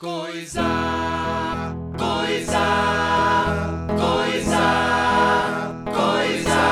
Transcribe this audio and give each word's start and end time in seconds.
Coisa, 0.00 1.76
coisa, 1.98 2.66
coisa, 3.98 4.64
coisa, 5.92 6.62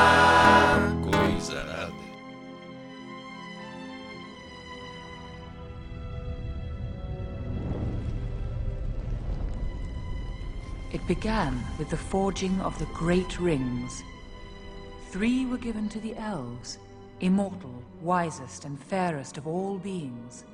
coisa 1.04 1.64
nada. 1.66 1.92
It 10.90 11.06
began 11.06 11.62
with 11.78 11.90
the 11.90 11.98
forging 11.98 12.58
of 12.62 12.78
the 12.78 12.86
great 12.94 13.38
rings. 13.38 14.02
Three 15.10 15.44
were 15.44 15.58
given 15.58 15.90
to 15.90 16.00
the 16.00 16.16
elves, 16.16 16.78
immortal, 17.20 17.82
wisest, 18.00 18.64
and 18.64 18.80
fairest 18.80 19.36
of 19.36 19.46
all 19.46 19.76
beings. 19.76 20.44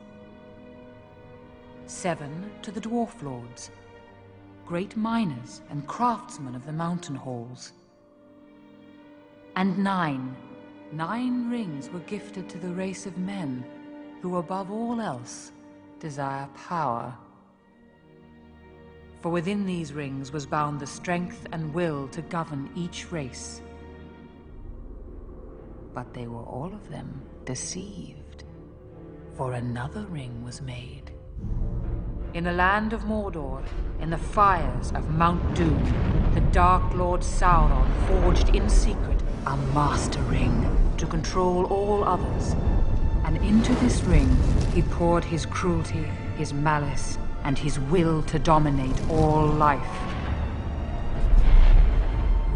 Seven 1.86 2.50
to 2.62 2.70
the 2.70 2.80
dwarf 2.80 3.22
lords, 3.22 3.70
great 4.66 4.96
miners 4.96 5.60
and 5.68 5.86
craftsmen 5.86 6.54
of 6.54 6.64
the 6.64 6.72
mountain 6.72 7.14
halls. 7.14 7.72
And 9.54 9.76
nine, 9.78 10.34
nine 10.92 11.50
rings 11.50 11.90
were 11.90 12.00
gifted 12.00 12.48
to 12.48 12.58
the 12.58 12.72
race 12.72 13.04
of 13.04 13.18
men 13.18 13.64
who, 14.22 14.38
above 14.38 14.70
all 14.70 14.98
else, 15.00 15.52
desire 16.00 16.48
power. 16.56 17.14
For 19.20 19.30
within 19.30 19.66
these 19.66 19.92
rings 19.92 20.32
was 20.32 20.46
bound 20.46 20.80
the 20.80 20.86
strength 20.86 21.46
and 21.52 21.72
will 21.74 22.08
to 22.08 22.22
govern 22.22 22.70
each 22.74 23.12
race. 23.12 23.60
But 25.92 26.14
they 26.14 26.28
were 26.28 26.42
all 26.42 26.72
of 26.72 26.88
them 26.88 27.22
deceived, 27.44 28.44
for 29.34 29.52
another 29.52 30.06
ring 30.06 30.42
was 30.42 30.62
made. 30.62 31.13
In 32.34 32.42
the 32.42 32.52
land 32.52 32.92
of 32.92 33.02
Mordor, 33.02 33.62
in 34.00 34.10
the 34.10 34.18
fires 34.18 34.90
of 34.90 35.08
Mount 35.08 35.54
Doom, 35.54 35.80
the 36.34 36.40
Dark 36.40 36.92
Lord 36.92 37.20
Sauron 37.20 37.88
forged 38.08 38.56
in 38.56 38.68
secret 38.68 39.22
a 39.46 39.56
master 39.72 40.20
ring 40.22 40.66
to 40.96 41.06
control 41.06 41.66
all 41.66 42.02
others. 42.02 42.56
And 43.24 43.36
into 43.36 43.72
this 43.76 44.02
ring 44.02 44.36
he 44.74 44.82
poured 44.82 45.22
his 45.22 45.46
cruelty, 45.46 46.10
his 46.36 46.52
malice, 46.52 47.18
and 47.44 47.56
his 47.56 47.78
will 47.78 48.20
to 48.24 48.40
dominate 48.40 49.00
all 49.08 49.46
life. 49.46 49.94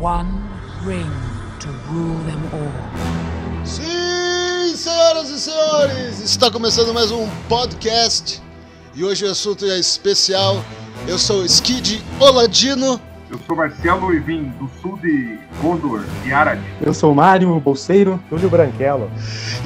One 0.00 0.42
ring 0.83 1.12
to 1.61 1.69
rule 1.89 2.19
them 2.24 2.42
all. 2.52 3.64
Sim, 3.64 4.74
senhoras 4.74 5.30
e 5.30 5.39
senhores, 5.39 6.19
está 6.19 6.50
começando 6.50 6.92
mais 6.92 7.12
um 7.12 7.28
podcast 7.48 8.47
e 8.94 9.05
hoje 9.05 9.25
o 9.25 9.31
assunto 9.31 9.64
é 9.64 9.78
especial. 9.78 10.62
Eu 11.06 11.19
sou 11.19 11.44
Skid 11.44 12.03
Oladino. 12.20 13.00
Eu 13.30 13.39
sou 13.47 13.56
Marcelo 13.56 14.12
e 14.14 14.20
vim 14.20 14.45
do 14.58 14.70
sul 14.80 14.98
de 14.98 15.39
Gondor 15.61 16.05
e 16.25 16.33
Arad. 16.33 16.58
Eu 16.80 16.95
sou 16.95 17.14
Mário 17.14 17.61
Bolseiro, 17.61 18.22
Túlio 18.28 18.48
Branquelo. 18.48 19.11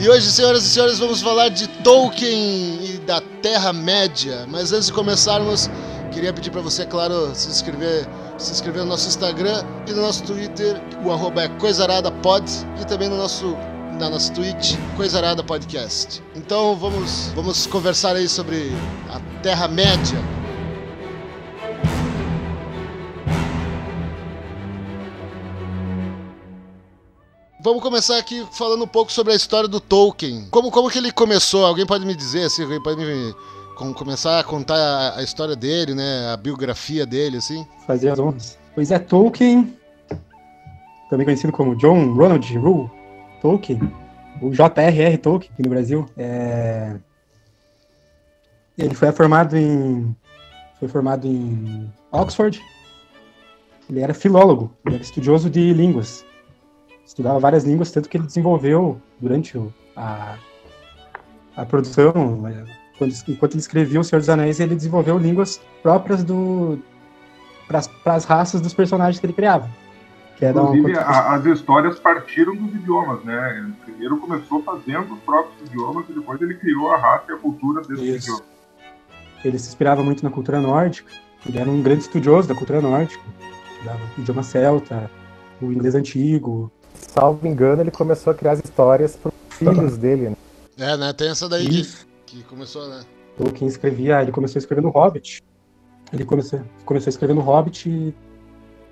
E 0.00 0.08
hoje, 0.08 0.30
senhoras 0.30 0.64
e 0.64 0.68
senhores, 0.68 0.98
vamos 0.98 1.22
falar 1.22 1.48
de 1.48 1.68
Tolkien 1.68 2.84
e 2.84 2.98
da 3.06 3.20
Terra-média. 3.40 4.46
Mas 4.48 4.72
antes 4.72 4.86
de 4.86 4.92
começarmos, 4.92 5.70
queria 6.10 6.32
pedir 6.32 6.50
para 6.50 6.60
você, 6.60 6.84
claro, 6.84 7.30
se 7.34 7.48
inscrever, 7.48 8.06
se 8.36 8.50
inscrever 8.50 8.82
no 8.82 8.88
nosso 8.88 9.08
Instagram 9.08 9.64
e 9.86 9.92
no 9.92 10.02
nosso 10.02 10.24
Twitter, 10.24 10.80
o 11.04 11.12
arroba 11.12 11.42
é 11.42 11.48
coisaradapod, 11.48 12.44
e 12.80 12.84
também 12.84 13.08
no 13.08 13.16
nosso 13.16 13.56
na 13.98 14.08
nossa 14.10 14.32
Twitch, 14.32 14.76
Coisarada 14.96 15.42
Podcast. 15.42 16.22
Então 16.34 16.74
vamos, 16.76 17.28
vamos 17.34 17.66
conversar 17.66 18.16
aí 18.16 18.28
sobre 18.28 18.72
a 19.10 19.20
Terra-média. 19.42 20.18
Vamos 27.60 27.82
começar 27.82 28.18
aqui 28.18 28.44
falando 28.50 28.82
um 28.84 28.88
pouco 28.88 29.12
sobre 29.12 29.32
a 29.32 29.36
história 29.36 29.68
do 29.68 29.78
Tolkien. 29.80 30.46
Como, 30.50 30.70
como 30.70 30.90
que 30.90 30.98
ele 30.98 31.12
começou? 31.12 31.64
Alguém 31.64 31.86
pode 31.86 32.04
me 32.04 32.14
dizer, 32.14 32.44
assim, 32.46 32.62
alguém 32.62 32.82
pode 32.82 32.96
me 33.04 33.34
com- 33.76 33.94
começar 33.94 34.40
a 34.40 34.44
contar 34.44 34.74
a, 34.76 35.18
a 35.18 35.22
história 35.22 35.54
dele, 35.54 35.94
né? 35.94 36.32
A 36.32 36.36
biografia 36.36 37.06
dele, 37.06 37.36
assim? 37.36 37.64
Fazer 37.86 38.10
as 38.10 38.18
honras. 38.18 38.58
Pois 38.74 38.90
é, 38.90 38.98
Tolkien, 38.98 39.76
também 41.08 41.24
conhecido 41.24 41.52
como 41.52 41.76
John 41.76 42.12
Ronald 42.14 42.52
Rule 42.58 42.90
Tolkien, 43.42 43.92
o 44.40 44.54
J.R.R. 44.54 45.18
Tolkien 45.18 45.50
aqui 45.52 45.62
no 45.62 45.68
Brasil, 45.68 46.06
é... 46.16 46.96
ele 48.78 48.94
foi 48.94 49.10
formado 49.10 49.56
em 49.56 50.16
foi 50.78 50.88
formado 50.88 51.26
em 51.26 51.92
Oxford. 52.10 52.60
Ele 53.88 54.00
era 54.00 54.14
filólogo, 54.14 54.72
ele 54.86 54.96
era 54.96 55.04
estudioso 55.04 55.50
de 55.50 55.72
línguas. 55.72 56.24
Estudava 57.04 57.38
várias 57.38 57.64
línguas, 57.64 57.90
tanto 57.90 58.08
que 58.08 58.16
ele 58.16 58.26
desenvolveu 58.26 59.00
durante 59.20 59.60
a, 59.96 60.36
a 61.56 61.66
produção, 61.66 62.46
é, 62.48 62.64
quando, 62.98 63.12
enquanto 63.28 63.52
ele 63.52 63.60
escrevia 63.60 64.00
O 64.00 64.04
Senhor 64.04 64.20
dos 64.20 64.28
Anéis, 64.28 64.60
ele 64.60 64.74
desenvolveu 64.74 65.18
línguas 65.18 65.60
próprias 65.82 66.24
do 66.24 66.78
para 67.68 68.14
as 68.14 68.24
raças 68.24 68.60
dos 68.60 68.74
personagens 68.74 69.18
que 69.18 69.26
ele 69.26 69.32
criava. 69.32 69.68
Que 70.42 70.52
dar 70.52 70.62
uma 70.62 70.76
Inclusive, 70.76 70.98
a- 70.98 71.34
as 71.34 71.46
histórias 71.46 72.00
partiram 72.00 72.56
dos 72.56 72.74
idiomas, 72.74 73.22
né? 73.24 73.58
Ele 73.58 73.72
primeiro 73.84 74.16
começou 74.16 74.60
fazendo 74.64 75.14
os 75.14 75.20
próprios 75.20 75.68
idiomas 75.68 76.04
e 76.08 76.12
depois 76.14 76.42
ele 76.42 76.54
criou 76.54 76.90
a 76.90 76.96
raça 76.96 77.26
e 77.30 77.32
a 77.34 77.36
cultura 77.38 77.80
desses 77.82 78.00
Isso. 78.00 78.26
idiomas. 78.32 78.44
Ele 79.44 79.58
se 79.60 79.68
inspirava 79.68 80.02
muito 80.02 80.24
na 80.24 80.30
cultura 80.30 80.60
nórdica. 80.60 81.12
Ele 81.46 81.58
era 81.60 81.70
um 81.70 81.80
grande 81.80 82.00
estudioso 82.02 82.48
da 82.48 82.56
cultura 82.56 82.80
nórdica. 82.80 83.22
Estudava 83.72 84.00
o 84.18 84.20
idioma 84.20 84.42
celta, 84.42 85.08
o 85.60 85.66
inglês 85.66 85.94
antigo. 85.94 86.72
salvo 86.92 87.46
engano, 87.46 87.80
ele 87.82 87.90
começou 87.92 88.32
a 88.32 88.34
criar 88.34 88.52
as 88.52 88.60
histórias 88.64 89.14
para 89.14 89.28
os 89.30 89.56
filhos 89.56 89.96
dele. 89.96 90.30
né? 90.30 90.36
É, 90.76 90.96
né? 90.96 91.12
Tem 91.12 91.28
essa 91.28 91.48
daí 91.48 91.68
que, 91.68 91.88
que 92.26 92.42
começou, 92.44 92.88
né? 92.88 93.02
Tolkien 93.36 93.68
escrevia, 93.68 94.20
ele 94.22 94.32
começou 94.32 94.58
escrevendo 94.58 94.88
Hobbit. 94.88 95.40
Ele 96.12 96.24
começou, 96.24 96.62
começou 96.84 97.10
escrevendo 97.10 97.40
Hobbit 97.40 98.12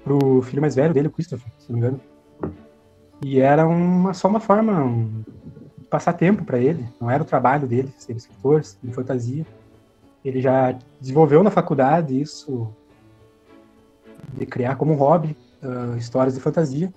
pro 0.05 0.43
filho 0.43 0.61
mais 0.61 0.75
velho 0.75 0.95
dele, 0.95 1.09
o 1.09 1.11
Christopher, 1.11 1.51
se 1.59 1.71
não 1.71 1.79
me 1.79 1.87
engano. 1.87 2.01
E 3.23 3.41
era 3.41 3.67
uma, 3.67 4.15
só 4.15 4.29
uma 4.29 4.41
forma 4.41 4.83
um, 4.83 5.23
de 5.79 5.87
passar 5.87 6.15
tempo 6.15 6.45
para 6.45 6.59
ele. 6.59 6.87
Não 7.01 7.11
era 7.11 7.23
o 7.23 7.27
trabalho 7.27 7.67
dele 7.67 7.93
ser 7.99 8.17
escritor, 8.17 8.63
de 8.83 8.93
fantasia. 8.93 9.47
Ele 10.25 10.41
já 10.41 10.77
desenvolveu 11.01 11.43
na 11.43 11.51
faculdade 11.51 12.19
isso 12.19 12.73
de 14.35 14.47
criar 14.47 14.77
como 14.77 14.95
hobby 14.95 15.37
ah, 15.63 15.97
histórias 15.97 16.35
de 16.35 16.41
fantasia. 16.41 16.93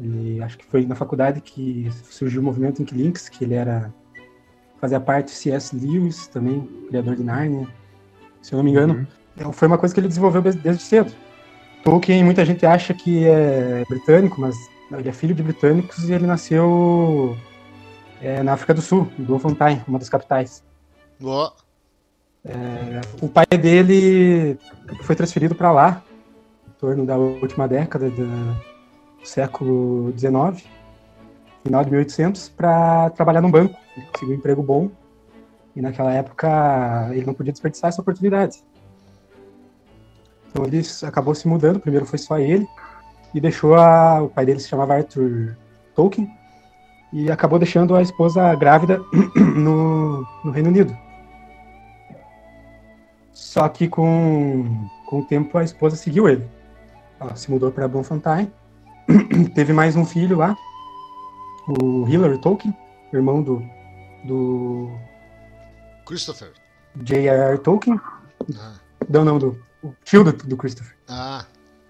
E 0.00 0.42
acho 0.42 0.58
que 0.58 0.66
foi 0.66 0.84
na 0.84 0.94
faculdade 0.94 1.40
que 1.40 1.88
surgiu 2.10 2.40
o 2.40 2.44
movimento 2.44 2.82
Inklings, 2.82 3.28
que 3.28 3.44
ele 3.44 3.54
era 3.54 3.92
fazia 4.80 5.00
parte 5.00 5.26
do 5.26 5.30
C.S. 5.30 5.74
Lewis, 5.74 6.26
também, 6.26 6.60
criador 6.88 7.16
de 7.16 7.22
Narnia, 7.22 7.66
se 8.42 8.52
eu 8.52 8.58
não 8.58 8.64
me 8.64 8.70
engano. 8.70 9.06
Então, 9.34 9.50
Foi 9.50 9.66
uma 9.66 9.78
coisa 9.78 9.94
que 9.94 10.00
ele 10.00 10.08
desenvolveu 10.08 10.42
desde 10.42 10.82
cedo. 10.82 11.10
Tolkien, 11.84 12.24
muita 12.24 12.44
gente 12.44 12.64
acha 12.64 12.94
que 12.94 13.26
é 13.26 13.84
britânico, 13.88 14.40
mas 14.40 14.56
ele 14.90 15.08
é 15.08 15.12
filho 15.12 15.34
de 15.34 15.42
britânicos 15.42 16.08
e 16.08 16.12
ele 16.12 16.26
nasceu 16.26 17.36
é, 18.22 18.42
na 18.42 18.54
África 18.54 18.72
do 18.72 18.80
Sul, 18.80 19.08
em 19.18 19.22
Bloemfontein, 19.22 19.82
uma 19.86 19.98
das 19.98 20.08
capitais. 20.08 20.64
Ó, 21.22 21.52
O 23.20 23.28
pai 23.28 23.46
dele 23.46 24.58
foi 25.02 25.14
transferido 25.14 25.54
para 25.54 25.72
lá, 25.72 26.02
em 26.68 26.72
torno 26.78 27.04
da 27.06 27.16
última 27.16 27.66
década 27.68 28.10
da- 28.10 28.54
do 29.20 29.26
século 29.26 30.12
XIX, 30.18 30.64
final 31.64 31.84
de 31.84 31.90
1800, 31.90 32.48
para 32.48 33.10
trabalhar 33.10 33.40
num 33.40 33.50
banco. 33.50 33.78
Ele 33.96 34.06
conseguiu 34.06 34.34
um 34.34 34.38
emprego 34.38 34.62
bom 34.62 34.90
e 35.76 35.80
naquela 35.80 36.12
época 36.12 37.08
ele 37.12 37.24
não 37.26 37.34
podia 37.34 37.52
desperdiçar 37.52 37.88
essa 37.88 38.00
oportunidade. 38.02 38.62
Então 40.54 40.64
ele 40.64 40.80
acabou 41.02 41.34
se 41.34 41.48
mudando, 41.48 41.80
primeiro 41.80 42.06
foi 42.06 42.18
só 42.18 42.38
ele, 42.38 42.68
e 43.34 43.40
deixou 43.40 43.74
a, 43.74 44.22
o 44.22 44.28
pai 44.28 44.46
dele 44.46 44.60
se 44.60 44.68
chamava 44.68 44.94
Arthur 44.94 45.56
Tolkien, 45.96 46.30
e 47.12 47.28
acabou 47.28 47.58
deixando 47.58 47.96
a 47.96 48.02
esposa 48.02 48.54
grávida 48.54 49.02
no, 49.34 50.24
no 50.44 50.50
Reino 50.52 50.68
Unido. 50.68 50.96
Só 53.32 53.68
que 53.68 53.88
com, 53.88 54.88
com 55.06 55.20
o 55.20 55.24
tempo 55.26 55.58
a 55.58 55.64
esposa 55.64 55.96
seguiu 55.96 56.28
ele. 56.28 56.48
Ela 57.18 57.34
se 57.34 57.50
mudou 57.50 57.72
para 57.72 57.88
Bloemfontein. 57.88 58.50
Teve 59.56 59.72
mais 59.72 59.96
um 59.96 60.04
filho 60.04 60.36
lá, 60.36 60.56
o 61.66 62.06
Hilary 62.08 62.40
Tolkien, 62.40 62.76
irmão 63.12 63.42
do, 63.42 63.60
do 64.24 64.88
Christopher. 66.06 66.52
J.R.R. 67.02 67.58
Tolkien. 67.58 68.00
Ah. 68.56 68.74
Não, 69.08 69.24
não, 69.24 69.38
do 69.38 69.58
o 69.84 69.94
tio 70.04 70.24
do, 70.24 70.32
do 70.32 70.56
Christopher. 70.56 70.96
Ah, 71.08 71.44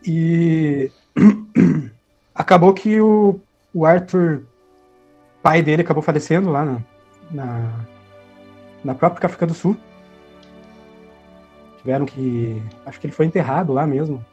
E 0.06 0.91
acabou 2.35 2.75
que 2.75 3.00
o, 3.00 3.41
o 3.73 3.87
Arthur, 3.87 4.43
pai 5.43 5.62
dele, 5.62 5.82
acabou 5.82 6.02
falecendo 6.02 6.50
lá 6.50 6.64
na, 6.64 6.79
na, 7.31 7.81
na 8.85 8.94
própria 8.94 9.26
África 9.26 9.46
do 9.46 9.55
Sul. 9.55 9.76
tiveram 11.79 12.05
que. 12.05 12.62
Acho 12.85 13.00
que 13.00 13.06
ele 13.06 13.14
foi 13.14 13.26
enterrado 13.26 13.73
lá 13.73 13.87
mesmo. 13.87 14.25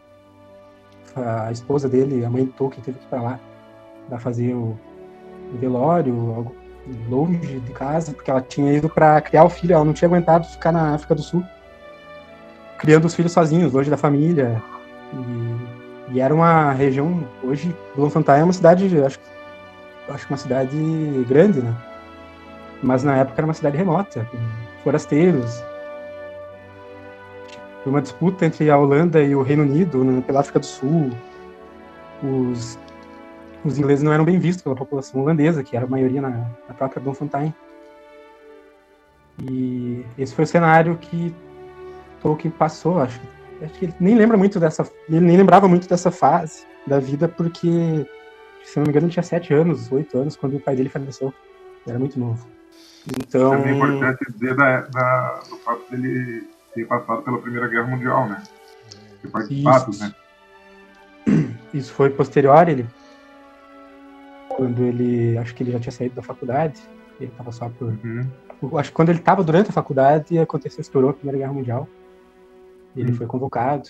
A 1.16 1.52
esposa 1.52 1.90
dele, 1.90 2.24
a 2.26 2.30
mãe 2.30 2.46
do 2.46 2.52
Tolkien, 2.54 2.84
teve 2.84 2.98
que 2.98 3.06
ir 3.06 3.10
pra 3.10 3.22
lá 3.22 3.40
pra 4.08 4.18
fazer 4.20 4.54
o, 4.54 4.78
o 5.54 5.58
velório, 5.58 6.34
algo 6.34 6.56
longe 7.10 7.60
de 7.60 7.72
casa, 7.74 8.14
porque 8.14 8.32
ela 8.32 8.42
tinha 8.42 8.74
ido 8.74 8.90
pra 8.90 9.22
criar 9.22 9.44
o 9.44 9.50
filho, 9.50 9.74
ela 9.74 9.86
não 9.86 9.94
tinha 9.94 10.08
aguentado 10.08 10.46
ficar 10.48 10.72
na 10.72 10.96
África 10.96 11.14
do 11.14 11.22
Sul, 11.22 11.44
criando 12.82 13.06
os 13.06 13.14
filhos 13.14 13.32
sozinhos, 13.32 13.72
longe 13.72 13.92
da 13.92 13.96
família. 13.96 14.62
E, 15.14 16.16
e 16.16 16.20
era 16.20 16.34
uma 16.34 16.72
região. 16.72 17.24
Hoje, 17.44 17.74
Bloemfontein 17.96 18.40
é 18.40 18.44
uma 18.44 18.52
cidade, 18.52 18.86
acho, 19.04 19.20
acho 20.10 20.26
que 20.26 20.34
uma 20.34 20.38
cidade 20.38 20.76
grande, 21.30 21.62
né? 21.62 21.74
Mas 22.82 23.04
na 23.04 23.16
época 23.18 23.36
era 23.40 23.46
uma 23.46 23.54
cidade 23.54 23.78
remota, 23.78 24.28
com 24.32 24.38
forasteiros, 24.84 25.64
uma 27.86 28.02
disputa 28.02 28.48
entre 28.48 28.68
a 28.72 28.78
Holanda 28.78 29.22
e 29.22 29.36
o 29.36 29.44
Reino 29.44 29.62
Unido 29.62 30.04
né, 30.04 30.24
pela 30.26 30.40
África 30.40 30.60
do 30.60 30.66
Sul. 30.66 31.12
Os, 32.24 32.80
os 33.64 33.78
ingleses 33.78 34.04
não 34.04 34.12
eram 34.12 34.26
bem 34.26 34.40
vistos 34.40 34.64
pela 34.64 34.76
população 34.76 35.22
holandesa, 35.22 35.64
que 35.64 35.78
era 35.78 35.86
a 35.86 35.90
maioria 35.90 36.22
na, 36.22 36.30
na 36.68 36.74
própria 36.76 37.00
Bloemfontein. 37.00 37.54
E 39.44 40.04
esse 40.18 40.34
foi 40.34 40.46
o 40.46 40.48
cenário 40.48 40.98
que 40.98 41.32
Tolkien 42.22 42.52
passou, 42.52 43.00
acho. 43.00 43.20
Acho 43.62 43.74
que 43.74 43.86
ele 43.86 43.96
nem 44.00 44.16
lembra 44.16 44.38
muito 44.38 44.60
dessa, 44.60 44.90
ele 45.08 45.20
nem 45.20 45.38
lembrava 45.38 45.68
muito 45.68 45.88
dessa 45.88 46.10
fase 46.10 46.66
da 46.88 47.00
vida, 47.00 47.28
porque, 47.28 48.08
se 48.64 48.78
não 48.78 48.84
me 48.84 48.90
engano, 48.90 49.06
ele 49.06 49.14
tinha 49.14 49.24
sete 49.24 49.54
anos, 49.54 49.92
oito 49.92 50.18
anos, 50.18 50.36
quando 50.36 50.58
o 50.58 50.60
pai 50.60 50.76
dele 50.76 50.90
faleceu. 50.90 51.34
Ele 51.86 51.90
era 51.90 52.00
muito 52.00 52.20
novo. 52.20 52.48
Então. 53.08 53.54
É 53.56 53.72
importante 53.72 54.32
dizer 54.32 54.56
da, 54.56 54.82
da, 54.82 55.40
do 55.50 55.58
fato 55.58 55.90
dele 55.90 56.48
ter 56.74 56.86
passado 56.88 57.22
pela 57.24 57.40
Primeira 57.40 57.68
Guerra 57.68 57.88
Mundial, 57.88 58.30
né? 58.30 58.44
Ter 59.22 59.28
participado, 59.30 59.92
Isso. 59.92 60.04
né? 60.04 60.14
Isso 61.74 61.94
foi 61.94 62.10
posterior, 62.10 62.68
ele. 62.68 62.86
Quando 64.50 64.84
ele. 64.84 65.38
Acho 65.38 65.56
que 65.56 65.64
ele 65.64 65.72
já 65.72 65.80
tinha 65.80 65.92
saído 65.92 66.16
da 66.16 66.22
faculdade. 66.22 66.82
Ele 67.20 67.32
estava 67.32 67.52
só 67.52 67.70
por. 67.70 67.88
Uhum. 68.04 68.78
Acho 68.78 68.90
que 68.90 68.96
quando 68.96 69.10
ele 69.10 69.20
estava 69.20 69.44
durante 69.44 69.70
a 69.70 69.74
faculdade, 69.74 70.38
aconteceu, 70.38 70.82
estourou 70.82 71.10
a 71.10 71.14
Primeira 71.14 71.40
Guerra 71.40 71.54
Mundial. 71.54 71.88
Ele 72.96 73.12
Hum. 73.12 73.16
foi 73.16 73.26
convocado. 73.28 73.90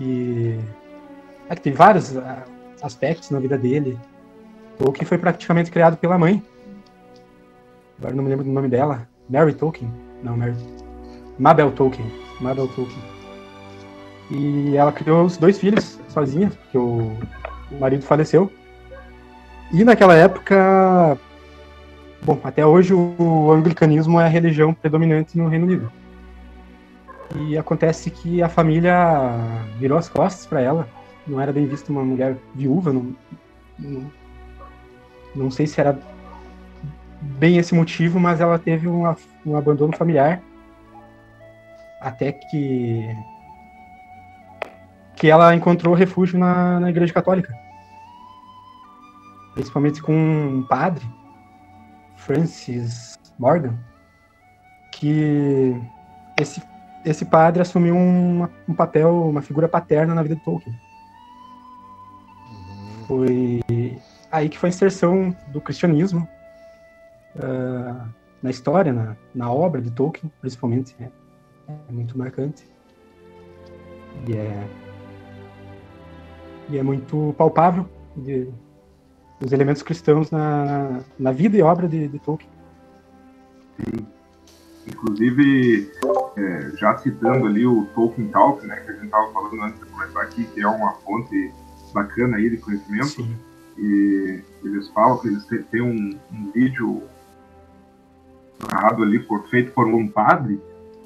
E. 0.00 0.58
É 1.48 1.54
que 1.54 1.60
tem 1.60 1.72
vários 1.72 2.16
ah, 2.16 2.44
aspectos 2.82 3.30
na 3.30 3.38
vida 3.38 3.56
dele. 3.56 3.98
Que 4.94 5.04
foi 5.04 5.18
praticamente 5.18 5.70
criado 5.70 5.96
pela 5.96 6.18
mãe. 6.18 6.42
Agora 7.98 8.14
não 8.14 8.24
me 8.24 8.30
lembro 8.30 8.44
do 8.44 8.50
nome 8.50 8.68
dela. 8.68 9.08
Mary 9.30 9.54
Tolkien. 9.54 9.90
Não, 10.22 10.36
Mary. 10.36 10.54
Mabel 11.38 11.70
Tolkien. 11.72 12.06
Mabel 12.40 12.66
Tolkien. 12.68 13.02
E 14.30 14.76
ela 14.76 14.90
criou 14.90 15.24
os 15.24 15.36
dois 15.36 15.58
filhos 15.58 15.98
sozinha, 16.08 16.50
porque 16.50 16.78
o, 16.78 17.16
marido 17.78 18.02
faleceu. 18.02 18.50
E 19.72 19.84
naquela 19.84 20.14
época, 20.14 21.18
bom, 22.22 22.38
até 22.42 22.64
hoje 22.64 22.94
o 22.94 23.50
anglicanismo 23.52 24.20
é 24.20 24.24
a 24.24 24.28
religião 24.28 24.72
predominante 24.72 25.36
no 25.36 25.48
Reino 25.48 25.66
Unido. 25.66 25.92
E 27.34 27.58
acontece 27.58 28.10
que 28.10 28.42
a 28.42 28.48
família 28.48 28.94
virou 29.78 29.98
as 29.98 30.08
costas 30.08 30.46
para 30.46 30.60
ela. 30.60 30.88
Não 31.26 31.40
era 31.40 31.52
bem 31.52 31.66
vista 31.66 31.90
uma 31.90 32.04
mulher 32.04 32.36
viúva. 32.54 32.92
Não, 32.92 33.14
não, 33.78 34.12
não 35.34 35.50
sei 35.50 35.66
se 35.66 35.80
era 35.80 35.98
bem 37.20 37.58
esse 37.58 37.74
motivo, 37.74 38.20
mas 38.20 38.40
ela 38.40 38.58
teve 38.58 38.86
uma- 38.86 39.16
um 39.44 39.56
abandono 39.56 39.96
familiar. 39.96 40.40
Até 42.00 42.32
que 42.32 43.16
que 45.16 45.30
ela 45.30 45.54
encontrou 45.54 45.94
refúgio 45.94 46.38
na, 46.38 46.80
na 46.80 46.90
Igreja 46.90 47.12
Católica. 47.12 47.54
Principalmente 49.54 50.02
com 50.02 50.12
um 50.12 50.62
padre, 50.68 51.06
Francis 52.16 53.16
Morgan, 53.38 53.78
que 54.92 55.80
esse, 56.38 56.60
esse 57.04 57.24
padre 57.24 57.62
assumiu 57.62 57.96
uma- 57.96 58.50
um 58.68 58.74
papel, 58.74 59.28
uma 59.28 59.42
figura 59.42 59.68
paterna 59.68 60.14
na 60.14 60.22
vida 60.22 60.36
de 60.36 60.44
Tolkien. 60.44 60.74
Foi 63.06 63.60
aí 64.32 64.48
que 64.48 64.58
foi 64.58 64.68
a 64.68 64.72
inserção 64.72 65.36
do 65.48 65.60
cristianismo 65.60 66.26
ah, 67.38 68.06
na 68.42 68.50
história, 68.50 68.92
na, 68.92 69.16
na 69.34 69.52
obra 69.52 69.80
de 69.80 69.90
Tolkien, 69.90 70.32
principalmente. 70.40 70.94
né? 70.98 71.10
É 71.88 71.92
muito 71.92 72.16
marcante. 72.16 72.66
E 74.28 74.36
é, 74.36 74.68
e 76.68 76.78
é 76.78 76.82
muito 76.82 77.34
palpável 77.36 77.88
de, 78.16 78.48
os 79.40 79.52
elementos 79.52 79.82
cristãos 79.82 80.30
na, 80.30 81.00
na, 81.18 81.32
vida 81.32 81.56
e 81.56 81.62
obra 81.62 81.88
de, 81.88 82.08
de 82.08 82.18
Tolkien. 82.18 82.50
Inclusive, 84.86 85.90
é, 86.36 86.70
já 86.76 86.96
citando 86.98 87.46
ali 87.46 87.66
o 87.66 87.86
Tolkien 87.94 88.28
Talk, 88.28 88.66
né, 88.66 88.76
que 88.76 88.90
a 88.90 88.94
gente 88.94 89.04
estava 89.06 89.32
falando 89.32 89.62
antes 89.62 89.78
de 89.80 89.86
começar 89.86 90.22
aqui, 90.22 90.44
que 90.44 90.60
é 90.60 90.66
uma 90.68 90.92
fonte 90.94 91.52
bacana 91.92 92.36
aí 92.38 92.50
de 92.50 92.56
conhecimento, 92.56 93.06
Sim. 93.22 93.36
e 93.78 94.40
eles 94.64 94.88
falam 94.88 95.18
que 95.18 95.28
eles 95.28 95.44
têm, 95.70 95.80
um, 95.80 96.18
um 96.32 96.50
vídeo 96.52 97.02
narrado 98.70 99.02
ali, 99.02 99.18
por, 99.20 99.46
feito 99.48 99.72
por 99.72 99.86
um 99.86 100.08
padre, 100.08 100.60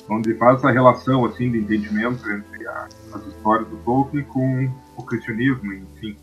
onde 0.09 0.35
faz 0.35 0.59
essa 0.59 0.71
relação 0.71 1.25
assim 1.27 1.51
de 1.51 1.59
entendimento 1.59 2.29
entre 2.31 2.67
a- 2.67 2.89
as 3.13 3.27
histórias 3.27 3.69
do 3.69 3.77
Tolkien 3.79 4.25
com 4.25 4.71
o 4.97 5.03
cristianismo, 5.03 5.73
enfim, 5.75 6.17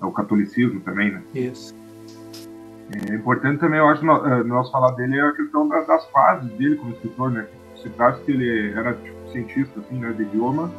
o 0.00 0.10
catolicismo 0.10 0.80
também, 0.80 1.12
né? 1.12 1.22
Isso. 1.32 1.72
É 3.08 3.14
importante 3.14 3.60
também, 3.60 3.78
eu 3.78 3.86
acho, 3.88 4.04
eh, 4.04 4.42
nós 4.44 4.70
falar 4.70 4.90
dele 4.92 5.16
é 5.16 5.22
a 5.22 5.32
questão 5.32 5.68
da- 5.68 5.82
das 5.82 6.04
fases 6.10 6.50
dele 6.54 6.74
como 6.76 6.90
escritor, 6.92 7.30
né? 7.30 7.46
Se 7.82 7.88
trata 7.90 8.20
que 8.24 8.30
ele 8.30 8.72
era 8.72 8.94
tipo, 8.94 9.30
cientista, 9.32 9.80
assim, 9.80 9.98
né, 9.98 10.12
de 10.12 10.22
idioma. 10.22 10.70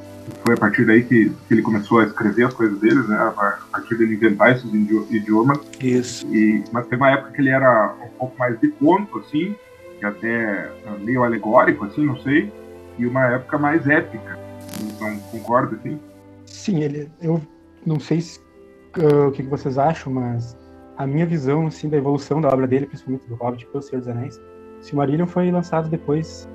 Foi 0.45 0.53
a 0.53 0.57
partir 0.57 0.85
daí 0.85 1.03
que, 1.03 1.29
que 1.47 1.53
ele 1.53 1.61
começou 1.61 2.00
a 2.00 2.05
escrever 2.05 2.45
as 2.45 2.53
coisas 2.53 2.79
dele, 2.79 3.01
né? 3.07 3.17
A 3.17 3.57
partir 3.71 3.97
dele 3.97 4.13
inventar 4.13 4.53
esses 4.53 4.71
idio- 4.73 5.05
idiomas. 5.09 5.59
Isso. 5.81 6.25
E, 6.33 6.63
mas 6.71 6.88
tem 6.88 6.97
uma 6.97 7.11
época 7.11 7.31
que 7.31 7.41
ele 7.41 7.50
era 7.50 7.94
um 8.01 8.17
pouco 8.17 8.38
mais 8.39 8.57
de 8.59 8.69
conto, 8.69 9.19
assim, 9.19 9.53
que 10.00 10.05
até 10.05 10.71
ah, 10.88 10.97
meio 11.00 11.23
alegórico, 11.23 11.85
assim, 11.85 12.05
não 12.05 12.17
sei. 12.21 12.51
E 12.97 13.05
uma 13.05 13.25
época 13.25 13.57
mais 13.57 13.86
épica. 13.88 14.39
Então, 14.81 15.17
concorda, 15.31 15.75
assim? 15.75 16.00
Sim, 16.45 16.81
ele, 16.81 17.12
eu 17.22 17.41
não 17.86 18.00
sei 18.00 18.22
se, 18.22 18.39
ah, 18.93 19.27
o 19.27 19.31
que 19.31 19.43
que 19.43 19.50
vocês 19.50 19.77
acham, 19.77 20.13
mas 20.13 20.55
a 20.98 21.05
minha 21.05 21.25
visão 21.25 21.67
assim, 21.67 21.89
da 21.89 21.98
evolução 21.98 22.39
da 22.39 22.50
obra 22.50 22.67
dele, 22.67 22.86
principalmente 22.86 23.27
do 23.27 23.36
Hobbit 23.36 23.65
pelo 23.67 23.81
Senhor 23.81 24.00
dos 24.00 24.07
Anéis, 24.07 24.39
Silmarillion 24.81 25.25
foi 25.25 25.50
lançado 25.51 25.89
depois, 25.89 26.48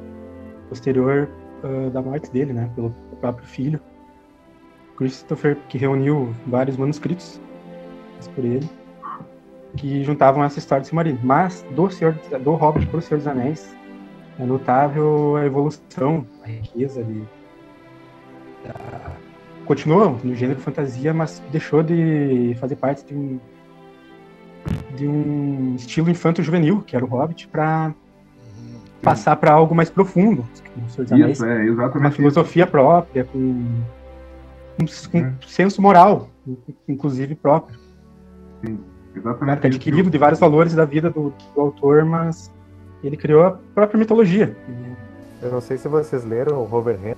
posterior 0.69 1.29
ah, 1.63 1.91
da 1.91 2.01
morte 2.03 2.31
dele, 2.31 2.53
né, 2.53 2.71
pelo 2.75 2.95
próprio 3.21 3.47
filho, 3.47 3.81
Christopher, 4.97 5.57
que 5.69 5.79
reuniu 5.79 6.35
vários 6.47 6.77
manuscritos 6.77 7.41
por 8.35 8.45
ele, 8.45 8.69
que 9.77 10.03
juntavam 10.03 10.43
essa 10.43 10.59
história 10.59 10.83
de 10.83 10.89
Silmarillion. 10.89 11.21
Mas 11.23 11.65
do, 11.71 11.89
Senhor, 11.91 12.15
do 12.15 12.53
Hobbit 12.53 12.87
para 12.87 12.99
o 12.99 13.03
Senhor 13.03 13.19
dos 13.19 13.27
Anéis, 13.27 13.77
é 14.39 14.45
notável 14.45 15.37
a 15.37 15.45
evolução, 15.45 16.27
a 16.43 16.49
riqueza 16.49 17.03
de, 17.03 17.23
da, 18.65 19.13
continuou 19.67 20.19
no 20.25 20.35
gênero 20.35 20.61
fantasia, 20.61 21.13
mas 21.13 21.43
deixou 21.53 21.83
de 21.83 22.57
fazer 22.59 22.77
parte 22.77 23.05
de 23.05 23.15
um 23.15 23.41
de 24.95 25.07
um 25.07 25.75
estilo 25.77 26.11
infanto-juvenil, 26.11 26.83
que 26.83 26.95
era 26.95 27.05
o 27.05 27.09
Hobbit, 27.09 27.49
para 27.49 27.95
passar 29.03 29.37
para 29.37 29.53
algo 29.53 29.75
mais 29.75 29.89
profundo, 29.91 30.45
Isso, 30.87 31.03
é 31.03 31.15
uma 31.15 31.29
exatamente 31.65 32.07
isso. 32.09 32.17
filosofia 32.17 32.67
própria, 32.67 33.25
com 33.25 33.39
um, 33.39 33.83
com 35.11 35.19
É. 35.19 35.33
senso 35.47 35.81
moral, 35.83 36.29
inclusive 36.89 37.35
próprio, 37.35 37.79
Exatamente 39.15 39.63
né, 39.63 39.67
adquirido 39.69 40.11
de 40.11 40.19
vários 40.19 40.39
valores 40.39 40.75
da 40.75 40.85
vida 40.85 41.11
do, 41.11 41.33
do 41.55 41.61
autor, 41.61 42.05
mas 42.05 42.53
ele 43.03 43.17
criou 43.17 43.45
a 43.45 43.51
própria 43.75 43.99
mitologia. 43.99 44.57
Eu 45.43 45.51
não 45.51 45.61
sei 45.61 45.77
se 45.79 45.89
vocês 45.89 46.25
leram 46.25 46.59
o 46.59 46.75
Overhand. 46.75 47.17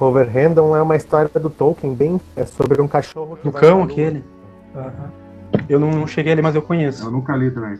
Overhandon 0.00 0.74
é 0.76 0.82
uma 0.82 0.96
história 0.96 1.28
do 1.40 1.50
Tolkien, 1.50 1.94
bem 1.94 2.20
é 2.36 2.44
sobre 2.44 2.80
um 2.80 2.88
cachorro 2.88 3.36
que 3.36 3.44
Do 3.44 3.52
cão, 3.52 3.82
aquele. 3.82 4.24
Eu 5.68 5.78
não, 5.78 5.90
não 5.90 6.06
cheguei 6.06 6.32
ali, 6.32 6.42
mas 6.42 6.54
eu 6.54 6.62
conheço. 6.62 7.04
Eu 7.06 7.10
nunca 7.10 7.36
li 7.36 7.50
também. 7.50 7.78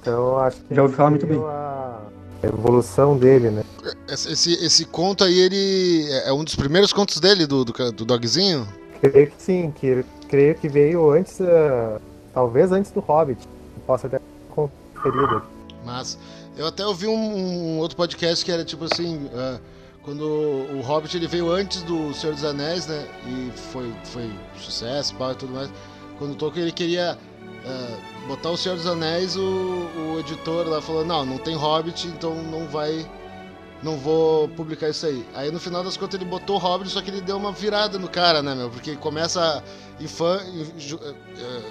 Então 0.00 0.12
eu 0.30 0.38
acho 0.40 0.62
que 0.64 0.74
Já 0.74 0.82
ouvi 0.82 0.94
falar 0.94 1.10
muito 1.10 1.26
bem. 1.26 1.40
A 1.40 2.00
evolução 2.44 3.16
dele, 3.16 3.50
né? 3.50 3.64
Esse, 4.08 4.52
esse, 4.54 4.84
conto 4.84 5.24
aí, 5.24 5.38
ele 5.38 6.08
é 6.24 6.32
um 6.32 6.44
dos 6.44 6.54
primeiros 6.54 6.92
contos 6.92 7.20
dele, 7.20 7.46
do, 7.46 7.64
do, 7.64 7.92
do 7.92 8.04
dogzinho? 8.04 8.66
Creio 9.00 9.26
que 9.26 9.42
sim, 9.42 9.70
que 9.70 10.04
creio 10.28 10.54
que 10.54 10.68
veio 10.68 11.10
antes, 11.10 11.40
ah, 11.40 12.00
talvez 12.32 12.72
antes 12.72 12.90
do 12.90 13.00
Hobbit. 13.00 13.46
Posso 13.86 14.06
até 14.06 14.20
conferido. 14.50 15.42
Mas 15.84 16.18
eu 16.56 16.66
até 16.66 16.86
ouvi 16.86 17.06
um, 17.06 17.12
um 17.12 17.78
outro 17.78 17.96
podcast 17.96 18.44
que 18.44 18.50
era 18.50 18.64
tipo 18.64 18.84
assim: 18.84 19.28
ah, 19.34 19.58
quando 20.02 20.22
o 20.22 20.80
Hobbit 20.80 21.16
ele 21.16 21.26
veio 21.26 21.50
antes 21.50 21.82
do 21.82 22.12
Senhor 22.14 22.34
dos 22.34 22.44
Anéis, 22.44 22.86
né? 22.86 23.06
E 23.26 23.50
foi, 23.72 23.92
foi 24.04 24.30
sucesso, 24.58 25.14
pau 25.16 25.32
e 25.32 25.34
tudo 25.34 25.52
mais. 25.52 25.70
Quando 26.18 26.32
o 26.32 26.34
Tolkien 26.36 26.62
ele 26.62 26.72
queria 26.72 27.18
ah, 27.66 27.98
botar 28.26 28.50
o 28.50 28.56
Senhor 28.56 28.76
dos 28.76 28.86
Anéis, 28.86 29.36
o, 29.36 29.42
o 29.42 30.20
editor 30.20 30.66
lá 30.66 30.80
falou: 30.80 31.04
Não, 31.04 31.24
não 31.24 31.38
tem 31.38 31.54
Hobbit, 31.54 32.08
então 32.08 32.34
não 32.34 32.66
vai. 32.66 33.08
Não 33.82 33.98
vou 33.98 34.48
publicar 34.48 34.88
isso 34.88 35.04
aí. 35.04 35.26
Aí 35.34 35.50
no 35.50 35.60
final 35.60 35.84
das 35.84 35.96
contas 35.96 36.18
ele 36.18 36.28
botou 36.28 36.56
o 36.56 36.58
Hobbit, 36.58 36.90
só 36.90 37.02
que 37.02 37.10
ele 37.10 37.20
deu 37.20 37.36
uma 37.36 37.52
virada 37.52 37.98
no 37.98 38.08
cara, 38.08 38.42
né, 38.42 38.54
meu? 38.54 38.70
Porque 38.70 38.96
começa 38.96 39.62
infan, 40.00 40.40
eh, 40.40 41.14
eh, 41.38 41.62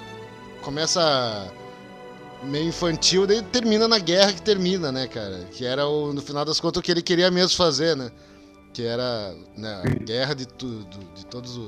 começa 0.61 1.51
meio 2.43 2.67
infantil, 2.67 3.25
daí 3.25 3.41
termina 3.41 3.87
na 3.87 3.97
guerra 3.97 4.33
que 4.33 4.41
termina, 4.41 4.91
né, 4.91 5.07
cara? 5.07 5.45
Que 5.51 5.65
era 5.65 5.87
o, 5.87 6.13
no 6.13 6.21
final 6.21 6.45
das 6.45 6.59
contas 6.59 6.81
o 6.81 6.83
que 6.83 6.91
ele 6.91 7.01
queria 7.01 7.31
mesmo 7.31 7.57
fazer, 7.57 7.95
né? 7.95 8.11
Que 8.73 8.83
era 8.83 9.33
né, 9.57 9.81
a 9.83 10.03
guerra 10.03 10.35
de 10.35 10.47
tudo, 10.47 10.99
de 11.15 11.25
todas 11.25 11.59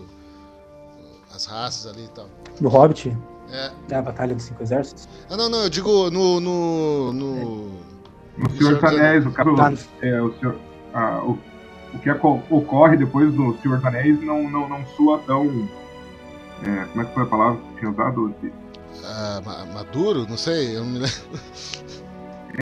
as 1.33 1.45
raças 1.45 1.87
ali 1.87 2.03
e 2.03 2.09
tal. 2.09 2.29
No 2.61 2.69
Hobbit, 2.69 3.15
É. 3.51 3.71
é 3.89 3.95
a 3.95 4.01
Batalha 4.01 4.33
dos 4.35 4.43
Cinco 4.45 4.63
Exércitos. 4.63 5.07
Ah, 5.29 5.37
não, 5.37 5.49
não, 5.49 5.63
eu 5.63 5.69
digo 5.69 6.09
no. 6.09 6.39
no, 6.39 7.13
no... 7.13 7.85
No 8.37 8.49
Senhor 8.57 8.73
dos 8.75 8.83
Anéis, 8.83 9.23
no 9.23 9.31
caso, 9.31 9.55
Tá. 9.55 9.71
é, 10.01 10.21
o, 10.21 10.33
senhor, 10.37 10.57
ah, 10.93 11.21
o, 11.23 11.39
o 11.93 11.99
que 11.99 12.09
ocorre 12.11 12.97
depois 12.97 13.33
do 13.33 13.55
Senhor 13.61 13.77
dos 13.77 13.85
Anéis 13.85 14.21
não, 14.21 14.49
não, 14.49 14.67
não 14.67 14.85
soa 14.97 15.19
tão. 15.19 15.45
é, 16.63 16.85
como 16.87 17.01
é 17.01 17.05
que 17.05 17.13
foi 17.13 17.23
a 17.23 17.25
palavra 17.27 17.61
que 17.61 17.79
tinha 17.79 17.91
usado? 17.91 18.35
ah, 19.05 19.41
Ma- 19.45 19.65
Maduro? 19.73 20.25
Não 20.27 20.35
sei, 20.35 20.75
eu 20.75 20.81
não 20.83 20.87
me 20.91 20.99
lembro. 20.99 21.15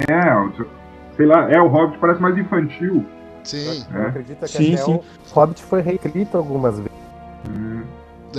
É, 0.07 0.35
o- 0.35 0.67
sei 1.15 1.25
lá, 1.25 1.49
é, 1.51 1.59
o 1.59 1.67
Hobbit 1.67 1.97
parece 1.99 2.21
mais 2.21 2.37
infantil. 2.37 3.03
Sim, 3.43 3.83
É. 3.95 4.01
acredito 4.07 4.39
que 4.39 4.47
Sim, 4.47 4.73
até 4.75 4.83
sim. 4.83 4.93
o 4.95 5.03
Hobbit 5.33 5.61
foi 5.63 5.81
reescrito 5.81 6.37
algumas 6.37 6.75
vezes 6.77 6.91
Hum, 7.49 7.83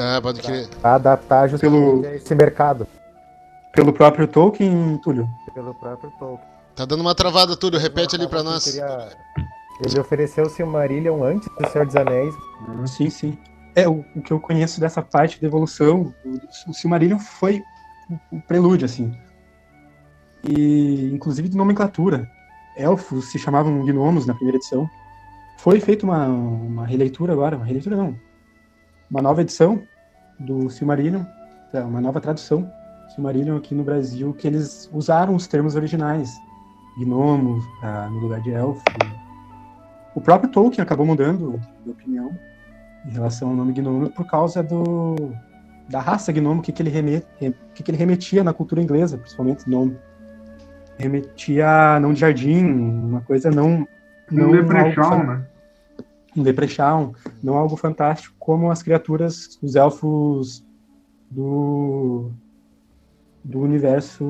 ah, 0.00 0.20
pode 0.22 0.40
crer. 0.42 0.68
para 0.80 0.94
adaptar 0.96 1.48
justamente 1.48 1.80
Pelo- 1.80 2.06
a 2.06 2.14
esse 2.16 2.34
mercado 2.34 2.86
Pelo 3.72 3.92
próprio 3.92 4.26
Tolkien, 4.28 4.98
Túlio. 5.02 5.28
pelo 5.54 5.74
próprio 5.74 6.10
Tolkien. 6.18 6.48
Tá 6.76 6.84
dando 6.84 7.00
uma 7.00 7.14
travada 7.14 7.56
tudo, 7.56 7.78
repete 7.78 8.16
ali 8.16 8.26
pra 8.28 8.40
Ele 8.40 8.48
nós. 8.48 8.64
queria- 8.64 9.08
Ele 9.84 9.98
ofereceu 10.00 10.44
o 10.46 10.50
Silmarillion 10.50 11.22
antes 11.24 11.48
do 11.56 11.68
Senhor 11.70 11.84
dos 11.86 11.96
Anéis. 11.96 12.34
Sim, 12.86 13.10
sim. 13.10 13.38
É, 13.74 13.88
o, 13.88 14.04
o 14.14 14.22
que 14.22 14.32
eu 14.32 14.38
conheço 14.38 14.80
dessa 14.80 15.02
parte 15.02 15.40
da 15.40 15.46
evolução, 15.48 16.14
o, 16.24 16.70
o 16.70 16.74
Silmarillion 16.74 17.18
foi 17.18 17.62
o, 18.30 18.36
o 18.36 18.40
prelúdio, 18.42 18.84
assim. 18.86 19.12
E, 20.42 21.10
inclusive, 21.12 21.48
de 21.48 21.56
nomenclatura. 21.56 22.28
Elfos 22.76 23.30
se 23.30 23.38
chamavam 23.38 23.84
gnomos 23.84 24.26
na 24.26 24.34
primeira 24.34 24.58
edição. 24.58 24.88
Foi 25.58 25.80
feita 25.80 26.04
uma, 26.04 26.26
uma 26.26 26.86
releitura 26.86 27.32
agora, 27.32 27.56
uma 27.56 27.64
releitura 27.64 27.96
não, 27.96 28.14
uma 29.10 29.22
nova 29.22 29.42
edição 29.42 29.82
do 30.38 30.68
Silmarillion, 30.70 31.24
tá, 31.72 31.84
uma 31.84 32.00
nova 32.00 32.20
tradução 32.20 32.62
do 32.62 33.12
Silmarillion 33.14 33.56
aqui 33.56 33.74
no 33.74 33.84
Brasil, 33.84 34.32
que 34.34 34.46
eles 34.46 34.90
usaram 34.92 35.34
os 35.34 35.46
termos 35.46 35.76
originais. 35.76 36.32
Gnomos, 36.98 37.64
ah, 37.82 38.08
no 38.10 38.20
lugar 38.20 38.40
de 38.40 38.52
elfo. 38.52 38.82
O 40.14 40.20
próprio 40.20 40.48
Tolkien 40.50 40.82
acabou 40.82 41.04
mudando 41.04 41.60
de 41.84 41.90
opinião 41.90 42.30
em 43.04 43.10
relação 43.10 43.48
ao 43.48 43.54
nome 43.54 43.72
gnomo 43.72 44.10
por 44.10 44.26
causa 44.26 44.62
do 44.62 45.32
da 45.88 46.00
raça 46.00 46.32
gnomo, 46.32 46.60
o 46.60 46.62
que, 46.62 46.72
que, 46.72 46.80
ele 46.80 46.88
remet, 46.88 47.26
que, 47.74 47.82
que 47.82 47.90
ele 47.90 47.98
remetia 47.98 48.42
na 48.42 48.54
cultura 48.54 48.80
inglesa, 48.80 49.18
principalmente 49.18 49.68
nome. 49.68 49.98
Remetia 50.96 51.96
a 51.96 52.00
não 52.00 52.14
de 52.14 52.20
jardim, 52.20 52.64
uma 52.64 53.20
coisa 53.20 53.50
não. 53.50 53.86
Um 54.32 54.40
algo 54.40 54.52
leprechaun, 54.52 55.10
fan- 55.10 55.24
né? 55.24 55.42
Um 56.36 56.42
leprechaun, 56.42 57.12
não 57.42 57.56
algo 57.56 57.76
fantástico 57.76 58.34
como 58.38 58.70
as 58.70 58.82
criaturas, 58.82 59.58
os 59.62 59.74
elfos 59.76 60.64
do. 61.30 62.30
do 63.44 63.60
universo 63.60 64.24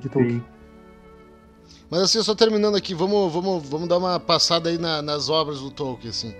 de 0.00 0.08
Tolkien. 0.08 0.44
Mas 1.90 2.02
assim, 2.02 2.22
só 2.22 2.34
terminando 2.34 2.76
aqui, 2.76 2.94
vamos, 2.94 3.32
vamos, 3.32 3.68
vamos 3.68 3.88
dar 3.88 3.98
uma 3.98 4.20
passada 4.20 4.68
aí 4.68 4.78
na- 4.78 5.02
nas 5.02 5.28
obras 5.28 5.60
do 5.60 5.70
Tolkien, 5.70 6.10
assim. 6.10 6.34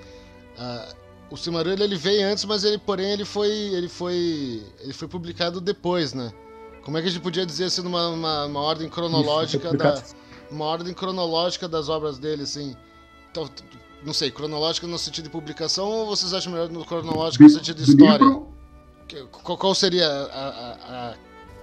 Ah, 0.58 0.88
o 1.30 1.36
Silmarillion 1.36 1.84
ele 1.84 1.96
veio 1.96 2.26
antes, 2.26 2.44
mas 2.44 2.64
ele, 2.64 2.78
porém, 2.78 3.12
ele 3.12 3.24
foi, 3.24 3.48
ele 3.50 3.88
foi, 3.88 4.62
ele 4.80 4.92
foi 4.92 5.08
publicado 5.08 5.60
depois, 5.60 6.12
né? 6.12 6.32
Como 6.84 6.96
é 6.98 7.02
que 7.02 7.08
a 7.08 7.10
gente 7.10 7.22
podia 7.22 7.44
dizer 7.46 7.64
assim, 7.64 7.82
numa 7.82 8.08
uma, 8.08 8.46
uma 8.46 8.60
ordem 8.60 8.86
Isso, 8.86 8.94
cronológica 8.94 9.68
foi 9.68 9.78
da, 9.78 10.02
uma 10.50 10.64
ordem 10.64 10.92
cronológica 10.94 11.68
das 11.68 11.88
obras 11.88 12.18
dele, 12.18 12.42
assim. 12.42 12.74
Então, 13.30 13.48
não 14.04 14.12
sei, 14.12 14.30
cronológica 14.30 14.86
no 14.86 14.98
sentido 14.98 15.24
de 15.24 15.30
publicação 15.30 15.86
ou 15.88 16.06
vocês 16.06 16.32
acham 16.34 16.52
melhor 16.52 16.68
no 16.68 16.84
cronológico 16.84 17.42
no 17.44 17.50
sentido 17.50 17.82
de 17.82 17.90
história? 17.90 18.26
Que- 19.08 19.24
Qual, 19.42 19.58
qual 19.58 19.74
seria 19.74 20.06
a, 20.06 20.12
a, 20.12 21.10
a... 21.10 21.14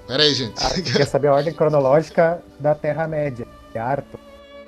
Pera 0.07 0.23
aí, 0.23 0.33
gente. 0.33 0.53
Ah, 0.63 0.69
quer 0.81 1.05
saber 1.05 1.27
a 1.27 1.33
ordem 1.35 1.53
cronológica 1.53 2.41
da 2.59 2.73
Terra-média. 2.75 3.45
de 3.73 3.77
Arthur. 3.79 4.19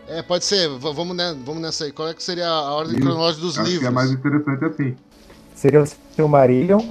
É, 0.07 0.21
pode 0.21 0.43
ser, 0.45 0.67
v- 0.69 0.93
vamos, 0.93 1.15
ne- 1.15 1.35
vamos 1.45 1.61
nessa 1.61 1.85
aí. 1.85 1.91
Qual 1.91 2.07
é 2.07 2.13
que 2.13 2.23
seria 2.23 2.47
a 2.47 2.73
ordem 2.73 2.99
cronológica 2.99 3.41
dos 3.45 3.57
acho 3.57 3.65
que 3.65 3.71
livros? 3.71 3.87
é 3.87 3.91
mais 3.91 4.11
interessante 4.11 4.65
assim. 4.65 4.95
Seria 5.55 5.81
o 5.81 5.85
Silmarillion. 6.15 6.81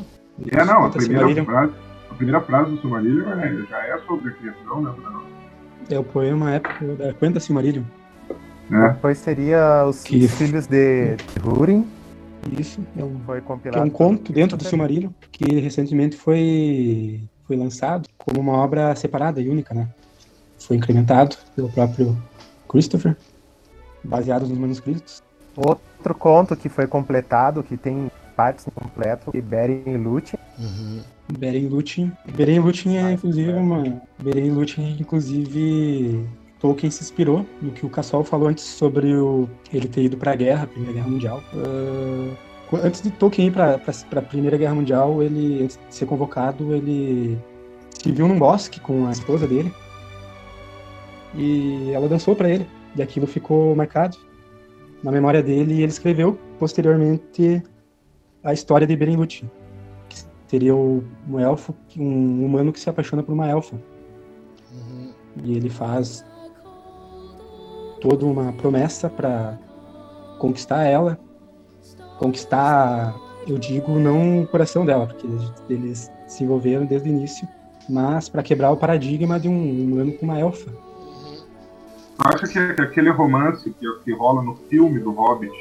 É, 0.53 0.65
não, 0.65 0.85
a 0.85 0.91
primeira, 0.91 1.45
frase, 1.45 1.73
a 2.11 2.15
primeira 2.15 2.41
frase 2.43 2.71
do 2.71 2.81
Silmarillion 2.81 3.29
é, 3.41 3.67
já 3.69 3.79
é 3.87 3.99
sobre 4.07 4.29
a 4.29 4.33
criação, 4.33 4.83
né? 4.83 4.93
Bruno? 4.97 5.23
É 5.91 5.99
o 5.99 6.05
poema 6.05 6.53
épico 6.55 6.85
da 6.97 7.13
Quenta 7.15 7.41
Silmarillion. 7.41 7.83
É. 8.71 8.89
Depois 8.91 9.19
seria 9.19 9.85
os, 9.87 10.07
filhos 10.07 10.67
de 10.67 11.17
Húrin. 11.45 11.87
Isso, 12.59 12.81
é 12.97 13.05
um 13.05 13.19
Foi 13.27 13.41
compilado. 13.41 13.83
é 13.83 13.85
um 13.85 13.91
conto 13.91 14.33
dentro 14.33 14.57
do 14.57 14.65
Silmarillion, 14.65 15.11
que 15.31 15.59
recentemente 15.61 16.17
foi, 16.17 17.21
foi 17.47 17.57
lançado 17.57 18.09
como 18.17 18.41
uma 18.41 18.53
obra 18.53 18.95
separada 18.95 19.41
e 19.41 19.49
única, 19.49 19.75
né? 19.75 19.89
Foi 20.59 20.77
incrementado 20.77 21.37
pelo 21.55 21.69
próprio 21.71 22.17
Christopher, 22.69 23.17
baseado 24.03 24.47
nos 24.47 24.57
manuscritos. 24.57 25.23
Outro 25.57 26.15
conto 26.15 26.57
que 26.57 26.69
foi 26.69 26.87
completado, 26.87 27.63
que 27.63 27.77
tem 27.77 28.11
partes 28.37 28.67
completas, 28.73 29.33
de 29.33 29.41
Beren 29.41 29.83
e 29.87 29.97
Lúthien. 29.97 30.41
Uhum. 30.59 31.01
Beren 31.39 31.65
e 31.65 31.69
Lúthien. 31.69 32.13
Beren 32.35 32.57
e 32.57 32.61
Lúthien 32.61 32.99
é 32.99 33.13
inclusive 33.13 33.51
é. 33.51 33.55
uma... 33.55 34.03
Beren 34.23 34.47
e 34.47 34.51
Lúthien, 34.51 34.97
inclusive, 35.01 36.25
Tolkien 36.61 36.91
se 36.91 37.03
inspirou 37.03 37.47
no 37.63 37.71
que 37.71 37.87
o 37.87 37.89
Cassol 37.91 38.25
falou 38.25 38.49
antes 38.49 38.65
sobre 38.65 39.15
o, 39.15 39.49
ele 39.73 39.87
ter 39.89 40.03
ido 40.05 40.17
para 40.17 40.33
a 40.33 40.37
guerra, 40.37 40.65
a 40.65 40.67
Primeira 40.67 40.95
Guerra 40.95 41.09
Mundial. 41.09 41.43
Qu- 42.69 42.77
antes 42.83 43.01
de 43.01 43.11
Tolkien 43.13 43.49
ir 43.49 43.53
para 43.53 43.75
a 43.77 44.23
Primeira 44.23 44.57
Guerra 44.57 44.75
Mundial, 44.75 45.23
ele, 45.23 45.63
antes 45.63 45.79
de 45.89 45.95
ser 45.95 46.07
convocado, 46.07 46.75
ele 46.75 47.39
se 48.03 48.11
viu 48.13 48.27
num 48.29 48.39
bosque 48.39 48.81
com 48.81 49.07
a 49.07 49.13
esposa 49.13 49.47
dele 49.47 49.73
e 51.35 51.91
ela 51.93 52.09
dançou 52.09 52.35
para 52.35 52.49
ele. 52.51 52.67
E 52.97 53.03
aquilo 53.03 53.27
ficou 53.27 53.75
marcado 53.77 54.17
na 55.03 55.13
memória 55.13 55.43
dele 55.43 55.75
e 55.75 55.83
ele 55.83 55.93
escreveu 55.93 56.39
posteriormente 56.59 57.63
a 58.43 58.53
história 58.53 58.87
de 58.87 58.97
Beren 58.97 59.17
Lúthien 59.17 59.51
que 60.09 60.19
seria 60.49 60.75
um 60.75 61.03
elfo, 61.39 61.75
um 61.97 62.45
humano 62.45 62.73
que 62.73 62.81
se 62.81 62.89
apaixona 62.91 63.23
por 63.23 63.33
uma 63.33 63.47
elfa. 63.49 63.77
Uhum. 64.73 65.13
E 65.45 65.57
ele 65.57 65.69
faz 65.71 66.25
toda 68.01 68.25
uma 68.25 68.53
promessa 68.53 69.09
para 69.09 69.59
conquistar 70.39 70.85
ela, 70.85 71.19
conquistar, 72.19 73.15
eu 73.47 73.59
digo, 73.59 73.99
não 73.99 74.43
o 74.43 74.47
coração 74.47 74.85
dela, 74.85 75.07
porque 75.07 75.27
eles- 75.69 76.11
se 76.27 76.45
envolveram 76.45 76.85
desde 76.85 77.09
o 77.09 77.13
início, 77.13 77.49
mas 77.89 78.29
para 78.29 78.43
quebrar 78.43 78.71
o 78.71 78.77
paradigma 78.77 79.41
de 79.41 79.49
um 79.49 79.85
humano 79.85 80.13
com 80.13 80.27
uma 80.27 80.39
elfa. 80.39 80.71
Eu 80.71 82.31
acho 82.35 82.47
que 82.47 82.75
que 82.75 82.83
aquele 82.83 83.11
romance 83.11 83.71
que, 83.71 83.87
que 84.05 84.13
rola 84.13 84.43
no 84.43 84.57
filme 84.69 84.99
do 84.99 85.13
Hobbit, 85.13 85.53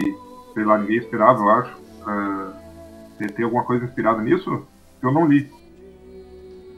e 0.00 0.14
sei 0.54 0.64
lá, 0.64 0.78
ninguém 0.78 0.96
esperava, 0.98 1.40
eu 1.40 1.50
acho, 1.50 1.76
ah, 2.06 2.52
tem, 3.18 3.28
tem 3.28 3.44
alguma 3.44 3.64
coisa 3.64 3.84
inspirada 3.84 4.22
nisso? 4.22 4.62
Eu 5.02 5.12
não 5.12 5.26
li. 5.26 5.50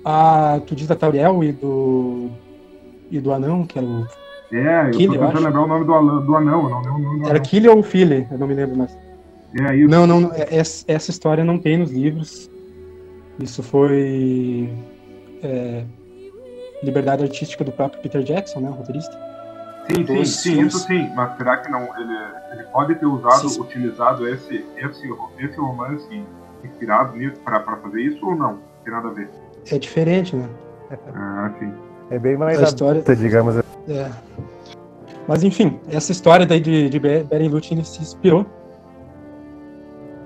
Ah, 0.04 0.60
tu 0.66 0.74
diz 0.74 0.86
da 0.86 0.96
Tauriel 0.96 1.44
e 1.44 1.52
do 1.52 2.30
e 3.10 3.20
do 3.20 3.32
anão, 3.32 3.66
que 3.66 3.78
era 3.78 3.86
o 3.86 4.06
É, 4.52 4.86
eu 4.86 4.90
Killy, 4.92 5.06
tô 5.08 5.14
eu 5.14 5.20
tentando 5.20 5.36
acho. 5.36 5.44
lembrar 5.46 5.62
o 5.62 5.66
nome 5.66 5.84
do, 5.84 5.94
Alan- 5.94 6.20
do 6.24 6.36
anão, 6.36 6.62
eu 6.64 6.68
não 6.70 6.78
lembro 6.80 6.94
o 6.94 7.02
nome 7.02 7.18
do 7.20 7.24
era 7.24 7.30
anão. 7.38 7.42
Killy 7.42 7.68
ou 7.68 7.82
Philly, 7.82 8.26
eu 8.30 8.38
não 8.38 8.46
me 8.46 8.54
lembro 8.54 8.76
mais. 8.76 8.96
É 9.60 9.76
isso. 9.76 9.88
Não, 9.90 10.06
não, 10.06 10.20
não, 10.20 10.32
é- 10.32 10.48
essa 10.56 10.84
essa 10.88 11.10
história 11.10 11.42
não 11.44 11.58
tem 11.58 11.76
nos 11.78 11.90
livros. 11.90 12.50
Isso 13.40 13.62
foi 13.62 14.68
é, 15.42 15.84
liberdade 16.82 17.22
artística 17.24 17.64
do 17.64 17.72
próprio 17.72 18.00
Peter 18.02 18.22
Jackson, 18.22 18.60
né, 18.60 18.68
o 18.68 18.72
roteirista. 18.72 19.12
Sim, 19.86 20.06
sim, 20.06 20.24
sim, 20.24 20.52
filmes. 20.54 20.74
isso 20.74 20.86
sim, 20.86 21.10
mas 21.14 21.36
será 21.36 21.58
que 21.58 21.70
não? 21.70 21.82
Ele, 21.98 22.16
ele 22.52 22.62
pode 22.72 22.94
ter 22.94 23.04
usado, 23.06 23.48
Sim. 23.50 23.60
utilizado 23.60 24.26
esse, 24.26 24.64
esse, 24.78 25.14
esse 25.38 25.56
romance 25.58 26.22
inspirado 26.64 27.14
nisso 27.16 27.36
pra, 27.44 27.60
pra 27.60 27.76
fazer 27.76 28.00
isso 28.00 28.24
ou 28.24 28.34
não? 28.34 28.52
Não 28.52 28.58
tem 28.82 28.92
nada 28.94 29.08
a 29.08 29.12
ver. 29.12 29.28
É 29.70 29.78
diferente, 29.78 30.34
né? 30.36 30.48
Ah, 31.14 31.50
sim. 31.58 31.70
É 32.10 32.18
bem 32.18 32.36
mais 32.36 32.58
A 32.60 32.64
história- 32.64 33.00
adulta, 33.02 33.14
digamos. 33.16 33.56
É. 33.88 34.10
Mas 35.26 35.42
enfim, 35.42 35.78
essa 35.88 36.12
história 36.12 36.44
daí 36.46 36.60
de, 36.60 36.88
de 36.88 36.98
Be- 36.98 37.24
Beren 37.24 37.48
Lúthien 37.48 37.82
se 37.84 38.00
inspirou 38.02 38.44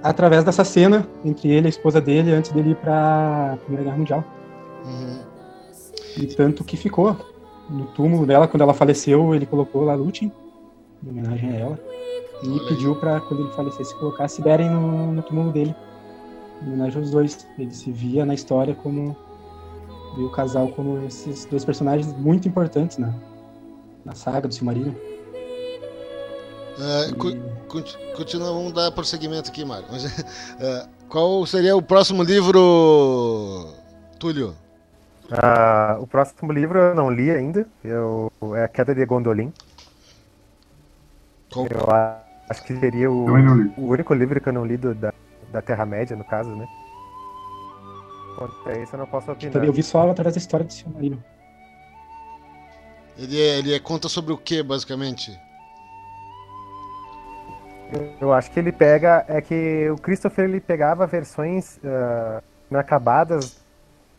através 0.02 0.44
dessa 0.44 0.64
cena 0.64 1.06
entre 1.24 1.48
ele 1.50 1.66
e 1.66 1.68
a 1.68 1.70
esposa 1.70 2.00
dele 2.00 2.32
antes 2.32 2.52
dele 2.52 2.70
ir 2.70 2.76
pra 2.76 3.56
Primeira 3.62 3.84
Guerra 3.84 3.96
Mundial. 3.96 4.24
Uhum. 4.84 5.18
E 6.16 6.26
tanto 6.26 6.64
que 6.64 6.76
ficou 6.76 7.16
no 7.68 7.86
túmulo 7.86 8.26
dela, 8.26 8.48
quando 8.48 8.62
ela 8.62 8.74
faleceu, 8.74 9.34
ele 9.34 9.46
colocou 9.46 9.84
lá 9.84 9.94
Lúthien, 9.94 10.32
em 11.04 11.10
homenagem 11.10 11.50
a 11.50 11.54
ela. 11.54 11.78
E 12.42 12.48
Olha 12.48 12.68
pediu 12.68 12.94
pra 12.96 13.20
quando 13.20 13.40
ele 13.44 13.52
falecesse 13.52 13.94
colocasse 13.98 14.40
Beren 14.42 14.70
no, 14.70 15.12
no 15.12 15.22
túmulo 15.22 15.52
dele, 15.52 15.74
em 16.62 16.68
homenagem 16.68 16.98
aos 17.00 17.10
dois. 17.10 17.46
Ele 17.58 17.72
se 17.72 17.92
via 17.92 18.24
na 18.24 18.34
história 18.34 18.74
como 18.74 19.16
via 20.16 20.26
o 20.26 20.30
casal 20.30 20.68
como 20.68 21.04
esses 21.06 21.44
dois 21.44 21.64
personagens 21.64 22.12
muito 22.16 22.48
importantes 22.48 22.98
na, 22.98 23.12
na 24.08 24.14
saga 24.14 24.48
do 24.48 24.54
Silmarillion. 24.54 24.94
É, 26.80 27.12
co- 27.14 27.36
conti- 27.68 27.98
continua, 28.16 28.52
vamos 28.52 28.72
dar 28.72 28.90
prosseguimento 28.92 29.50
aqui, 29.50 29.64
Mário. 29.64 29.86
Mas, 29.90 30.04
é, 30.58 30.86
qual 31.08 31.44
seria 31.44 31.76
o 31.76 31.82
próximo 31.82 32.22
livro, 32.22 33.74
Túlio? 34.18 34.56
Ah, 35.30 35.98
o 36.00 36.06
próximo 36.06 36.52
livro 36.52 36.78
eu 36.78 36.94
não 36.94 37.10
li 37.10 37.30
ainda. 37.30 37.66
Eu, 37.84 38.32
é 38.56 38.64
A 38.64 38.68
Queda 38.68 38.94
de 38.94 39.04
Gondolin. 39.04 39.52
Eu 41.54 41.86
acho 42.48 42.62
que 42.62 42.78
seria 42.78 43.10
o, 43.10 43.26
o 43.76 43.88
único 43.88 44.14
livro 44.14 44.40
que 44.40 44.48
eu 44.48 44.52
não 44.52 44.64
li 44.64 44.78
do- 44.78 44.94
da, 44.94 45.12
da 45.52 45.60
Terra-média, 45.60 46.16
no 46.16 46.24
caso, 46.24 46.48
né? 46.50 46.66
Quanto 48.38 48.68
a 48.68 48.72
esse 48.78 48.94
eu 48.94 48.98
não 49.00 49.06
posso 49.06 49.30
opinar. 49.32 49.52
Também 49.52 49.68
eu 49.68 49.72
vi 49.74 49.82
só 49.82 50.08
através 50.08 50.34
da 50.34 50.38
história 50.38 50.64
do 50.64 50.72
Silmarillion. 50.72 51.18
Ele, 53.18 53.40
é- 53.40 53.58
ele 53.58 53.74
é- 53.74 53.80
conta 53.80 54.08
sobre 54.08 54.32
o 54.32 54.38
que, 54.38 54.62
basicamente? 54.62 55.38
Eu 58.20 58.32
acho 58.32 58.50
que 58.50 58.58
ele 58.60 58.70
pega. 58.70 59.24
É 59.28 59.40
que 59.40 59.88
o 59.90 59.96
Christopher 59.96 60.44
ele 60.44 60.60
pegava 60.60 61.06
versões 61.06 61.78
ah, 61.84 62.42
inacabadas 62.70 63.60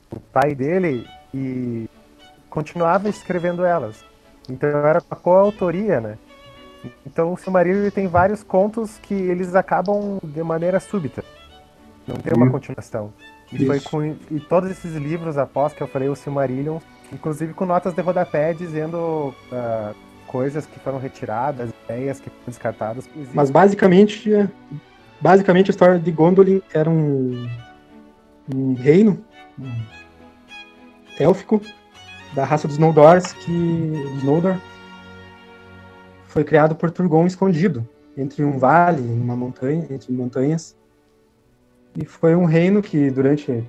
do 0.10 0.20
pai 0.20 0.56
dele 0.56 1.08
e 1.34 1.88
continuava 2.50 3.08
escrevendo 3.10 3.64
elas. 3.64 4.04
Então 4.50 4.70
era 4.70 5.02
uma 5.10 5.16
coautoria, 5.16 6.02
né? 6.02 6.18
Então 7.06 7.32
o 7.34 7.38
Silmarillion 7.38 7.82
ele 7.82 7.92
tem 7.92 8.08
vários 8.08 8.42
contos 8.42 8.98
que 9.00 9.14
eles 9.14 9.54
acabam 9.54 10.20
de 10.24 10.42
maneira 10.42 10.80
súbita. 10.80 11.24
Não 12.08 12.16
tem 12.16 12.34
uma 12.36 12.50
continuação. 12.50 13.14
E 13.52 13.66
foi 13.66 13.80
com 13.80 14.04
e 14.32 14.40
todos 14.40 14.72
esses 14.72 14.96
livros 14.96 15.38
após 15.38 15.74
que 15.74 15.82
eu 15.82 15.88
falei 15.88 16.10
o 16.10 16.16
Silmarillion, 16.16 16.80
inclusive 17.12 17.54
com 17.54 17.66
notas 17.66 17.94
de 17.94 18.02
rodapé 18.02 18.54
dizendo 18.54 19.34
ah, 19.52 19.94
coisas 20.28 20.66
que 20.66 20.80
foram 20.80 21.00
retiradas, 21.00 21.72
ideias 21.86 22.20
que 22.20 22.30
foram 22.30 22.44
descartadas. 22.48 23.10
Mas 23.34 23.50
basicamente, 23.50 24.34
é- 24.34 24.48
basicamente 25.20 25.70
a 25.70 25.72
história 25.72 26.00
de 26.00 26.12
Gondolin 26.12 26.62
era 26.74 26.90
um, 26.90 27.50
um 28.54 28.74
reino 28.74 29.24
um 29.60 29.82
élfico 31.20 31.62
da 32.34 32.46
raça 32.46 32.68
dos 32.68 32.78
Noldors 32.78 33.34
que 33.34 33.92
dos 34.14 34.24
Noldor 34.24 34.56
foi 36.28 36.44
criado 36.44 36.76
por 36.76 36.92
Turgon 36.92 37.26
escondido 37.26 37.88
entre 38.16 38.44
um 38.44 38.58
vale, 38.58 39.02
uma 39.02 39.36
montanha, 39.36 39.88
entre 39.90 40.12
montanhas. 40.12 40.76
E 41.96 42.06
foi 42.06 42.36
um 42.36 42.46
reino 42.46 42.82
que 42.82 43.10
durante 43.10 43.64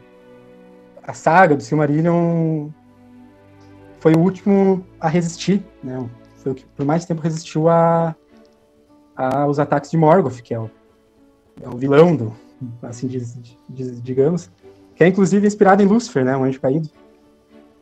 a 1.02 1.14
saga 1.14 1.56
do 1.56 1.62
Silmarillion 1.62 2.68
foi 4.00 4.14
o 4.14 4.18
último 4.18 4.84
a 4.98 5.08
resistir, 5.08 5.64
né? 5.82 6.08
Foi 6.38 6.52
o 6.52 6.54
que 6.54 6.64
por 6.76 6.84
mais 6.84 7.04
tempo 7.04 7.20
resistiu 7.22 7.68
a 7.68 8.14
aos 9.16 9.58
ataques 9.58 9.90
de 9.90 9.98
Morgoth, 9.98 10.40
que 10.40 10.54
é 10.54 10.58
o, 10.58 10.70
é 11.62 11.68
o 11.68 11.76
vilão 11.76 12.16
do, 12.16 12.32
assim 12.82 13.06
diz- 13.06 13.38
diz- 13.68 14.00
digamos, 14.02 14.50
que 14.96 15.04
é 15.04 15.08
inclusive 15.08 15.46
inspirado 15.46 15.82
em 15.82 15.86
Lúcifer, 15.86 16.24
né, 16.24 16.34
um 16.34 16.44
anjo 16.44 16.58
caído. 16.60 16.88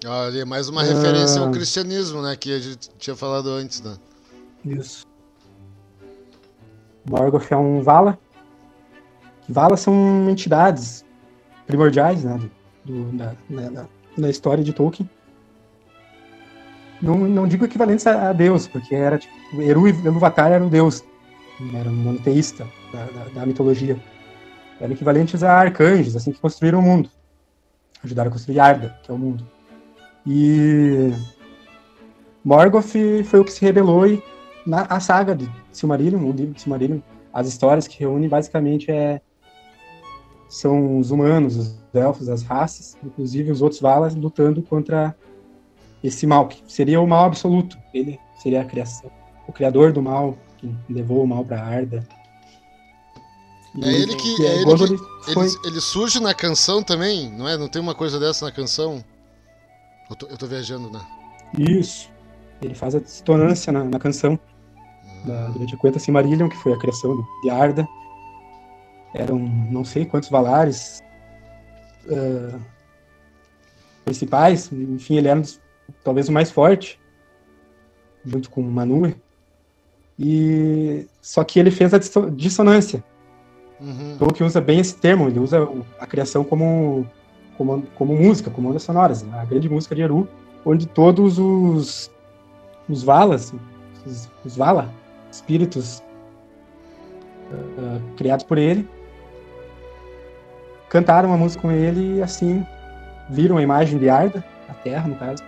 Olha, 0.05 0.45
mais 0.45 0.69
uma 0.69 0.81
Ah. 0.81 0.85
referência 0.85 1.41
ao 1.41 1.51
cristianismo, 1.53 2.23
né? 2.23 2.35
Que 2.37 2.53
a 2.55 2.59
gente 2.59 2.89
tinha 2.99 3.15
falado 3.17 3.49
antes, 3.51 3.81
né? 3.83 3.97
Isso. 4.65 5.07
Morgoth 7.09 7.51
é 7.51 7.57
um 7.57 7.81
Vala. 7.83 8.19
Valas 9.49 9.81
são 9.81 10.29
entidades 10.29 11.05
primordiais, 11.67 12.23
né, 12.25 12.39
do, 12.85 13.05
do- 13.05 13.17
da, 13.17 13.35
né, 13.49 13.71
da, 13.71 13.87
da 14.17 14.29
história 14.31 14.63
de 14.63 14.73
Tolkien. 14.73 15.09
Não, 17.01 17.17
não 17.17 17.47
digo 17.47 17.65
equivalentes 17.65 18.07
a, 18.07 18.31
a 18.31 18.33
Deus, 18.33 18.67
porque 18.67 18.95
era 18.95 19.19
tipo, 19.19 19.35
Eru 19.61 19.87
Ilúvatar 19.89 20.51
era 20.51 20.65
um 20.65 20.69
deus, 20.69 21.05
era 21.75 21.89
um 21.89 21.95
monoteísta 21.95 22.67
da, 22.93 23.05
da, 23.05 23.25
da 23.35 23.47
mitologia. 23.47 23.97
Eram 24.81 24.93
equivalentes 24.93 25.43
a 25.43 25.53
arcanjos, 25.53 26.17
assim, 26.17 26.33
que 26.33 26.41
construíram 26.41 26.79
o 26.79 26.83
mundo. 26.83 27.11
Ajudaram 28.05 28.31
a 28.31 28.33
construir 28.33 28.61
Arda, 28.61 28.97
que 29.03 29.11
é 29.11 29.15
o 29.15 29.19
mundo. 29.19 29.47
E 30.27 31.13
Morgoth 32.45 33.25
foi 33.25 33.41
o 33.41 33.45
que 33.45 33.53
se 33.53 33.65
rebelou 33.65 34.07
e 34.07 34.23
na 34.67 34.83
a 34.83 35.01
saga 35.01 35.35
de 35.35 35.51
Silmarillion, 35.73 36.21
o 36.21 36.33
livro 36.33 36.55
de 36.55 36.61
Silmarillion, 36.61 37.01
as 37.33 37.49
histórias 37.49 37.89
que 37.89 37.99
reúne 37.99 38.29
basicamente 38.29 38.91
é 38.91 39.21
são 40.49 40.99
os 40.99 41.11
humanos, 41.11 41.57
os 41.57 41.79
elfos, 41.95 42.29
as 42.29 42.43
raças, 42.43 42.97
inclusive 43.05 43.51
os 43.51 43.61
outros 43.61 43.81
Valas 43.81 44.15
lutando 44.15 44.63
contra 44.63 45.15
esse 46.03 46.27
mal, 46.27 46.49
que 46.49 46.63
seria 46.71 47.01
o 47.01 47.07
mal 47.07 47.25
absoluto. 47.27 47.77
Ele 47.93 48.19
seria 48.39 48.63
a 48.63 48.65
criação, 48.65 49.11
o 49.47 49.53
criador 49.53 49.93
do 49.93 50.03
mal, 50.03 50.37
que 50.59 50.73
levou 50.89 51.23
o 51.23 51.27
mal 51.27 51.45
para 51.45 51.63
Arda. 51.63 52.07
E- 53.75 53.85
É 53.85 53.93
ele 53.93 54.15
que- 54.17 54.47
é 54.47 54.63
ele 54.63 54.77
que- 54.77 55.31
Ele, 55.31 55.57
ele 55.67 55.81
surge 55.81 56.21
na 56.21 56.33
canção 56.35 56.83
também, 56.83 57.31
não 57.31 57.49
é? 57.49 57.57
Não 57.57 57.69
tem 57.69 57.83
uma 57.83 57.95
coisa 57.95 58.19
dessa 58.19 58.47
na 58.47 58.53
canção? 58.53 59.05
Eu 60.09 60.17
tô, 60.17 60.27
eu 60.27 60.39
tô 60.39 60.47
viajando, 60.47 60.91
né? 60.91 61.01
Isso. 61.59 62.11
Ele 62.63 62.75
faz 62.75 62.95
a 62.95 62.99
dissonância 63.01 63.71
na, 63.73 63.85
na 63.85 63.99
canção 63.99 64.39
da, 65.27 65.49
durante 65.49 65.75
a 65.75 65.79
Quenta 65.79 65.99
Silmarillion, 65.99 66.49
que 66.49 66.57
foi 66.57 66.73
a 66.73 66.79
criação 66.79 67.23
de 67.43 67.51
Arda. 67.51 67.87
Eram 69.15 69.39
não 69.39 69.85
sei 69.85 70.07
quantos 70.07 70.29
Valares 70.31 71.01
ah, 72.11 72.59
principais. 74.05 74.71
Enfim, 74.73 75.17
ele 75.17 75.29
era 75.29 75.39
um 75.39 75.43
dos- 75.43 75.61
talvez 76.03 76.29
o 76.29 76.33
mais 76.33 76.51
forte, 76.51 77.01
junto 78.25 78.51
com 78.51 78.63
Manwë. 78.63 79.17
E 80.19 81.07
só 81.21 81.45
que 81.45 81.61
ele 81.61 81.71
fez 81.71 81.95
a 81.95 81.99
disso- 81.99 82.31
dissonância. 82.31 83.05
Uhum. 83.81 84.17
Tolkien 84.19 84.47
usa 84.47 84.61
bem 84.61 84.81
esse 84.81 84.97
termo, 84.97 85.29
ele 85.29 85.39
usa 85.39 85.69
a 86.01 86.07
criação 86.07 86.43
como, 86.43 87.07
como, 87.57 87.83
como 87.95 88.17
música, 88.17 88.51
como 88.51 88.71
ondas 88.71 88.83
sonoras, 88.83 89.23
né? 89.23 89.39
a 89.39 89.45
grande 89.45 89.69
música 89.69 89.95
de 89.95 90.03
Eru, 90.03 90.29
onde 90.65 90.87
todos 90.87 91.39
os, 91.39 92.11
os 92.89 93.03
Valas, 93.05 93.55
os, 94.05 94.29
os 94.45 94.57
Vala, 94.57 94.93
espíritos 95.31 96.03
ah, 97.53 98.01
criados 98.17 98.45
por 98.45 98.59
ele, 98.59 98.89
cantaram 100.89 101.33
a 101.33 101.37
música 101.37 101.63
com 101.63 101.71
ele 101.71 102.17
e 102.17 102.23
assim 102.23 102.67
viram 103.31 103.59
a 103.59 103.63
imagem 103.63 103.99
de 103.99 104.09
Arda, 104.09 104.45
a 104.69 104.75
Terra, 104.75 105.07
no 105.07 105.17
caso. 105.17 105.45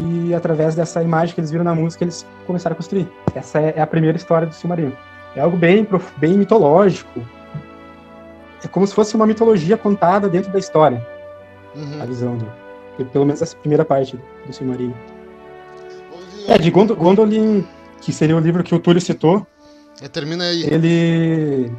E 0.00 0.34
através 0.34 0.74
dessa 0.74 1.02
imagem 1.02 1.34
que 1.34 1.40
eles 1.40 1.50
viram 1.50 1.64
na 1.64 1.74
música, 1.74 2.04
eles 2.04 2.26
começaram 2.46 2.74
a 2.74 2.76
construir. 2.76 3.08
Essa 3.34 3.60
é 3.60 3.74
é 3.76 3.80
a 3.82 3.86
primeira 3.86 4.16
história 4.16 4.46
do 4.46 4.54
Silmarillion. 4.54 4.92
É 5.36 5.40
algo 5.40 5.56
bem, 5.56 5.86
bem 6.18 6.34
mitológico. 6.34 7.20
É 8.64 8.68
como 8.68 8.86
se 8.86 8.94
fosse 8.94 9.14
uma 9.16 9.26
mitologia 9.26 9.76
contada 9.76 10.28
dentro 10.28 10.52
da 10.52 10.58
história, 10.58 11.04
a 11.74 11.78
Uhum. 11.78 12.06
visão 12.06 12.36
do. 12.36 12.46
Pelo 13.10 13.24
menos 13.24 13.40
essa 13.42 13.56
primeira 13.56 13.84
parte 13.84 14.18
do 14.46 14.52
Silmarillion. 14.52 14.94
É, 16.48 16.58
de 16.58 16.70
Gondo- 16.70 16.94
Gondolin, 16.94 17.66
que 18.00 18.12
seria 18.12 18.36
o 18.36 18.40
livro 18.40 18.62
que 18.62 18.74
o 18.74 18.78
Túlio 18.78 19.00
citou, 19.00 19.46
É, 20.00 20.08
termina 20.08 20.44
aí. 20.44 20.62
ele. 20.64 21.72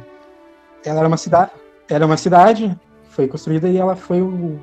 Ela 0.84 0.98
era 1.00 1.08
uma 1.08 1.16
cidade. 1.16 1.50
Era 1.88 2.04
uma 2.06 2.16
cidade, 2.16 2.76
foi 3.10 3.28
construída 3.28 3.68
e 3.68 3.76
ela 3.76 3.94
foi 3.94 4.20
o, 4.20 4.58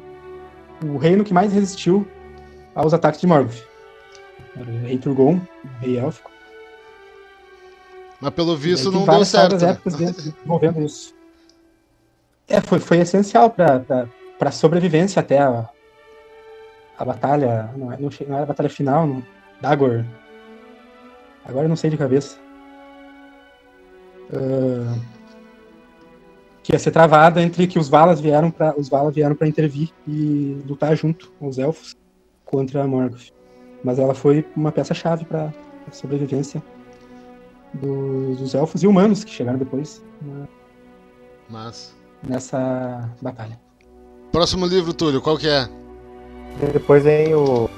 o 0.83 0.97
reino 0.97 1.23
que 1.23 1.33
mais 1.33 1.53
resistiu 1.53 2.05
aos 2.75 2.93
ataques 2.93 3.19
de 3.19 3.27
Morgoth. 3.27 3.63
O 4.55 4.63
rei 4.85 4.97
Turgon, 4.97 5.39
rei 5.79 5.97
élfico. 5.97 6.31
Mas 8.19 8.33
pelo 8.33 8.55
visto 8.55 8.91
não 8.91 9.05
deu 9.05 9.25
certo. 9.25 9.57
né? 9.57 9.77
dentro, 9.97 10.33
envolvendo 10.45 10.81
isso. 10.81 11.15
É, 12.47 12.61
foi, 12.61 12.79
foi 12.79 12.97
essencial 12.99 13.49
para 13.49 14.07
a 14.39 14.51
sobrevivência 14.51 15.19
até 15.19 15.39
a, 15.39 15.69
a 16.97 17.05
batalha. 17.05 17.71
Não, 17.75 17.91
é- 17.91 17.97
não, 17.97 18.09
não 18.27 18.35
era 18.35 18.43
a 18.43 18.47
batalha 18.47 18.69
final, 18.69 19.07
não, 19.07 19.23
Dagor. 19.61 20.03
Agora 21.45 21.65
eu 21.65 21.69
não 21.69 21.75
sei 21.75 21.89
de 21.89 21.97
cabeça. 21.97 22.37
Ah, 24.33 24.95
que 26.63 26.73
ia 26.73 26.79
ser 26.79 26.91
travada 26.91 27.41
entre 27.41 27.65
que 27.65 27.79
os 27.79 27.89
Valas 27.89 28.21
vieram 28.21 28.51
para 28.51 28.79
os 28.79 28.87
Valas 28.87 29.15
vieram 29.15 29.35
para 29.35 29.47
intervir 29.47 29.89
e 30.07 30.61
lutar 30.67 30.95
junto 30.95 31.31
com 31.39 31.47
os 31.47 31.57
elfos 31.57 31.95
contra 32.51 32.85
Morgoth. 32.85 33.31
Mas 33.83 33.97
ela 33.97 34.13
foi 34.13 34.45
uma 34.55 34.71
peça-chave 34.71 35.25
para 35.25 35.51
a 35.87 35.91
sobrevivência 35.91 36.61
do- 37.73 38.35
dos 38.35 38.53
elfos 38.53 38.83
e 38.83 38.87
humanos 38.87 39.23
que 39.23 39.31
chegaram 39.31 39.57
depois 39.57 40.03
na- 40.21 40.47
Mas. 41.49 41.95
nessa 42.27 43.09
batalha. 43.21 43.59
Próximo 44.31 44.65
livro, 44.65 44.93
Túlio, 44.93 45.21
qual 45.21 45.37
que 45.37 45.47
é? 45.47 45.67
Depois 46.73 47.03
vem 47.03 47.33
o. 47.33 47.69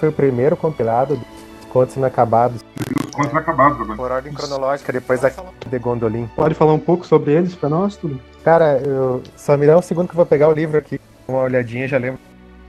Foi 0.00 0.08
o 0.08 0.12
primeiro 0.12 0.56
compilado 0.56 1.16
dos 1.16 1.64
Contos 1.70 1.96
Inacabados. 1.96 2.62
Os 3.06 3.10
contos 3.14 3.34
acabados 3.34 3.80
agora. 3.80 3.96
Por 3.96 4.10
ordem 4.10 4.32
cronológica, 4.32 4.92
depois 4.92 5.20
da 5.20 5.30
de 5.70 5.78
Gondolin. 5.78 6.26
Pode 6.34 6.54
falar 6.54 6.72
um 6.72 6.78
pouco 6.78 7.06
sobre 7.06 7.32
eles 7.32 7.54
para 7.54 7.68
nós, 7.68 7.96
Túlio? 7.96 8.20
Cara, 8.42 8.78
eu 8.78 9.22
só 9.36 9.56
me 9.56 9.66
dá 9.66 9.78
um 9.78 9.82
segundo 9.82 10.06
que 10.08 10.12
eu 10.12 10.16
vou 10.16 10.26
pegar 10.26 10.48
o 10.48 10.52
livro 10.52 10.76
aqui. 10.76 11.00
Uma 11.28 11.42
olhadinha, 11.42 11.86
já 11.86 11.96
lembro. 11.96 12.18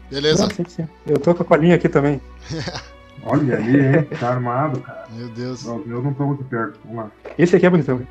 Beleza? 0.10 0.44
Não, 0.44 0.50
sempre 0.52 0.72
sim. 0.72 0.88
Eu 1.08 1.20
tô 1.20 1.34
com 1.34 1.44
a 1.44 1.46
colinha 1.46 1.76
aqui 1.76 1.89
também. 1.89 2.22
Olha 3.26 3.56
ali, 3.58 3.80
hein? 3.80 4.04
Tá 4.20 4.30
armado, 4.30 4.80
cara. 4.82 5.06
Meu 5.12 5.30
Deus. 5.30 5.63
Meus 5.86 6.04
não 6.04 6.12
estão 6.12 6.28
muito 6.28 6.44
perto. 6.44 6.80
Vamos 6.86 7.06
lá. 7.06 7.12
Esse 7.38 7.56
aqui 7.56 7.65
é 7.65 7.70
bonitão, 7.70 8.02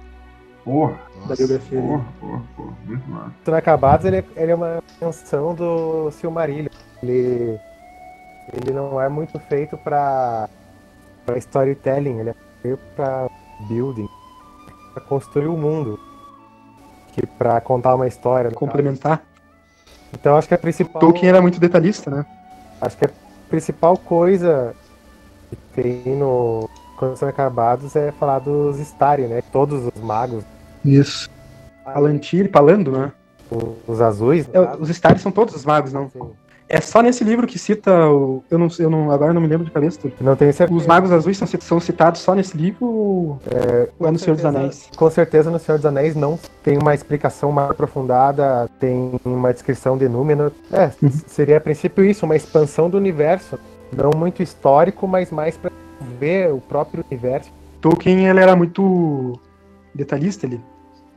Porra, 0.65 0.93
da 0.95 1.29
Nossa. 1.29 1.37
biografia 1.37 1.81
dele. 1.81 1.89
porra, 1.93 2.05
porra, 2.21 2.43
porra. 2.57 2.73
Muito 2.87 3.11
massa. 3.11 3.33
Inacabados, 3.47 4.07
ele, 4.07 4.25
ele 4.35 4.51
é 4.51 4.55
uma 4.55 4.83
extensão 4.95 5.55
do 5.55 6.11
Silmarillion. 6.11 6.71
Ele, 7.03 7.61
ele 8.53 8.73
não 8.73 9.01
é 9.01 9.09
muito 9.09 9.39
feito 9.41 9.77
pra, 9.77 10.49
pra 11.27 11.37
storytelling, 11.37 12.19
ele 12.19 12.31
é 12.31 12.35
feito 12.63 12.81
pra 12.97 13.29
building, 13.69 14.09
pra 14.95 15.03
construir 15.03 15.49
o 15.49 15.57
mundo. 15.57 16.01
Que 17.13 17.27
pra 17.27 17.61
contar 17.61 17.95
uma 17.95 18.09
história. 18.09 18.51
no 18.51 18.57
caso. 18.57 19.21
Então 20.15 20.37
acho 20.37 20.49
que 20.49 20.55
a 20.55 20.59
principal. 20.59 21.01
Tolkien 21.01 21.29
era 21.29 21.43
muito 21.43 21.59
detalhista, 21.61 22.11
né? 22.11 22.25
Acho 22.81 22.97
que 22.97 23.05
a 23.05 23.11
principal 23.49 23.97
coisa 23.97 24.75
que 25.51 25.57
tem 25.83 26.17
no 26.17 26.69
Contos 26.97 27.21
Inacabados 27.23 27.95
é 27.97 28.13
falar 28.13 28.39
dos 28.39 28.79
Stari, 28.79 29.27
né? 29.27 29.43
Todos 29.53 29.85
os 29.95 30.03
magos, 30.03 30.45
Isso. 30.85 31.29
Palantir, 31.85 32.51
Palando, 32.51 32.91
né? 32.93 33.13
os 33.87 34.01
azuis. 34.01 34.49
no 34.49 34.63
É, 34.63 34.67
caso. 34.67 34.83
os 34.83 34.89
Stars 34.91 35.21
são 35.21 35.31
todos 35.31 35.55
os 35.55 35.65
magos, 35.65 35.93
não? 35.93 36.09
Sim. 36.11 36.31
É 36.69 36.81
só 36.81 37.03
nesse 37.03 37.23
livro 37.23 37.47
que 37.47 37.59
cita 37.59 38.09
o. 38.09 38.43
Eu 38.51 38.59
não, 38.59 38.69
eu 38.79 38.89
não 38.89 39.11
agora 39.11 39.33
não 39.35 39.41
me 39.41 39.47
lembro 39.47 39.67
de 39.67 39.71
cabeça, 39.71 39.99
Túlio. 40.01 40.17
Não 40.21 40.35
tenho 40.35 40.53
certeza. 40.53 40.79
Os 40.79 40.87
magos 40.87 41.13
azuis 41.13 41.37
são, 41.37 41.47
são 41.47 41.79
citados 41.79 42.21
só 42.23 42.35
nesse 42.35 42.57
livro 42.57 42.87
ou 42.87 43.41
ou 43.99 44.09
é 44.09 44.11
no 44.11 44.19
Senhor 44.19 44.35
dos 44.37 44.45
Anéis? 44.45 44.89
Com 44.97 45.11
certeza 45.11 45.51
no 45.51 45.59
Senhor 45.59 45.77
dos 45.77 45.87
Anéis 45.87 46.17
não 46.17 46.39
tem 46.63 46.79
uma 46.79 46.95
explicação 46.95 47.53
mais 47.53 47.71
aprofundada, 47.71 48.69
tem 48.81 49.13
uma 49.25 49.53
descrição 49.53 49.99
de 49.99 50.09
Númenor. 50.09 50.53
É, 50.73 50.91
Uhum. 51.03 51.11
seria 51.27 51.59
a 51.59 51.61
princípio 51.61 52.05
isso, 52.05 52.25
uma 52.25 52.37
expansão 52.37 52.89
do 52.89 52.97
universo. 52.97 53.59
Não 53.93 54.11
muito 54.17 54.43
histórico, 54.43 55.07
mas 55.07 55.31
mais 55.31 55.57
pra 55.57 55.71
ver 56.19 56.51
o 56.53 56.59
próprio 56.61 57.05
universo. 57.11 57.51
Tolkien 57.81 58.27
ele 58.27 58.41
era 58.41 58.57
muito 58.57 59.39
detalhista, 59.95 60.47
ele. 60.47 60.61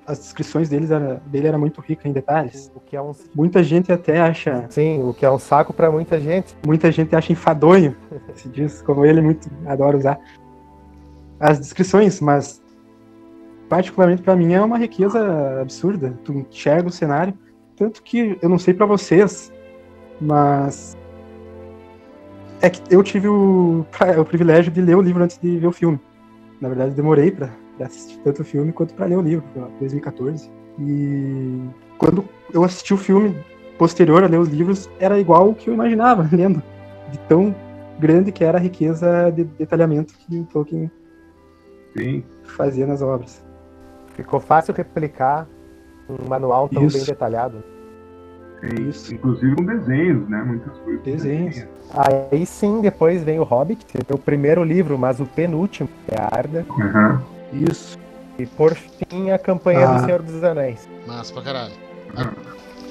As 0.07 0.19
descrições 0.19 0.69
deles 0.69 0.89
era, 0.89 1.21
dele 1.25 1.47
era 1.47 1.57
muito 1.57 1.81
rica 1.81 2.07
em 2.07 2.13
detalhes. 2.13 2.71
O 2.73 2.79
que 2.79 2.95
é 2.95 3.01
um, 3.01 3.11
Muita 3.35 3.61
gente 3.61 3.91
até 3.91 4.21
acha, 4.21 4.65
sim, 4.69 5.03
o 5.03 5.13
que 5.13 5.25
é 5.25 5.29
um 5.29 5.37
saco 5.37 5.73
pra 5.73 5.91
muita 5.91 6.17
gente. 6.17 6.55
muita 6.65 6.89
gente 6.91 7.13
acha 7.13 7.33
enfadonho, 7.33 7.93
se 8.33 8.47
diz, 8.47 8.81
como 8.81 9.05
ele 9.05 9.21
muito 9.21 9.49
adora 9.65 9.97
usar 9.97 10.17
as 11.39 11.59
descrições, 11.59 12.21
mas 12.21 12.63
particularmente 13.69 14.21
pra 14.21 14.35
mim 14.35 14.53
é 14.53 14.61
uma 14.61 14.77
riqueza 14.77 15.61
absurda. 15.61 16.17
Tu 16.23 16.33
enxerga 16.33 16.87
o 16.87 16.91
cenário, 16.91 17.33
tanto 17.75 18.01
que 18.01 18.37
eu 18.41 18.47
não 18.47 18.57
sei 18.57 18.73
pra 18.73 18.85
vocês, 18.85 19.51
mas 20.21 20.97
é 22.61 22.69
que 22.69 22.81
eu 22.89 23.03
tive 23.03 23.27
o, 23.27 23.85
o 24.19 24.25
privilégio 24.25 24.71
de 24.71 24.81
ler 24.81 24.95
o 24.95 25.01
livro 25.01 25.23
antes 25.23 25.37
de 25.37 25.57
ver 25.57 25.67
o 25.67 25.71
filme. 25.71 25.99
Na 26.59 26.69
verdade, 26.69 26.95
demorei 26.95 27.29
pra 27.29 27.49
assistir 27.85 28.19
tanto 28.19 28.41
o 28.41 28.45
filme 28.45 28.71
quanto 28.71 28.93
pra 28.93 29.05
ler 29.05 29.17
o 29.17 29.21
livro, 29.21 29.45
foi 29.53 29.61
lá, 29.61 29.69
2014. 29.79 30.51
E 30.79 31.69
quando 31.97 32.23
eu 32.53 32.63
assisti 32.63 32.93
o 32.93 32.97
filme 32.97 33.35
posterior 33.77 34.23
a 34.23 34.27
ler 34.27 34.39
os 34.39 34.49
livros, 34.49 34.89
era 34.99 35.19
igual 35.19 35.49
o 35.49 35.55
que 35.55 35.69
eu 35.69 35.73
imaginava 35.73 36.27
lendo, 36.31 36.61
de 37.11 37.19
tão 37.27 37.55
grande 37.99 38.31
que 38.31 38.43
era 38.43 38.57
a 38.57 38.61
riqueza 38.61 39.31
de 39.31 39.43
detalhamento 39.43 40.13
que 40.17 40.39
o 40.39 40.45
Tolkien 40.45 40.91
Sim. 41.95 42.23
fazia 42.43 42.85
nas 42.85 43.01
obras. 43.01 43.43
Ficou 44.13 44.39
fácil 44.39 44.73
replicar 44.73 45.47
um 46.09 46.27
manual 46.27 46.69
tão 46.69 46.85
Isso. 46.85 46.97
bem 46.97 47.05
detalhado. 47.05 47.63
Tem, 48.61 48.89
Isso. 48.89 49.13
Inclusive 49.13 49.55
com 49.55 49.65
desenhos, 49.65 50.27
né? 50.27 50.41
Muitas 50.43 50.77
coisas. 50.79 51.03
Desenhos. 51.03 51.67
Aí 51.93 52.45
sim, 52.45 52.81
depois 52.81 53.23
vem 53.23 53.39
o 53.39 53.43
Hobbit, 53.43 53.85
que 53.85 53.97
é 53.97 54.13
o 54.13 54.17
primeiro 54.17 54.63
livro, 54.63 54.97
mas 54.97 55.19
o 55.19 55.25
penúltimo, 55.25 55.87
que 56.05 56.15
é 56.15 56.19
a 56.19 56.25
Arda. 56.25 56.65
Aham. 56.69 57.36
Isso. 57.53 57.97
E 58.37 58.45
por 58.45 58.75
fim, 58.75 59.31
a 59.31 59.39
campanha 59.39 59.87
Ah. 59.89 59.97
do 59.99 60.05
Senhor 60.05 60.21
dos 60.21 60.43
Anéis. 60.43 60.87
Massa 61.07 61.33
pra 61.33 61.41
caralho. 61.41 61.73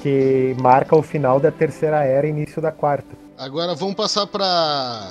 que 0.02 0.54
marca 0.60 0.94
o 0.94 1.02
final 1.02 1.40
da 1.40 1.50
terceira 1.50 2.04
era 2.04 2.26
e 2.26 2.30
início 2.30 2.60
da 2.62 2.70
quarta. 2.70 3.08
Agora 3.38 3.74
vamos 3.74 3.94
passar 3.94 4.26
pra. 4.26 5.10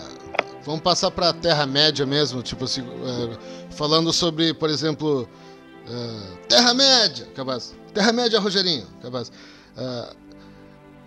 Vamos 0.63 0.81
passar 0.81 1.11
pra 1.11 1.31
Terra-média 1.33 2.05
mesmo, 2.07 2.41
tipo 2.41 2.63
assim, 2.65 2.81
é, 2.81 3.37
falando 3.75 4.11
sobre, 4.11 4.51
por 4.53 4.67
exemplo, 4.69 5.27
é, 5.87 6.47
Terra-média, 6.47 7.27
capaz. 7.35 7.75
Terra-média, 7.93 8.39
Rogerinho, 8.39 8.85
capaz. 9.01 9.31
É, 9.77 10.09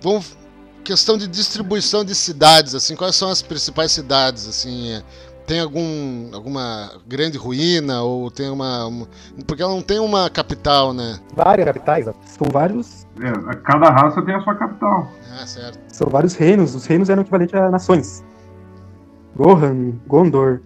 vamos. 0.01 0.37
Questão 0.85 1.19
de 1.19 1.27
distribuição 1.27 2.03
de 2.05 2.15
cidades, 2.15 2.75
assim, 2.75 2.95
quais 2.97 3.15
são 3.17 3.29
as 3.31 3.43
principais 3.43 3.91
cidades, 3.93 4.47
assim, 4.49 4.93
é, 4.93 5.03
tem 5.49 5.61
algum 5.61 6.29
alguma 6.35 6.93
grande 7.09 7.39
ruína 7.39 8.03
ou 8.03 8.31
tem 8.31 8.51
uma, 8.51 8.87
uma- 8.87 9.09
porque 9.47 9.63
ela 9.63 9.73
não 9.75 9.81
tem 9.83 9.99
uma 9.99 10.29
capital, 10.29 10.93
né? 10.93 11.19
Várias 11.35 11.65
capitais? 11.67 12.05
São 12.27 12.47
vários, 12.53 13.07
É, 13.21 13.57
cada 13.65 13.89
raça 13.91 14.21
tem 14.23 14.35
a 14.35 14.41
sua 14.43 14.55
capital. 14.55 15.11
Ah, 15.41 15.47
certo. 15.47 15.79
são 15.93 16.09
vários 16.09 16.35
reinos. 16.35 16.75
Os 16.75 16.85
reinos 16.87 17.09
eram 17.09 17.23
equivalentes 17.23 17.55
a 17.55 17.71
nações. 17.71 18.23
Gohan, 19.35 19.93
Gondor, 20.07 20.61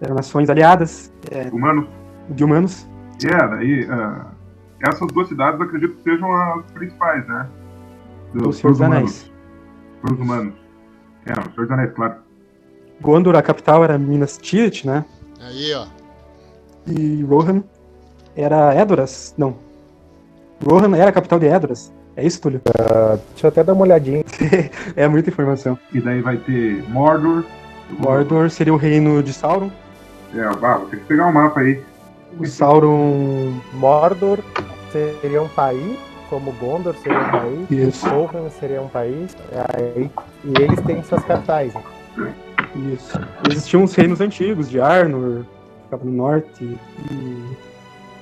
eram 0.00 0.14
nações 0.14 0.50
aliadas 0.50 1.12
Humanos. 1.52 1.86
de 2.28 2.44
humanos. 2.44 2.86
É, 3.24 3.48
daí. 3.48 3.86
ah, 3.90 4.26
essas 4.86 5.06
duas 5.12 5.28
cidades 5.28 5.60
acredito 5.60 5.94
que 5.96 6.02
sejam 6.02 6.32
as 6.34 6.64
principais, 6.72 7.26
né? 7.26 7.48
Do 8.34 8.52
Senhor 8.52 8.72
dos 8.72 8.82
Anéis. 8.82 9.30
Para 10.02 10.14
os 10.14 10.20
humanos. 10.20 10.54
É, 11.26 11.32
o 11.32 11.42
Senhor 11.52 11.66
dos 11.66 11.70
Anéis, 11.70 11.92
claro. 11.94 12.14
Gondor, 13.00 13.36
a 13.36 13.42
capital 13.42 13.82
era 13.82 13.98
Minas 13.98 14.36
Tirith, 14.38 14.84
né? 14.84 15.04
Aí, 15.40 15.72
ó. 15.74 15.86
E 16.86 17.22
Rohan 17.22 17.62
era 18.36 18.74
Edoras? 18.74 19.34
Não. 19.38 19.54
Rohan 20.64 20.96
era 20.96 21.10
a 21.10 21.12
capital 21.12 21.38
de 21.38 21.46
Edoras. 21.46 21.92
É 22.16 22.26
isso, 22.26 22.40
Túlio? 22.40 22.60
Deixa 23.32 23.46
eu 23.46 23.48
até 23.48 23.64
dar 23.64 23.72
uma 23.72 23.82
olhadinha. 23.82 24.24
É 24.96 25.06
muita 25.08 25.30
informação. 25.30 25.78
E 25.92 26.00
daí 26.00 26.20
vai 26.20 26.36
ter 26.36 26.82
Mordor. 26.88 27.44
Mordor 27.98 28.50
seria 28.50 28.74
o 28.74 28.76
reino 28.76 29.22
de 29.22 29.32
Sauron. 29.32 29.70
É, 30.34 30.42
ah, 30.42 30.76
vou 30.78 30.88
ter 30.88 30.98
que 30.98 31.04
pegar 31.06 31.26
o 31.26 31.32
mapa 31.32 31.60
aí. 31.60 31.80
O 32.38 32.46
Sauron. 32.46 33.54
Mordor 33.72 34.40
seria 34.92 35.42
um 35.42 35.48
país, 35.48 35.98
como 36.28 36.52
Gondor 36.52 36.94
seria 36.96 37.18
um 37.18 37.30
país, 37.30 37.70
Isso, 37.70 38.08
Rohan 38.08 38.50
seria 38.50 38.82
um 38.82 38.88
país, 38.88 39.36
aí, 39.74 40.10
e 40.44 40.62
eles 40.62 40.80
têm 40.82 41.02
suas 41.02 41.24
capitais. 41.24 41.72
Isso. 42.78 43.18
Existiam 43.50 43.84
os 43.84 43.94
reinos 43.94 44.20
antigos 44.20 44.68
de 44.68 44.80
Arnor, 44.80 45.44
que 45.44 45.82
ficava 45.84 46.04
no 46.04 46.12
norte, 46.12 46.78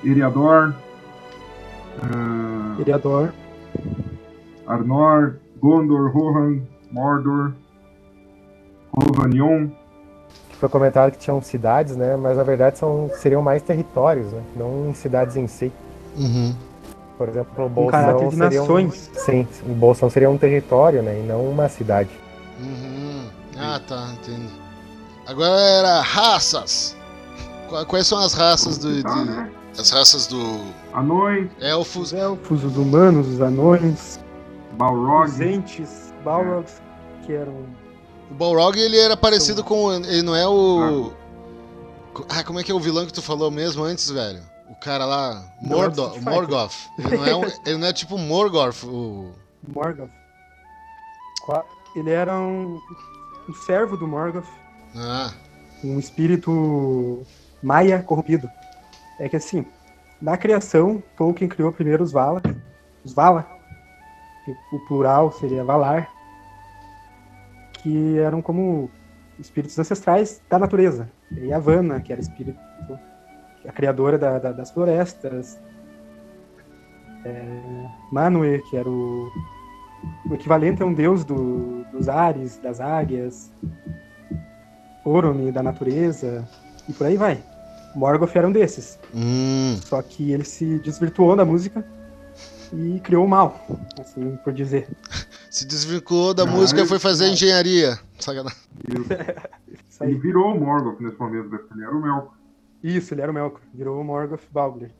e 0.03 0.09
Eriador. 0.09 0.73
ah, 2.01 2.75
Eriador. 2.79 3.29
Arnor, 4.65 5.35
Gondor, 5.59 6.11
Rohan, 6.11 6.61
Mordor, 6.91 7.53
Rovanion. 8.91 9.67
Foi 10.59 10.67
comentado 10.69 11.11
que 11.11 11.17
tinham 11.17 11.41
cidades, 11.41 11.95
né? 11.95 12.15
Mas 12.17 12.37
na 12.37 12.43
verdade 12.43 12.77
são, 12.77 13.09
seriam 13.15 13.41
mais 13.41 13.61
territórios, 13.61 14.31
né? 14.31 14.41
Não 14.55 14.93
cidades 14.93 15.35
em 15.37 15.47
si. 15.47 15.71
Uhum. 16.17 16.53
Por 17.17 17.29
exemplo, 17.29 17.63
o 17.63 17.67
Um 17.67 17.69
Bolsão 17.69 17.91
caráter 17.91 18.27
de 18.29 18.35
seria 18.35 18.59
um, 18.59 18.65
nações. 18.65 19.11
sim, 19.13 19.47
o 19.65 19.73
Bolsão 19.73 20.09
seria 20.09 20.29
um 20.29 20.37
território, 20.37 21.01
né? 21.01 21.19
E 21.19 21.27
não 21.27 21.45
uma 21.45 21.67
cidade. 21.69 22.09
Uhum. 22.59 23.27
Ah, 23.59 23.79
tá, 23.85 24.09
entendi. 24.13 24.49
Agora 25.27 25.59
era 25.59 26.01
raças. 26.01 26.95
Qua- 27.67 27.85
Quais 27.85 28.07
são 28.07 28.17
as 28.19 28.33
raças 28.33 28.77
do, 28.77 29.03
Tá, 29.03 29.13
de, 29.13 29.25
né? 29.29 29.51
as 29.77 29.89
raças 29.91 30.25
do 30.27 30.61
Anões, 30.93 31.49
elfos? 31.59 32.11
Os 32.11 32.13
elfos, 32.13 32.63
os 32.63 32.77
humanos, 32.77 33.27
os 33.27 33.41
anões, 33.41 34.19
Balrog. 34.73 35.29
os 35.29 35.39
entes, 35.41 36.13
Balrogs, 36.23 36.81
que 37.25 37.33
eram. 37.33 37.65
O 38.31 38.33
Balrog 38.33 38.77
ele 38.79 38.97
era 38.97 39.15
parecido 39.17 39.63
com 39.63 39.91
ele 39.93 40.21
não 40.21 40.35
é 40.35 40.47
o 40.47 41.11
Ah, 42.29 42.43
como 42.43 42.59
é 42.59 42.63
que 42.63 42.71
é 42.71 42.75
o 42.75 42.79
vilão 42.79 43.05
que 43.05 43.13
tu 43.13 43.21
falou 43.21 43.49
mesmo 43.51 43.83
antes, 43.83 44.09
velho? 44.09 44.41
O 44.69 44.75
cara 44.75 45.05
lá, 45.05 45.43
Mordo. 45.61 46.11
Morgoth. 46.21 46.73
Ele 46.97 47.17
não 47.17 47.25
é, 47.25 47.35
um- 47.35 47.43
ele 47.65 47.77
não 47.77 47.87
é 47.87 47.93
tipo 47.93 48.17
Morgoth, 48.17 48.83
o 48.83 49.31
Morgoth. 49.73 50.09
Ele 51.95 52.11
era 52.11 52.37
um, 52.37 52.79
um 53.49 53.53
servo 53.53 53.97
do 53.97 54.07
Morgoth. 54.07 54.47
Ah, 54.95 55.33
um 55.83 55.97
espírito 55.97 57.25
maia 57.63 58.01
corrompido. 58.03 58.49
É 59.17 59.27
que 59.27 59.35
assim, 59.35 59.65
na 60.21 60.37
criação, 60.37 61.01
Tolkien 61.17 61.49
criou 61.49 61.71
primeiro 61.71 62.03
os 62.03 62.11
Valar, 62.11 62.43
os 63.03 63.13
Valar, 63.13 63.49
o 64.71 64.79
plural 64.79 65.31
seria 65.31 65.63
Valar, 65.63 66.09
que 67.73 68.17
eram 68.19 68.41
como 68.41 68.89
espíritos 69.39 69.77
ancestrais 69.79 70.41
da 70.49 70.59
natureza. 70.59 71.09
E 71.31 71.47
Yavanna, 71.47 71.99
que 72.01 72.11
era 72.11 72.21
espírito, 72.21 72.59
a 73.65 73.71
criadora 73.71 74.17
da- 74.17 74.39
da- 74.39 74.51
das 74.51 74.71
florestas. 74.71 75.59
É, 77.25 77.85
Manwë, 78.11 78.61
que 78.69 78.77
era 78.77 78.89
o, 78.89 79.29
o 80.29 80.33
equivalente 80.33 80.81
a 80.81 80.85
um 80.85 80.93
deus 80.93 81.23
do- 81.23 81.83
dos 81.91 82.07
ares, 82.09 82.57
das 82.57 82.79
águias. 82.79 83.51
Orome, 85.05 85.51
da 85.51 85.63
natureza, 85.63 86.47
e 86.87 86.93
por 86.93 87.07
aí 87.07 87.17
vai. 87.17 87.41
Morgoth 87.95 88.35
era 88.35 88.47
um 88.47 88.51
desses. 88.51 88.99
hum, 89.13 89.77
Só 89.83 90.01
que 90.01 90.31
ele 90.31 90.43
se 90.43 90.77
desvirtuou 90.79 91.35
da 91.35 91.43
música 91.45 91.83
e 92.73 92.99
criou 92.99 93.25
o 93.25 93.27
mal, 93.27 93.65
assim 93.99 94.35
por 94.43 94.53
dizer. 94.53 94.87
se 95.49 95.65
desvinculou 95.65 96.33
da 96.33 96.43
Ah, 96.43 96.45
música 96.45 96.81
e 96.81 96.85
foi 96.85 96.99
fazer 96.99 97.27
engenharia. 97.29 97.97
Sacanagem. 98.19 98.57
Isso, 98.87 99.07
Ele 100.03 100.13
aí. 100.13 100.19
virou 100.19 100.53
o 100.55 100.59
Morgoth 100.59 100.99
nesse 101.01 101.19
momento, 101.19 101.49
né? 101.49 101.59
ele 101.75 101.83
era 101.85 101.95
o 101.95 102.01
Melkor. 102.01 102.33
Isso 102.83 103.13
ele 103.13 103.21
era 103.21 103.31
o 103.31 103.33
Melkor, 103.33 103.61
virou 103.73 103.99
o 103.99 104.03
Morgoth 104.03 104.43
Balgler. 104.51 104.91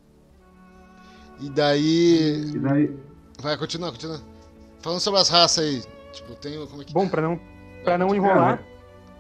E 1.40 1.50
daí. 1.50 2.52
E 2.56 2.60
daí, 2.60 2.98
Vai, 3.42 3.58
continua, 3.58 3.92
continua. 3.92 4.20
Falando 4.82 5.00
sobre 5.00 5.20
as 5.20 5.30
raças 5.30 5.64
aí. 5.64 5.84
Tipo, 6.12 6.36
tem. 6.36 6.58
o- 6.58 6.68
Como 6.68 6.82
é 6.82 6.86
que. 6.86 6.94
Bom, 6.94 7.08
para 7.08 7.22
não 7.22 7.40
para 7.84 7.98
não 7.98 8.14
enrolar, 8.14 8.62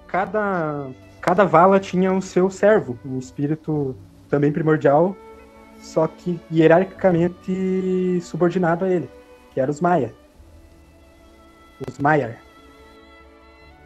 cada 0.07 0.89
cada 1.21 1.45
vala 1.45 1.79
tinha 1.79 2.11
o 2.13 2.21
seu 2.21 2.49
servo, 2.49 2.97
um 3.05 3.17
espírito 3.19 3.95
também 4.29 4.51
primordial, 4.51 5.15
só 5.79 6.07
que 6.07 6.39
hierarquicamente 6.51 8.19
subordinado 8.21 8.85
a 8.85 8.89
ele, 8.89 9.09
que 9.53 9.59
eram 9.59 9.71
os 9.71 9.79
Maia. 9.81 10.13
Os 11.87 11.97
Maiar. 11.99 12.37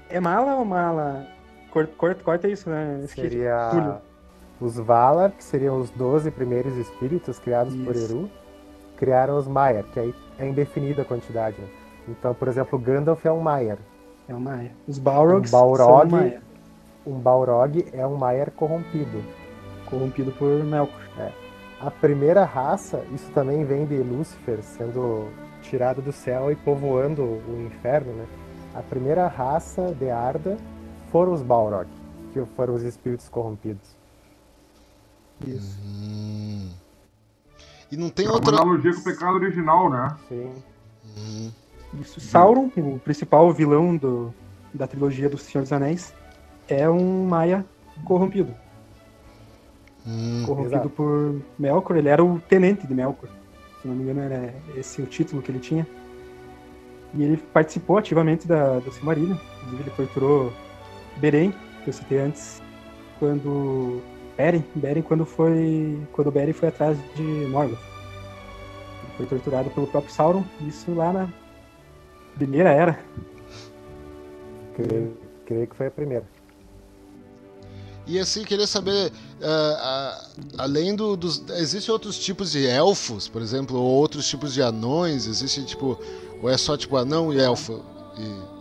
É 0.10 0.20
mala 0.20 0.56
ou 0.56 0.66
mala? 0.66 1.28
Corta, 1.72 1.94
corta, 1.98 2.24
corta 2.24 2.48
isso, 2.48 2.70
né? 2.70 3.04
Seria 3.08 3.70
Túlio. 3.72 3.98
os 4.62 4.76
Valar, 4.78 5.32
que 5.32 5.44
seriam 5.44 5.80
os 5.80 5.90
12 5.92 6.30
primeiros 6.32 6.76
espíritos 6.78 7.40
criados 7.40 7.76
por 7.76 7.96
Isso. 7.96 8.06
Eru, 8.14 8.32
criaram 9.04 9.38
os 9.38 9.50
Maiar, 9.50 9.84
que 9.84 10.00
aí 10.00 10.16
é 10.40 10.48
indefinida 10.48 11.02
a 11.02 11.06
quantidade. 11.06 11.58
né? 11.60 11.68
Então, 12.08 12.34
por 12.34 12.48
exemplo, 12.48 12.80
Gandalf 12.80 13.26
é 13.26 13.32
um 13.34 13.42
Maiar. 13.42 13.78
É 14.30 14.34
o 14.34 14.40
Maia. 14.40 14.72
Os 14.88 14.98
Balrogs 14.98 15.54
Um 15.54 15.58
Balrog. 15.60 16.10
são 16.10 16.20
Maia, 16.20 16.42
Um 17.06 17.20
Balrog 17.20 17.86
é 17.92 18.08
um 18.08 18.16
Maiar 18.16 18.50
corrompido. 18.52 19.22
corrompido 19.90 20.32
por 20.32 20.64
Melkor. 20.64 21.02
A 21.82 21.92
primeira 21.92 22.46
raça, 22.46 23.04
isso 23.14 23.30
também 23.32 23.66
vem 23.66 23.86
de 23.86 23.98
Lúcifer 23.98 24.64
sendo 24.64 25.28
tirado 25.62 26.02
do 26.02 26.14
céu 26.14 26.50
e 26.50 26.56
povoando 26.56 27.22
o 27.24 27.68
inferno, 27.68 28.14
né? 28.14 28.26
A 28.74 28.82
primeira 28.82 29.28
raça 29.28 29.94
de 30.00 30.10
Arda 30.10 30.56
foram 31.12 31.34
os 31.34 31.42
Balrog, 31.42 31.88
que 32.32 32.42
foram 32.56 32.74
os 32.76 32.84
espíritos 32.84 33.28
corrompidos. 33.28 33.98
Isso. 35.46 35.78
Hum. 35.84 36.53
E 37.94 37.98
não 37.98 38.10
tem 38.10 38.26
é 38.26 38.30
uma 38.30 38.38
outra. 38.38 38.56
analogia 38.56 38.92
com 38.92 39.02
o 39.02 39.04
pecado 39.04 39.36
original, 39.36 39.88
né? 39.88 40.18
Sim. 40.28 40.52
Hum. 41.16 41.52
Isso. 42.02 42.20
Sauron, 42.20 42.72
o 42.76 42.98
principal 42.98 43.54
vilão 43.54 43.96
do, 43.96 44.34
da 44.74 44.88
trilogia 44.88 45.30
do 45.30 45.38
Senhor 45.38 45.62
dos 45.62 45.72
Anéis, 45.72 46.12
é 46.68 46.90
um 46.90 47.28
Maia 47.28 47.64
corrompido. 48.04 48.52
Hum. 50.08 50.42
Corrompido 50.44 50.76
Exato. 50.76 50.90
por 50.90 51.40
Melkor. 51.60 51.98
Ele 51.98 52.10
era 52.10 52.26
o 52.26 52.40
tenente 52.40 52.88
de 52.88 52.96
Melkor. 52.96 53.30
Se 53.80 53.88
não 53.88 53.94
me 53.94 54.02
engano, 54.02 54.22
era 54.22 54.56
esse 54.76 55.00
o 55.00 55.06
título 55.06 55.44
que 55.44 55.52
ele 55.52 55.60
tinha. 55.60 55.86
E 57.14 57.22
ele 57.22 57.38
participou 57.38 58.00
ativamente 58.00 58.48
da, 58.48 58.80
do 58.80 58.92
Silmarillion. 58.92 59.38
Inclusive, 59.58 59.84
ele 59.84 59.92
torturou 59.92 60.52
Beren, 61.18 61.54
que 61.84 61.92
eu 61.92 61.94
citei 61.94 62.18
antes, 62.18 62.60
quando. 63.20 64.02
Beren, 64.38 64.64
Beren 64.76 65.02
quando 65.02 65.26
foi. 65.26 66.00
Quando 66.12 66.32
Beren 66.32 66.54
foi 66.54 66.70
atrás 66.70 66.98
de 67.16 67.22
Morgoth. 67.22 67.80
Ele 69.04 69.18
foi 69.18 69.26
torturado 69.28 69.70
pelo 69.70 69.88
próprio 69.88 70.14
Sauron, 70.14 70.44
isso 70.68 70.94
lá 70.94 71.14
na 71.14 71.30
primeira 72.36 72.72
era. 72.72 73.00
Creio, 74.76 75.18
creio 75.46 75.68
que 75.68 75.76
foi 75.76 75.88
a 75.88 75.92
primeira. 75.92 76.26
E 78.06 78.20
assim, 78.20 78.44
queria 78.44 78.68
saber, 78.68 79.14
ah, 79.42 79.78
ah, 79.80 80.64
além 80.64 80.96
do, 80.96 81.16
dos. 81.16 81.44
Existem 81.52 81.92
outros 81.94 82.18
tipos 82.18 82.52
de 82.52 82.66
elfos, 82.66 83.28
por 83.28 83.42
exemplo, 83.42 83.80
ou 83.80 83.86
outros 83.86 84.28
tipos 84.28 84.54
de 84.54 84.62
anões? 84.62 85.28
Existe 85.28 85.64
tipo. 85.64 85.98
Ou 86.42 86.50
é 86.50 86.58
só 86.58 86.76
tipo 86.76 86.98
anão 86.98 87.32
e 87.32 87.40
elfo? 87.40 87.82
E, 88.18 88.54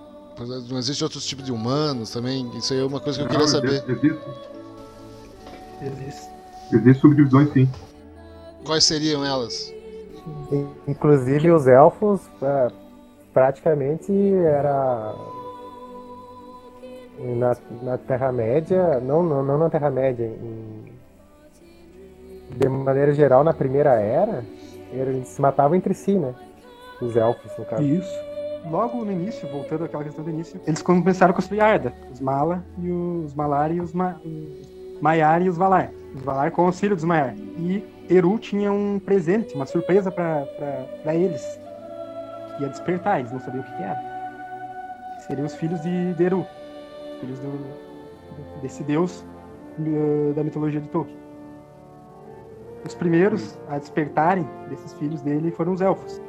não 0.68 0.78
existe 0.78 1.02
outros 1.02 1.26
tipos 1.26 1.44
de 1.44 1.52
humanos 1.52 2.10
também? 2.10 2.48
Isso 2.56 2.72
aí 2.72 2.80
é 2.80 2.84
uma 2.84 3.00
coisa 3.00 3.18
que 3.18 3.24
eu 3.24 3.28
queria 3.28 3.48
saber. 3.48 3.84
Existe, 3.88 4.18
Existe. 5.82 6.28
existe 6.72 7.00
subdivisões, 7.00 7.52
sim. 7.52 7.68
Quais 8.64 8.84
seriam 8.84 9.24
elas? 9.24 9.72
In- 10.52 10.68
Inclusive 10.86 11.50
os 11.50 11.66
elfos 11.66 12.20
é, 12.40 12.68
praticamente 13.34 14.12
era 14.34 15.14
na, 17.18 17.56
na 17.82 17.98
Terra-média, 17.98 19.00
não, 19.00 19.22
não, 19.22 19.42
não 19.42 19.58
na 19.58 19.68
Terra-média, 19.70 20.24
em- 20.26 20.92
de 22.56 22.68
maneira 22.68 23.12
geral 23.14 23.42
na 23.42 23.52
Primeira 23.54 23.92
Era, 24.00 24.44
eles 24.92 25.28
se 25.28 25.40
matavam 25.40 25.74
entre 25.76 25.94
si, 25.94 26.12
né? 26.18 26.34
Os 27.00 27.16
elfos, 27.16 27.50
no 27.58 27.64
caso. 27.64 27.82
Isso. 27.82 28.14
Logo 28.70 29.04
no 29.04 29.10
início, 29.10 29.48
voltando 29.48 29.84
àquela 29.84 30.04
questão 30.04 30.22
do 30.22 30.30
início, 30.30 30.60
eles 30.66 30.82
começaram 30.82 31.32
a 31.32 31.34
construir 31.34 31.60
Arda. 31.60 31.92
Os 32.12 32.20
Mala 32.20 32.62
e 32.78 32.90
os 32.90 33.34
Malar 33.34 33.72
e 33.74 33.80
os, 33.80 33.92
Ma... 33.92 34.20
Maiar 35.02 35.42
e 35.42 35.48
os 35.48 35.58
Valar. 35.58 35.90
Os 36.14 36.22
Valar 36.22 36.52
com 36.52 36.62
o 36.62 36.66
auxílio 36.66 36.94
dos 36.94 37.04
Maiar. 37.04 37.34
E 37.58 37.84
Eru 38.08 38.38
tinha 38.38 38.72
um 38.72 39.00
presente, 39.00 39.54
uma 39.54 39.66
surpresa 39.66 40.12
pra 40.12 41.14
eles. 41.14 41.44
Que 42.56 42.62
ia 42.62 42.68
despertar, 42.68 43.18
eles 43.18 43.32
não 43.32 43.40
sabiam 43.40 43.62
o 43.62 43.66
que, 43.66 43.76
que 43.76 43.82
era. 43.82 43.98
Seriam 45.26 45.46
os 45.46 45.54
filhos 45.56 45.80
de, 45.82 46.14
de 46.14 46.24
Eru. 46.24 46.46
Filhos 47.20 47.38
do, 47.40 48.60
desse 48.62 48.84
deus 48.84 49.24
eh, 49.80 50.32
da 50.34 50.44
mitologia 50.44 50.80
de 50.80 50.88
Tolkien. 50.88 51.18
Os 52.86 52.94
primeiros 52.94 53.58
a 53.68 53.78
despertarem 53.78 54.48
desses 54.68 54.92
filhos 54.94 55.20
dele 55.22 55.50
foram 55.50 55.72
os 55.72 55.80
elfos 55.80 56.20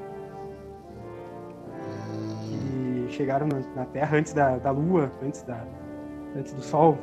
que 2.44 3.08
chegaram 3.10 3.48
na, 3.48 3.60
na 3.76 3.86
Terra 3.86 4.18
antes 4.18 4.34
da, 4.34 4.58
da 4.58 4.72
Lua, 4.72 5.12
antes, 5.24 5.42
da, 5.44 5.64
antes 6.36 6.54
do 6.54 6.62
Sol 6.62 6.98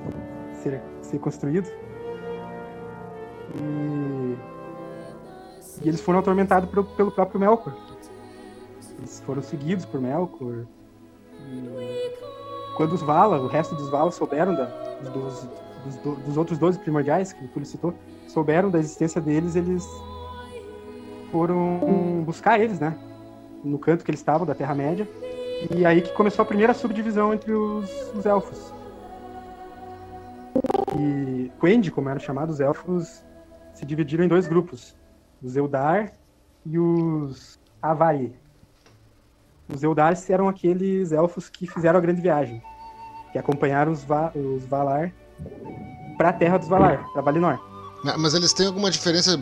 ser, 0.63 0.81
ser 1.03 1.19
construído. 1.19 1.69
E, 3.57 4.37
e 5.85 5.89
eles 5.89 6.01
foram 6.01 6.19
atormentados 6.21 6.69
pelo, 6.71 6.85
pelo 6.85 7.11
próprio 7.11 7.41
Melkor. 7.41 7.75
Eles 8.99 9.21
foram 9.21 9.43
seguidos 9.43 9.85
por 9.85 10.01
Melkor. 10.01 10.65
E 11.49 12.15
quando 12.77 12.93
os 12.93 13.03
Valar, 13.03 13.41
o 13.41 13.47
resto 13.49 13.75
dos 13.75 13.91
Valar 13.91 14.11
souberam 14.13 14.55
da, 14.55 14.65
dos, 15.13 15.49
dos, 15.85 15.97
do- 15.97 16.15
dos 16.17 16.37
outros 16.37 16.59
12 16.59 16.79
primordiais, 16.79 17.33
que 17.33 17.45
o 17.45 17.49
Túlio 17.49 17.67
citou, 17.67 17.95
souberam 18.29 18.71
da 18.71 18.79
existência 18.79 19.21
deles, 19.21 19.57
eles 19.57 19.87
foram 21.33 22.23
buscar 22.25 22.61
eles, 22.61 22.79
né? 22.79 22.97
No 23.65 23.79
canto 23.79 24.05
que 24.05 24.11
eles 24.11 24.21
estavam, 24.21 24.47
da 24.47 24.55
Terra-média. 24.55 25.09
E 25.77 25.85
aí 25.85 26.01
que 26.01 26.13
começou 26.13 26.43
a 26.43 26.47
primeira 26.47 26.73
subdivisão 26.73 27.35
entre 27.35 27.53
os, 27.53 27.91
os 28.15 28.25
elfos. 28.27 28.73
E 31.01 31.51
Quendi, 31.61 31.91
como 31.91 32.09
eram 32.09 32.21
chamados, 32.21 32.57
os 32.57 32.61
elfos 32.61 33.25
se 33.73 33.85
dividiram 33.87 34.25
em 34.25 34.29
dois 34.29 34.47
grupos. 34.47 34.95
Os 35.43 35.57
Eldar 35.57 36.13
e 36.67 36.79
os 36.79 37.59
Avari. 37.81 38.35
Os 39.73 39.83
Eldar 39.83 40.15
eram 40.29 40.49
aqueles 40.49 41.13
elfos 41.13 41.49
que 41.49 41.67
fizeram 41.67 41.99
a 41.99 42.03
grande 42.03 42.21
viagem. 42.21 42.63
Que 43.33 43.39
acompanharam 43.39 43.93
os, 43.93 44.03
Va 44.05 44.33
os 44.35 44.65
Valar 44.67 45.13
para 46.19 46.29
a 46.31 46.33
Terra 46.33 46.59
dos 46.59 46.69
Valar, 46.69 47.07
para 47.13 47.23
Valinor. 47.23 47.59
Ma- 48.05 48.19
Mas 48.19 48.35
eles 48.35 48.53
têm 48.53 48.67
alguma 48.67 48.91
diferença 48.91 49.39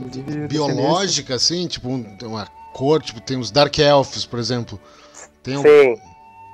biológica, 0.48 1.34
assim? 1.34 1.66
Tipo, 1.66 1.88
um- 1.88 2.16
uma 2.22 2.46
cor, 2.72 3.02
tipo, 3.02 3.20
tem 3.20 3.36
os 3.38 3.50
Dark 3.50 3.76
Elves, 3.78 4.24
por 4.24 4.38
exemplo. 4.38 4.78
Tem 5.42 5.56
um... 5.56 5.62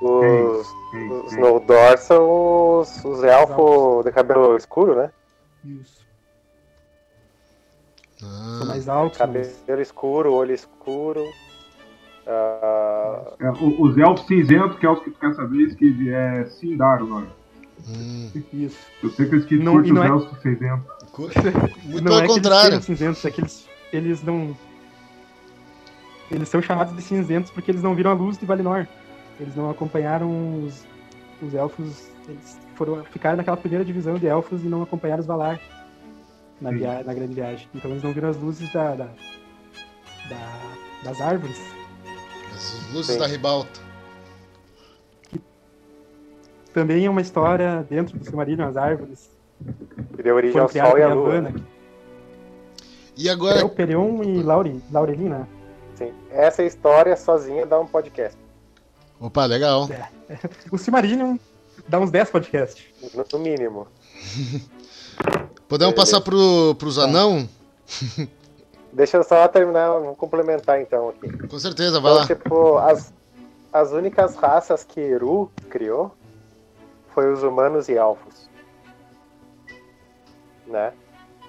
Os, 0.06 0.66
Sim, 0.90 1.10
os 1.10 1.30
sim. 1.32 1.40
Noldor 1.40 1.96
são 1.98 2.78
os, 2.80 3.04
os 3.04 3.24
elfos 3.24 4.04
de 4.04 4.12
cabelo 4.12 4.56
escuro, 4.56 4.94
né? 4.96 5.10
Isso. 5.64 6.04
Ah, 8.22 8.56
São 8.58 8.66
mais 8.68 8.88
altos. 8.88 9.18
Cabelo 9.18 9.80
escuro, 9.80 10.32
olho 10.34 10.52
escuro. 10.52 11.24
Ah, 12.26 13.32
É, 13.40 13.50
o- 13.50 13.82
os 13.82 13.96
elfos 13.98 14.26
cinzentos, 14.26 14.78
que 14.78 14.86
é 14.86 14.90
os 14.90 15.00
que 15.00 15.10
tu 15.10 15.18
quer 15.18 15.34
saber, 15.34 15.74
que 15.76 16.10
é 16.12 16.44
Sindar 16.46 17.00
agora. 17.00 17.26
Hum. 17.88 18.30
Isso. 18.52 18.78
Eu 19.02 19.10
sei 19.10 19.28
que 19.28 19.36
esqueci 19.36 19.62
Não- 19.62 19.76
os 19.76 19.90
não 19.90 20.04
é- 20.04 20.08
elfos 20.08 20.38
cinzentos. 20.40 20.84
Muito 21.18 21.34
não 22.02 22.04
pelo 22.04 22.18
é 22.18 22.22
que 22.22 22.28
contrário. 22.28 22.74
eles 22.74 22.84
sejam 22.84 22.96
cinzentos, 23.14 23.24
é 23.24 23.30
que 23.30 23.40
eles, 23.40 23.68
eles 23.92 24.22
não. 24.22 24.56
Eles 26.30 26.48
são 26.48 26.60
chamados 26.62 26.94
de 26.96 27.02
cinzentos 27.02 27.50
porque 27.50 27.70
eles 27.70 27.82
não 27.82 27.94
viram 27.94 28.10
a 28.10 28.14
luz 28.14 28.38
de 28.38 28.46
Valinor. 28.46 28.86
Eles 29.40 29.54
não 29.56 29.70
acompanharam 29.70 30.64
os, 30.64 30.86
os 31.42 31.54
elfos. 31.54 32.08
Eles 32.28 32.58
foram 32.74 33.04
ficaram 33.04 33.36
naquela 33.36 33.56
primeira 33.56 33.84
divisão 33.84 34.14
de 34.14 34.26
elfos 34.26 34.64
e 34.64 34.68
não 34.68 34.82
acompanharam 34.82 35.20
os 35.20 35.26
Valar 35.26 35.60
na, 36.60 36.70
via, 36.70 37.02
na 37.02 37.12
grande 37.14 37.34
viagem. 37.34 37.68
Então 37.74 37.90
eles 37.90 38.02
não 38.02 38.12
viram 38.12 38.28
as 38.28 38.36
luzes 38.36 38.72
da, 38.72 38.94
da- 38.94 39.04
da- 40.28 40.70
das 41.04 41.20
árvores. 41.20 41.60
As 42.54 42.92
luzes 42.92 43.12
Sim. 43.14 43.18
da 43.18 43.26
ribalta. 43.26 43.80
Também 46.72 47.04
é 47.06 47.10
uma 47.10 47.20
história 47.20 47.86
dentro 47.88 48.18
do 48.18 48.24
Silmarillion, 48.24 48.66
as 48.68 48.76
árvores. 48.76 49.30
Que 50.16 50.22
deu 50.22 50.34
origem 50.34 50.60
ao 50.60 50.68
Sol 50.68 50.98
e 50.98 51.02
à 51.02 51.14
Lua. 51.14 51.28
Havana. 51.38 51.54
E 53.16 53.28
É 53.28 53.32
agora, 53.32 53.64
o 53.64 53.68
Pereon 53.70 54.22
e 54.24 54.42
Laure, 54.42 54.82
Laurelin, 54.90 55.28
né? 55.28 55.46
Sim. 55.94 56.12
Essa 56.30 56.64
história 56.64 57.16
sozinha 57.16 57.64
dá 57.64 57.78
um 57.78 57.86
podcast. 57.86 58.36
Opa, 59.20 59.44
legal. 59.46 59.88
O 60.70 60.78
Silmarillion 60.78 61.36
dá 61.88 61.98
uns 62.00 62.10
10 62.10 62.30
podcasts. 62.30 62.84
No, 63.32 63.38
mínimo. 63.38 63.86
Podemos 65.68 65.94
passar 65.94 66.20
pro, 66.20 66.74
pros 66.76 66.98
anão? 66.98 67.48
Deixa 68.92 69.16
eu 69.16 69.24
só 69.24 69.48
terminar, 69.48 69.90
vou 69.98 70.14
complementar 70.14 70.80
então 70.80 71.08
aqui. 71.08 71.48
Com 71.48 71.58
certeza, 71.58 72.00
vai 72.00 72.12
Então, 72.12 72.20
lá. 72.22 72.26
tipo, 72.26 72.78
as, 72.78 73.12
as 73.72 73.90
únicas 73.90 74.36
raças 74.36 74.84
que 74.84 75.00
Eru 75.00 75.50
criou 75.68 76.14
foi 77.12 77.32
os 77.32 77.42
humanos 77.42 77.88
e 77.88 77.94
elfos. 77.96 78.48
Né? 80.66 80.92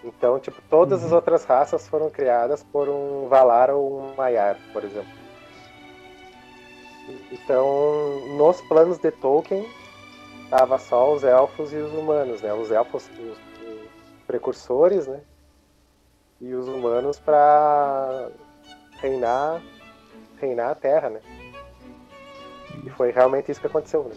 Então, 0.03 0.39
tipo, 0.39 0.61
todas 0.69 1.03
as 1.03 1.11
outras 1.11 1.45
raças 1.45 1.87
foram 1.87 2.09
criadas 2.09 2.63
por 2.63 2.89
um 2.89 3.27
Valar 3.27 3.69
ou 3.69 3.99
um 4.01 4.15
Maiar, 4.15 4.57
por 4.73 4.83
exemplo. 4.83 5.24
Então, 7.31 8.27
nos 8.37 8.61
planos 8.61 8.97
de 8.97 9.11
Tolkien, 9.11 9.67
tava 10.49 10.77
só 10.79 11.13
os 11.13 11.23
elfos 11.23 11.71
e 11.73 11.77
os 11.77 11.93
humanos, 11.93 12.41
né? 12.41 12.53
Os 12.53 12.71
elfos, 12.71 13.09
os, 13.19 13.37
os 13.37 13.87
precursores, 14.25 15.07
né? 15.07 15.21
E 16.41 16.53
os 16.53 16.67
humanos 16.67 17.19
para 17.19 18.29
reinar 18.99 19.61
reinar 20.39 20.71
a 20.71 20.75
Terra, 20.75 21.09
né? 21.09 21.21
E 22.83 22.89
foi 22.89 23.11
realmente 23.11 23.51
isso 23.51 23.61
que 23.61 23.67
aconteceu, 23.67 24.03
né? 24.03 24.15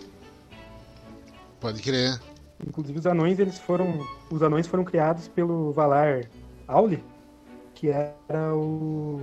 Pode 1.61 1.83
crer. 1.83 2.21
Inclusive 2.67 2.99
os 2.99 3.07
anões, 3.07 3.39
eles 3.39 3.59
foram. 3.59 4.07
Os 4.31 4.43
anões 4.43 4.67
foram 4.67 4.85
criados 4.85 5.29
pelo 5.29 5.73
Valar 5.73 6.25
Auli, 6.67 7.03
que 7.75 7.89
era 7.89 8.55
o, 8.55 9.23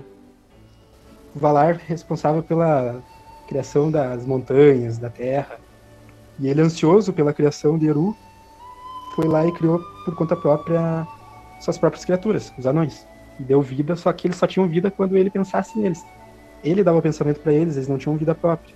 o 1.35 1.39
Valar 1.39 1.75
responsável 1.75 2.41
pela 2.41 3.03
criação 3.47 3.91
das 3.91 4.25
montanhas, 4.25 4.97
da 4.97 5.09
terra. 5.09 5.59
E 6.39 6.47
ele, 6.47 6.61
ansioso 6.61 7.13
pela 7.13 7.33
criação 7.33 7.77
de 7.77 7.87
Eru, 7.87 8.15
foi 9.15 9.27
lá 9.27 9.45
e 9.45 9.51
criou 9.51 9.79
por 10.03 10.15
conta 10.15 10.35
própria 10.35 11.07
suas 11.59 11.77
próprias 11.77 12.03
criaturas, 12.03 12.53
os 12.57 12.65
anões. 12.67 13.07
E 13.39 13.43
deu 13.43 13.61
vida, 13.61 13.95
só 13.95 14.11
que 14.13 14.27
eles 14.27 14.37
só 14.37 14.47
tinham 14.47 14.67
vida 14.67 14.91
quando 14.91 15.17
ele 15.17 15.29
pensasse 15.29 15.77
neles. 15.77 16.03
Ele 16.63 16.83
dava 16.83 17.01
pensamento 17.01 17.39
para 17.39 17.53
eles, 17.53 17.75
eles 17.75 17.87
não 17.87 17.97
tinham 17.97 18.17
vida 18.17 18.35
própria. 18.35 18.75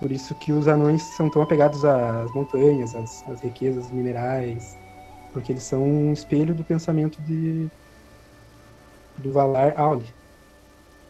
Por 0.00 0.10
isso 0.10 0.34
que 0.34 0.52
os 0.52 0.66
anões 0.66 1.02
são 1.16 1.30
tão 1.30 1.42
apegados 1.42 1.84
às 1.84 2.32
montanhas, 2.34 2.94
às, 2.94 3.26
às 3.28 3.40
riquezas 3.40 3.90
minerais, 3.90 4.76
porque 5.32 5.52
eles 5.52 5.62
são 5.62 5.82
um 5.82 6.12
espelho 6.12 6.54
do 6.54 6.64
pensamento 6.64 7.20
de 7.22 7.68
do 9.18 9.32
Valar 9.32 9.74
Auli. 9.76 10.06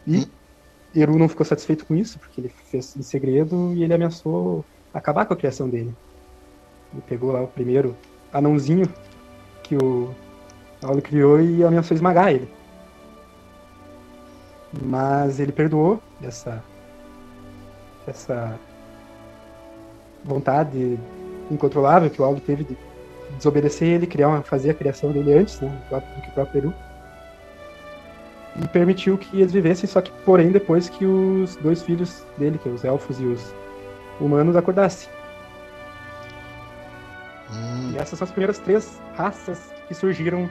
E 0.07 0.27
Eru 0.95 1.17
não 1.17 1.27
ficou 1.27 1.45
satisfeito 1.45 1.85
com 1.85 1.95
isso, 1.95 2.17
porque 2.17 2.39
ele 2.39 2.49
fez 2.71 2.95
em 2.95 3.01
segredo 3.01 3.73
e 3.73 3.83
ele 3.83 3.93
ameaçou 3.93 4.63
acabar 4.93 5.25
com 5.25 5.33
a 5.33 5.37
criação 5.37 5.69
dele. 5.69 5.93
Ele 6.93 7.03
pegou 7.07 7.31
lá 7.31 7.41
o 7.41 7.47
primeiro 7.47 7.95
anãozinho 8.31 8.87
que 9.61 9.75
o 9.75 10.13
Auli 10.81 11.01
criou 11.01 11.41
e 11.41 11.63
ameaçou 11.63 11.95
esmagar 11.95 12.29
ele. 12.29 12.47
Mas 14.83 15.39
ele 15.39 15.51
perdoou 15.51 16.01
essa 16.21 16.63
essa 18.07 18.57
vontade 20.23 20.99
incontrolável 21.49 22.09
que 22.09 22.21
o 22.21 22.25
Auli 22.25 22.39
teve 22.39 22.63
de 22.63 22.77
desobedecer 23.37 23.87
ele, 23.87 24.07
criar 24.07 24.29
uma, 24.29 24.41
fazer 24.43 24.69
a 24.69 24.73
criação 24.73 25.11
dele 25.11 25.33
antes, 25.33 25.59
né, 25.59 25.69
do 25.89 26.21
que 26.21 26.29
o 26.29 26.33
próprio 26.33 26.59
Eru. 26.59 26.73
E 28.61 28.67
permitiu 28.69 29.17
que 29.17 29.41
eles 29.41 29.51
vivessem, 29.51 29.87
só 29.87 30.01
que, 30.01 30.11
porém, 30.23 30.51
depois 30.51 30.87
que 30.87 31.05
os 31.05 31.55
dois 31.57 31.81
filhos 31.83 32.23
dele, 32.37 32.57
que 32.57 32.69
é 32.69 32.71
os 32.71 32.85
elfos 32.85 33.19
e 33.19 33.25
os 33.25 33.53
humanos, 34.19 34.55
acordassem. 34.55 35.09
Hum. 37.51 37.91
E 37.93 37.97
essas 37.97 38.17
são 38.17 38.25
as 38.25 38.31
primeiras 38.31 38.57
três 38.59 38.99
raças 39.15 39.59
que 39.87 39.93
surgiram 39.93 40.49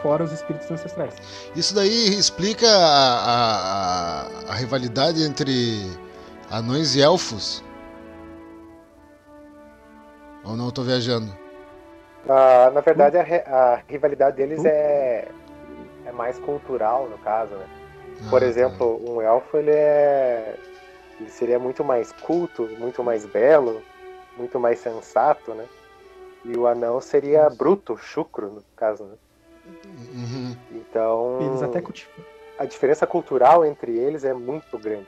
fora 0.00 0.22
os 0.22 0.32
espíritos 0.32 0.70
ancestrais. 0.70 1.14
Isso 1.56 1.74
daí 1.74 2.08
explica 2.14 2.68
a, 2.68 3.18
a, 3.24 4.26
a- 4.50 4.54
rivalidade 4.54 5.22
entre 5.22 5.90
anões 6.50 6.94
e 6.94 7.02
elfos? 7.02 7.64
Ou 10.44 10.56
não, 10.56 10.66
eu 10.66 10.72
tô 10.72 10.82
viajando? 10.82 11.34
Ah, 12.28 12.70
na 12.72 12.80
verdade, 12.80 13.16
a, 13.18 13.22
a 13.22 13.80
rivalidade 13.88 14.36
deles 14.36 14.64
é, 14.64 14.68
é 14.68 15.28
mais 16.14 16.38
cultural, 16.38 17.08
no 17.08 17.18
caso, 17.18 17.54
né? 17.54 17.66
Por 18.30 18.42
Ah, 18.42 18.46
exemplo, 18.46 19.00
um 19.08 19.20
elfo, 19.20 19.56
ele 19.56 19.70
é... 19.72 20.56
Ele 21.20 21.30
seria 21.30 21.58
muito 21.58 21.84
mais 21.84 22.10
culto, 22.12 22.68
muito 22.78 23.02
mais 23.04 23.24
belo, 23.24 23.82
muito 24.36 24.58
mais 24.58 24.78
sensato, 24.80 25.52
né? 25.54 25.64
E 26.44 26.56
o 26.56 26.66
anão 26.66 27.00
seria 27.00 27.48
bruto, 27.50 27.96
chucro, 27.96 28.50
no 28.50 28.64
caso, 28.76 29.04
né? 29.04 29.14
tá. 29.64 29.88
Uhum. 30.14 30.56
Então, 30.72 31.38
Eles 31.40 31.62
até 31.62 31.80
cultivam. 31.80 32.12
a 32.58 32.64
diferença 32.66 33.06
cultural 33.06 33.64
entre 33.64 33.96
eles 33.96 34.24
é 34.24 34.34
muito 34.34 34.76
grande. 34.78 35.06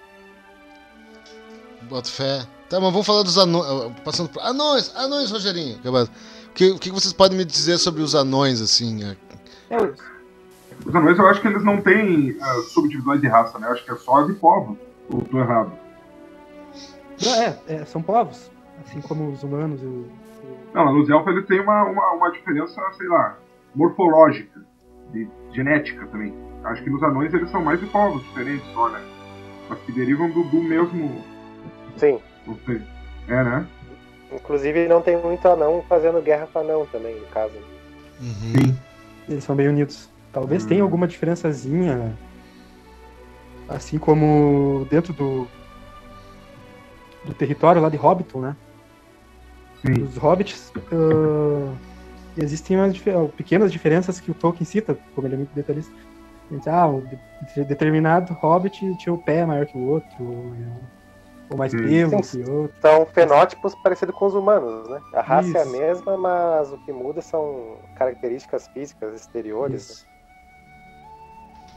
Boto 1.82 2.10
fé. 2.10 2.44
Tá, 2.68 2.80
mas 2.80 2.90
vamos 2.90 3.06
falar 3.06 3.22
dos 3.22 3.36
anões. 3.38 3.92
Passando 4.04 4.28
por. 4.30 4.40
Anões! 4.42 4.92
Anões, 4.96 5.30
Rogerinho! 5.30 5.78
Acabado. 5.78 6.10
O 6.48 6.52
que, 6.52 6.70
o 6.70 6.78
que 6.78 6.90
vocês 6.90 7.12
podem 7.12 7.36
me 7.36 7.44
dizer 7.44 7.78
sobre 7.78 8.02
os 8.02 8.14
anões, 8.14 8.60
assim? 8.62 9.04
é? 9.04 9.16
Os- 10.86 10.90
Os 10.90 10.94
anões 10.94 11.18
eu 11.18 11.26
acho 11.26 11.40
que 11.40 11.48
eles 11.48 11.64
não 11.64 11.80
têm 11.80 12.36
ah, 12.40 12.54
subdivisões 12.68 13.20
de 13.20 13.28
raça, 13.28 13.58
né? 13.58 13.66
Eu 13.68 13.72
acho 13.72 13.84
que 13.84 13.90
é 13.90 13.96
só 13.96 14.22
de 14.22 14.34
povos. 14.34 14.78
Ou 15.10 15.20
tô 15.22 15.38
errado? 15.38 15.72
não, 17.24 17.34
é, 17.42 17.58
é, 17.68 17.84
são 17.84 18.02
povos, 18.02 18.50
assim 18.84 19.00
como 19.00 19.30
os 19.30 19.42
humanos. 19.42 19.80
e 19.82 20.06
Não, 20.74 20.92
nos 20.92 21.08
elfos 21.08 21.32
eles 21.34 21.46
têm 21.46 21.60
uma, 21.60 21.84
uma, 21.84 22.12
uma 22.12 22.30
diferença, 22.30 22.80
sei 22.96 23.06
lá, 23.08 23.36
morfológica, 23.74 24.60
de 25.12 25.28
genética 25.52 26.06
também. 26.06 26.34
Acho 26.64 26.82
que 26.82 26.90
nos 26.90 27.02
anões 27.02 27.32
eles 27.32 27.50
são 27.50 27.62
mais 27.62 27.78
de 27.80 27.86
povos 27.86 28.22
diferentes 28.24 28.66
só, 28.74 28.88
né? 28.88 29.00
Mas 29.68 29.78
que 29.80 29.92
derivam 29.92 30.30
do, 30.30 30.42
do 30.44 30.60
mesmo. 30.62 31.24
Sim, 31.96 32.20
Não 32.46 32.56
sei. 32.66 32.82
É, 33.28 33.42
né? 33.42 33.66
inclusive 34.32 34.86
não 34.88 35.00
tem 35.00 35.16
muito 35.16 35.46
anão 35.48 35.84
fazendo 35.88 36.20
guerra 36.20 36.48
com 36.52 36.58
anão 36.58 36.86
também, 36.92 37.18
no 37.18 37.26
caso. 37.28 37.54
Uhum. 38.20 38.76
Eles 39.28 39.42
são 39.44 39.54
bem 39.56 39.68
unidos. 39.68 40.10
Talvez 40.36 40.64
Hum. 40.64 40.68
tenha 40.68 40.82
alguma 40.82 41.08
diferençazinha, 41.08 42.14
assim 43.66 43.96
como 43.98 44.86
dentro 44.90 45.14
do 45.14 45.48
do 47.24 47.32
território 47.32 47.80
lá 47.80 47.88
de 47.88 47.96
Hobbiton, 47.96 48.40
né? 48.42 48.56
Sim. 49.80 50.02
Os 50.02 50.16
hobbits 50.18 50.70
ah, 50.92 51.74
existem 52.36 52.76
umas 52.76 52.92
dif- 52.94 53.10
pequenas 53.34 53.72
diferenças 53.72 54.20
que 54.20 54.30
o 54.30 54.34
Tolkien 54.34 54.66
cita, 54.66 54.96
como 55.14 55.26
ele 55.26 55.36
é 55.36 55.38
muito 55.38 55.54
detalhista. 55.54 55.92
Ah, 56.66 56.86
um 56.86 57.00
de- 57.54 57.64
determinado 57.64 58.34
hobbit 58.34 58.94
tinha 58.96 59.14
o 59.14 59.18
pé 59.18 59.46
maior 59.46 59.64
que 59.64 59.76
o 59.78 59.88
outro, 59.88 60.54
ou, 61.48 61.56
mais 61.56 61.72
Sim. 61.72 61.78
pelo 61.78 62.22
que 62.22 62.42
o 62.44 62.52
outro. 62.60 62.76
São 62.82 63.06
fenótipos 63.06 63.74
parecidos 63.74 64.14
com 64.14 64.26
os 64.26 64.34
humanos, 64.34 64.86
né? 64.90 65.00
A 65.14 65.22
raça 65.22 65.56
é 65.56 65.62
a 65.62 65.64
Isso. 65.64 65.72
mesma, 65.72 66.16
mas 66.18 66.70
o 66.74 66.78
que 66.78 66.92
muda 66.92 67.22
são 67.22 67.78
características 67.94 68.68
físicas 68.68 69.16
exteriores. 69.16 70.06
né? 70.06 70.15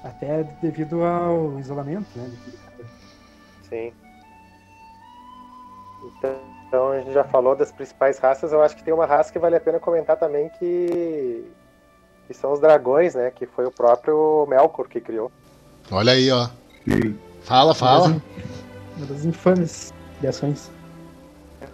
Até 0.04 0.44
devido 0.62 1.04
ao 1.04 1.60
isolamento, 1.60 2.08
né? 2.16 2.32
Sim. 3.68 3.94
Então, 6.04 6.36
então 6.68 6.92
a 6.92 7.00
gente 7.00 7.14
já 7.14 7.24
falou 7.24 7.56
das 7.56 7.72
principais 7.72 8.20
raças. 8.20 8.54
Eu 8.54 8.62
acho 8.62 8.76
que 8.76 8.84
tem 8.84 8.94
uma 8.94 9.06
raça 9.06 9.32
que 9.32 9.40
vale 9.40 9.56
a 9.56 9.60
pena 9.60 9.80
comentar 9.80 10.18
também 10.18 10.50
que, 10.60 11.52
que 12.28 12.34
são 12.34 12.54
os 12.54 12.60
dragões, 12.60 13.16
né? 13.16 13.32
Que 13.32 13.46
foi 13.46 13.66
o 13.66 13.72
próprio 13.72 14.46
Melkor 14.48 14.88
que 14.88 15.02
criou. 15.02 15.32
Olha 15.92 16.14
aí, 16.14 16.32
ó. 16.32 16.48
Sim. 16.86 17.20
Fala, 17.42 17.74
fala. 17.74 18.22
Uma 18.96 19.06
das 19.06 19.26
infames 19.26 19.94
criações. 20.20 20.72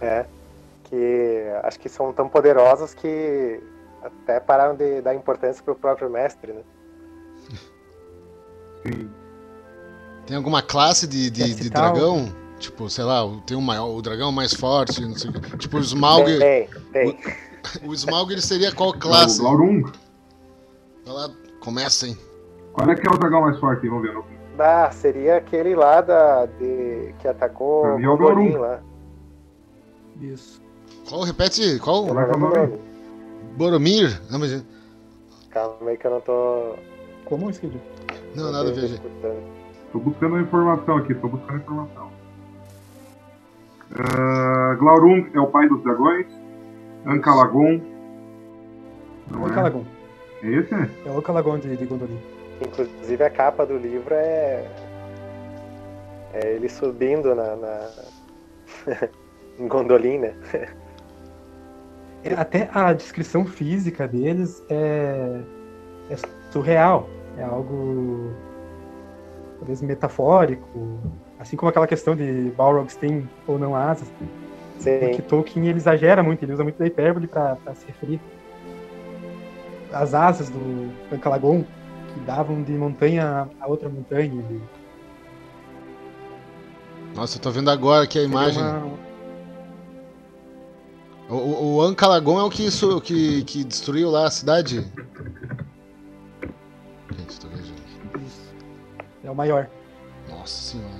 É. 0.00 0.24
que 0.84 1.46
acho 1.62 1.78
que 1.78 1.88
são 1.88 2.12
tão 2.12 2.28
poderosos 2.28 2.94
que 2.94 3.60
até 4.02 4.40
pararam 4.40 4.74
de 4.74 5.00
dar 5.00 5.14
importância 5.14 5.62
pro 5.62 5.74
próprio 5.74 6.08
mestre, 6.08 6.52
né? 6.52 6.62
Tem 10.26 10.36
alguma 10.36 10.60
classe 10.62 11.06
de, 11.06 11.30
de, 11.30 11.54
de 11.54 11.70
dragão? 11.70 12.32
Tipo, 12.58 12.88
sei 12.88 13.04
lá, 13.04 13.24
o- 13.24 13.40
tem 13.42 13.56
um 13.56 13.60
maior, 13.60 13.88
o 13.94 14.00
dragão 14.02 14.32
mais 14.32 14.52
forte, 14.54 15.00
não 15.02 15.14
sei 15.14 15.30
o. 15.30 15.58
Tipo, 15.58 15.76
o 15.76 15.80
Smaug. 15.80 16.24
Tem, 16.38 16.68
tem, 16.92 17.12
tem. 17.16 17.34
O 17.84 17.92
Smaug 17.94 18.32
ele 18.32 18.40
seria 18.40 18.72
qual 18.72 18.90
O 18.90 18.98
classe? 18.98 19.38
Glaurung. 19.40 19.82
Vai 21.04 21.14
lá, 21.14 21.30
comecem. 21.60 22.16
Qual 22.72 22.88
é 22.90 22.94
que 22.94 23.06
é 23.06 23.10
o 23.12 23.18
dragão 23.18 23.42
mais 23.42 23.58
forte? 23.58 23.86
Vamos 23.88 24.02
ver. 24.02 24.18
Ah, 24.58 24.90
seria 24.90 25.36
aquele 25.36 25.74
lá 25.74 26.00
da, 26.00 26.46
de, 26.46 27.14
que 27.20 27.28
atacou 27.28 27.82
Pra 27.82 27.94
o 27.94 27.98
mim 27.98 28.04
é 28.04 28.08
o 28.08 28.16
Gorum. 28.16 28.56
lá. 28.58 28.80
Isso. 30.20 30.62
Qual? 31.08 31.22
Repete, 31.24 31.78
qual? 31.78 32.06
É 32.08 32.10
o 32.10 32.34
o 32.34 32.38
nome? 32.38 32.78
Boromir? 33.56 34.20
Não, 34.30 34.38
mas... 34.38 34.64
Calma 35.50 35.90
aí 35.90 35.96
que 35.98 36.06
eu 36.06 36.10
não 36.10 36.20
tô. 36.22 36.74
Como 37.26 37.50
escrevi? 37.50 37.78
Não 38.36 38.52
nada 38.52 38.70
a 38.70 39.92
tô 39.92 39.98
buscando 39.98 40.40
informação 40.40 40.98
aqui, 40.98 41.14
tô 41.14 41.28
buscando 41.28 41.58
informação. 41.58 42.10
Uh, 43.92 44.76
Glaurung 44.78 45.30
é 45.32 45.40
o 45.40 45.46
pai 45.46 45.68
dos 45.68 45.82
dragões. 45.82 46.26
Ancalagon. 47.06 47.80
Não 49.30 49.46
é? 49.46 49.54
Calagon. 49.54 49.84
É 50.42 50.48
esse? 50.48 50.74
É 50.74 51.10
o 51.10 51.22
Calagon 51.22 51.58
de, 51.58 51.76
de 51.76 51.86
Gondolin. 51.86 52.20
Inclusive 52.60 53.22
a 53.22 53.30
capa 53.30 53.64
do 53.64 53.76
livro 53.76 54.14
é. 54.14 54.66
É 56.32 56.52
ele 56.54 56.68
subindo 56.68 57.34
na. 57.34 57.56
na... 57.56 57.90
em 59.58 59.68
Gondolin, 59.68 60.18
né? 60.18 60.34
É, 62.24 62.34
até 62.34 62.68
a 62.72 62.92
descrição 62.92 63.46
física 63.46 64.08
deles 64.08 64.62
é, 64.68 65.40
é 66.10 66.16
surreal. 66.50 67.08
É 67.36 67.42
algo 67.42 68.32
talvez 69.58 69.82
metafórico. 69.82 70.98
Assim 71.38 71.56
como 71.56 71.68
aquela 71.68 71.86
questão 71.86 72.16
de 72.16 72.50
Balrogs 72.56 72.96
tem 72.96 73.28
ou 73.46 73.58
não 73.58 73.74
asas. 73.76 74.08
Porque 74.18 75.14
Sim, 75.16 75.22
Tolkien 75.28 75.66
ele 75.68 75.78
exagera 75.78 76.22
muito, 76.22 76.42
ele 76.44 76.52
usa 76.52 76.62
muito 76.62 76.78
da 76.78 76.86
hipérbole 76.86 77.26
para 77.26 77.56
se 77.74 77.86
referir. 77.86 78.20
As 79.92 80.14
asas 80.14 80.50
do 80.50 80.90
Ancalagon, 81.12 81.64
que 82.12 82.20
davam 82.20 82.62
de 82.62 82.72
montanha 82.72 83.48
a 83.60 83.66
outra 83.66 83.88
montanha. 83.88 84.32
Ele, 84.32 84.62
Nossa, 87.14 87.38
eu 87.38 87.42
tô 87.42 87.50
vendo 87.50 87.70
agora 87.70 88.04
aqui 88.04 88.18
a 88.18 88.22
é 88.22 88.24
imagem. 88.24 88.62
uma- 88.62 89.06
O, 91.28 91.34
o, 91.34 91.74
o 91.76 91.82
Ancalagon 91.82 92.38
é 92.38 92.44
o 92.44 92.50
que, 92.50 92.64
isso, 92.66 93.00
que, 93.00 93.42
que 93.44 93.64
destruiu 93.64 94.10
lá 94.10 94.26
a 94.26 94.30
cidade? 94.30 94.86
É 99.26 99.30
o 99.30 99.34
maior. 99.34 99.68
Nossa 100.30 100.72
senhora. 100.72 100.94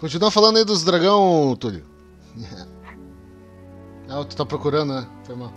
Continua 0.00 0.30
falando 0.30 0.56
aí 0.56 0.64
dos 0.64 0.82
dragão, 0.82 1.54
Túlio. 1.56 1.84
Ah, 4.10 4.24
tu 4.24 4.34
tá 4.34 4.46
procurando, 4.46 4.94
né? 4.94 5.06
Foi 5.24 5.36
mal. 5.36 5.52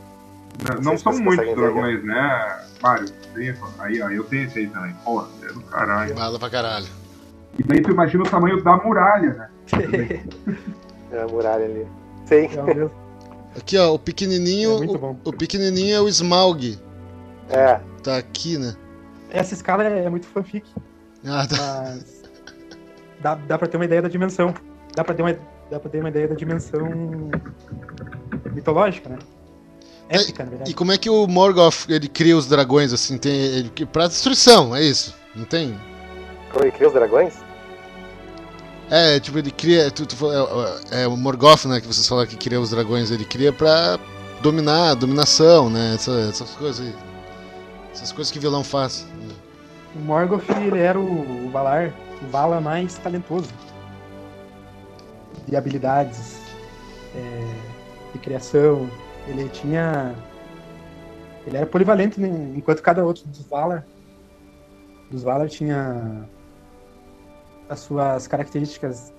Não, 0.76 0.92
não 0.92 0.98
são 0.98 1.18
muitos 1.18 1.56
dragões, 1.56 2.04
né? 2.04 2.66
Tem- 3.34 3.56
Aí, 3.80 4.02
ó, 4.02 4.10
eu 4.10 4.26
tenho 4.26 4.44
esse 4.44 4.60
aí 4.60 4.68
também. 4.68 4.94
Porra, 5.06 5.30
é 5.44 5.54
do 5.54 5.62
caralho. 5.62 6.14
Bala 6.14 6.38
pra 6.38 6.50
caralho. 6.50 6.88
E 7.58 7.64
daí 7.64 7.82
tu 7.82 7.92
imagina 7.92 8.26
o 8.26 8.30
tamanho 8.30 8.62
da 8.62 8.76
muralha, 8.76 9.34
né? 9.34 9.50
é 11.14 11.22
a 11.22 11.28
muralha 11.28 11.64
ali. 11.64 11.88
Sim, 12.26 12.50
É. 12.58 13.58
Aqui, 13.58 13.78
ó, 13.78 13.94
o 13.94 14.00
pequenininho. 14.00 14.74
É 14.74 14.78
muito 14.80 14.96
o, 14.96 15.00
bom. 15.00 15.18
o 15.24 15.32
pequenininho 15.32 15.96
é 15.96 16.02
o 16.02 16.10
Smaug. 16.10 16.78
é. 17.50 17.80
Tá 18.04 18.18
aqui, 18.18 18.58
né? 18.58 18.76
Essa 19.32 19.54
escala 19.54 19.84
é, 19.84 20.06
é 20.06 20.10
muito 20.10 20.28
fanfic, 20.28 20.66
Ah, 21.26 21.48
tá. 21.48 21.56
mas 21.58 22.22
dá, 23.22 23.36
dá 23.36 23.58
pra 23.58 23.68
ter 23.68 23.78
uma 23.78 23.86
ideia 23.86 24.02
da 24.02 24.10
dimensão. 24.10 24.54
Dá 24.96 25.04
pra 25.04 25.14
ter 25.16 25.22
uma, 25.24 25.34
dá 25.70 25.80
pra 25.80 25.90
ter 25.90 26.00
uma 26.00 26.10
ideia 26.10 26.28
da 26.28 26.36
dimensão 26.36 27.30
mitológica, 28.54 29.10
né? 29.10 29.18
Épica, 30.10 30.44
na 30.44 30.48
E 30.48 30.50
verdade. 30.50 30.74
como 30.76 30.92
é 30.92 30.98
que 30.98 31.10
o 31.10 31.26
Morgoth 31.28 31.86
ele 31.88 32.10
cria 32.10 32.36
os 32.36 32.46
dragões 32.48 32.92
assim? 32.92 33.18
Tem 33.18 33.34
ele, 33.34 33.72
pra 33.92 34.08
destruição, 34.08 34.76
é 34.76 34.84
isso? 34.84 35.16
Não 35.34 35.46
tem? 35.46 35.80
Como 36.52 36.66
ele 36.66 36.72
cria 36.74 36.88
os 36.88 36.94
dragões? 36.94 37.34
É, 38.90 39.18
tipo, 39.22 39.38
ele 39.38 39.52
cria. 39.52 39.90
Tu, 39.90 40.06
tu 40.06 40.18
falou- 40.18 40.66
é, 40.92 41.04
é 41.04 41.08
o 41.08 41.16
Morgoth, 41.16 41.64
né? 41.64 41.80
Que 41.80 41.88
vocês 41.88 42.06
falaram 42.06 42.28
que 42.28 42.36
cria 42.36 42.60
os 42.60 42.72
dragões. 42.72 43.10
Ele 43.10 43.24
cria 43.24 43.54
pra 43.54 43.98
dominar, 44.42 44.96
dominação, 44.96 45.70
né? 45.70 45.94
Essa- 45.96 46.20
essas 46.30 46.50
coisas 46.56 46.86
aí. 46.86 46.94
Essas 47.92 48.12
coisas 48.12 48.32
que 48.32 48.40
vilão 48.40 48.64
faz. 48.64 49.06
O 49.96 50.00
Morgoth, 50.00 50.50
ele 50.66 50.80
era 50.80 50.98
o, 50.98 51.46
o 51.46 51.50
Valar, 51.50 51.94
o 52.22 52.28
Vala 52.32 52.62
mais 52.62 52.98
talentoso. 52.98 53.50
De 55.48 55.56
habilidades, 55.56 56.40
é, 57.16 57.54
de 58.14 58.20
criação. 58.20 58.90
Ele 59.28 59.50
tinha... 59.50 60.16
Ele 61.46 61.58
era 61.58 61.66
polivalente, 61.66 62.20
né? 62.20 62.54
enquanto 62.56 62.82
cada 62.82 63.04
outro 63.04 63.28
dos 63.28 63.46
Valar, 63.48 63.86
dos 65.10 65.24
Valar 65.24 65.50
tinha 65.50 66.24
as 67.68 67.80
suas 67.80 68.28
características, 68.28 69.12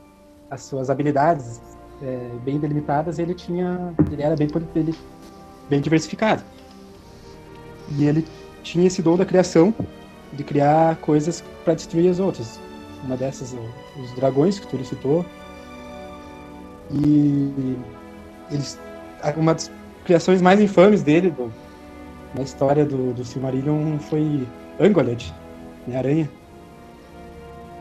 as 0.48 0.62
suas 0.62 0.88
habilidades 0.88 1.60
é, 2.00 2.30
bem 2.44 2.58
delimitadas, 2.58 3.18
ele 3.18 3.34
tinha... 3.34 3.92
Ele 4.10 4.22
era 4.22 4.36
bem, 4.36 4.48
ele, 4.74 4.94
bem 5.68 5.80
diversificado. 5.80 6.42
E 7.90 8.04
ele 8.04 8.26
tinha 8.62 8.86
esse 8.86 9.02
dom 9.02 9.16
da 9.16 9.24
criação, 9.24 9.74
de 10.32 10.42
criar 10.44 10.96
coisas 10.96 11.42
para 11.64 11.74
destruir 11.74 12.08
as 12.10 12.18
outras. 12.18 12.58
Uma 13.04 13.16
dessas, 13.16 13.54
os 14.00 14.12
dragões 14.14 14.58
que 14.58 14.66
tu 14.66 14.82
citou. 14.84 15.24
E 16.90 17.76
eles, 18.50 18.78
uma 19.36 19.54
das 19.54 19.70
criações 20.04 20.40
mais 20.42 20.60
infames 20.60 21.02
dele 21.02 21.30
do- 21.30 21.52
na 22.34 22.42
história 22.42 22.84
do, 22.84 23.12
do 23.12 23.24
Silmarillion 23.24 23.98
foi 23.98 24.46
Angoled, 24.80 25.34
né, 25.86 25.98
aranha. 25.98 26.30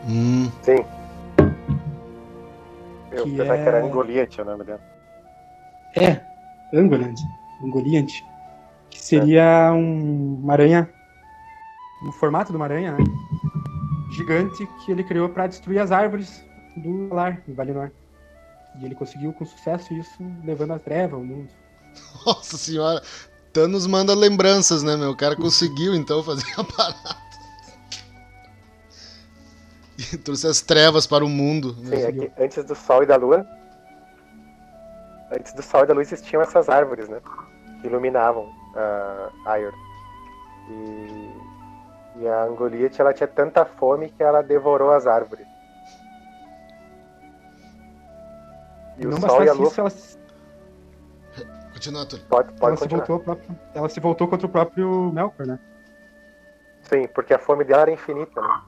Hum. 0.08 0.50
Sim. 0.64 0.84
Eu 3.12 3.24
Que 3.26 3.32
pensava 3.38 3.54
que 3.58 3.68
era 3.68 3.78
é- 3.80 3.84
Angoliath 3.84 4.40
o 4.40 4.46
nome 4.46 4.64
dela. 4.64 4.82
É, 5.96 6.22
Angoled, 6.74 7.22
Angoliant, 7.64 8.24
que 9.02 9.06
seria 9.06 9.74
um, 9.74 10.36
uma 10.44 10.54
aranha, 10.54 10.88
no 12.04 12.12
formato 12.12 12.52
de 12.52 12.56
uma 12.56 12.66
aranha, 12.66 12.92
né, 12.92 13.04
gigante 14.12 14.68
que 14.68 14.92
ele 14.92 15.04
criou 15.04 15.28
para 15.28 15.48
destruir 15.48 15.80
as 15.80 15.92
árvores 15.92 16.44
do 16.78 17.08
Valar, 17.08 17.42
em 17.48 17.54
Valinor. 17.54 17.90
E 18.80 18.86
ele 18.86 18.94
conseguiu 18.94 19.34
com 19.34 19.44
sucesso 19.44 19.92
isso, 19.96 20.24
levando 20.46 20.74
a 20.74 20.80
treva 20.80 21.16
ao 21.16 21.24
mundo. 21.24 21.50
Nossa 22.26 22.58
senhora. 22.58 23.02
Thanos 23.52 23.88
manda 23.88 24.14
lembranças, 24.14 24.84
né, 24.84 24.96
meu? 24.96 25.10
O 25.10 25.18
cara 25.18 25.36
conseguiu 25.36 25.96
então 25.96 26.24
fazer 26.24 26.46
a 26.56 26.64
parada. 26.64 27.22
E 30.14 30.18
trouxe 30.18 30.48
as 30.48 30.62
trevas 30.62 31.06
para 31.06 31.24
o 31.24 31.30
mundo. 31.30 31.76
Sim, 31.86 31.94
é 31.94 32.12
que 32.12 32.32
antes 32.40 32.64
do 32.64 32.74
Sol 32.74 33.04
e 33.04 33.06
da 33.06 33.18
Lua. 33.18 33.46
Antes 35.32 35.54
do 35.54 35.62
Sol 35.62 35.84
e 35.84 35.86
da 35.86 35.94
Lua 35.94 36.02
existiam 36.02 36.42
essas 36.42 36.70
árvores, 36.70 37.08
né? 37.08 37.22
Que 37.82 37.88
iluminavam 37.88 38.50
Aiur. 39.46 39.74
E, 40.70 42.22
e 42.22 42.28
a 42.28 42.44
Angoliath, 42.44 43.00
ela 43.00 43.14
tinha 43.14 43.28
tanta 43.28 43.66
fome 43.66 44.10
que 44.10 44.24
ela 44.24 44.42
devorou 44.42 44.92
as 44.92 45.06
árvores. 45.08 45.48
E 48.98 49.04
E 49.04 49.08
o 49.08 49.10
não 49.10 49.20
Sol 49.20 49.44
e 49.44 49.50
a 49.50 49.54
bastasse 49.54 49.58
Lua. 49.58 49.68
isso, 49.68 49.80
ela, 49.82 49.90
se- 49.90 50.22
Continua, 51.74 52.06
Túlio. 52.06 52.26
Pode, 52.28 52.50
ela 52.50 52.58
pode 52.60 52.78
se 52.80 52.84
continuar. 52.84 53.08
voltou 53.08 53.20
próprio, 53.26 53.60
ela 53.74 53.90
se 53.90 54.00
voltou 54.00 54.28
contra 54.28 54.46
o 54.46 54.50
próprio 54.50 55.12
Melkor, 55.14 55.48
né? 55.48 55.60
Sim, 56.84 57.08
porque 57.08 57.34
a 57.34 57.40
fome 57.40 57.64
dela 57.64 57.84
era 57.84 57.92
infinita, 57.92 58.40
né? 58.42 58.62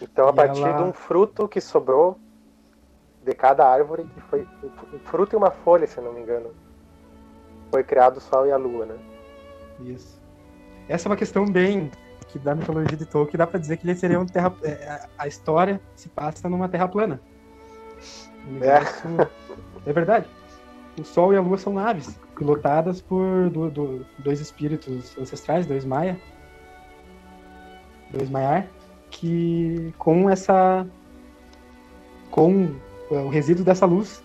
Então, 0.00 0.26
a 0.28 0.32
E 0.32 0.34
partir 0.34 0.60
ela- 0.62 0.76
de 0.76 0.82
um 0.82 0.92
fruto 0.92 1.46
que 1.46 1.60
sobrou 1.60 2.18
de 3.24 3.34
cada 3.34 3.66
árvore, 3.66 4.04
que 4.04 4.20
foi 4.22 4.46
um 4.92 4.98
fruto 5.00 5.34
e 5.34 5.36
uma 5.36 5.50
folha, 5.50 5.86
se 5.86 5.98
eu 5.98 6.04
não 6.04 6.12
me 6.12 6.20
engano, 6.20 6.50
foi 7.70 7.82
criado 7.84 8.16
o 8.16 8.20
Sol 8.20 8.46
e 8.46 8.52
a 8.52 8.56
Lua, 8.56 8.86
né? 8.86 8.96
Isso. 9.80 10.20
Essa 10.88 11.08
é 11.08 11.10
uma 11.10 11.16
questão 11.16 11.46
bem 11.46 11.90
que 12.28 12.38
da 12.38 12.54
mitologia 12.54 12.96
de 12.96 13.04
Tolkien 13.06 13.38
dá 13.38 13.46
pra 13.46 13.60
dizer 13.60 13.76
que 13.76 13.86
ele 13.86 13.94
seria 13.94 14.18
um 14.18 14.26
terra 14.26 14.52
é, 14.62 15.06
a- 15.18 15.28
história 15.28 15.80
se 15.94 16.08
passa 16.08 16.48
numa 16.48 16.68
terra 16.68 16.88
plana. 16.88 17.20
Universo- 18.48 19.06
é. 19.86 19.92
verdade. 19.92 20.26
O 20.98 21.04
Sol 21.04 21.32
e 21.32 21.36
a 21.36 21.40
Lua 21.40 21.56
são 21.58 21.72
naves 21.74 22.18
pilotadas 22.36 23.00
por 23.00 23.48
do- 23.50 23.70
do- 23.70 24.06
dois 24.18 24.40
espíritos 24.40 25.16
ancestrais, 25.18 25.64
dois 25.66 25.84
Maia, 25.84 26.18
dois 28.10 28.28
Maiar, 28.28 28.66
que 29.10 29.94
com 29.98 30.28
essa 30.28 30.86
com 32.30 32.64
é, 32.64 32.91
o 33.20 33.28
resíduo 33.28 33.64
dessa 33.64 33.86
luz, 33.86 34.22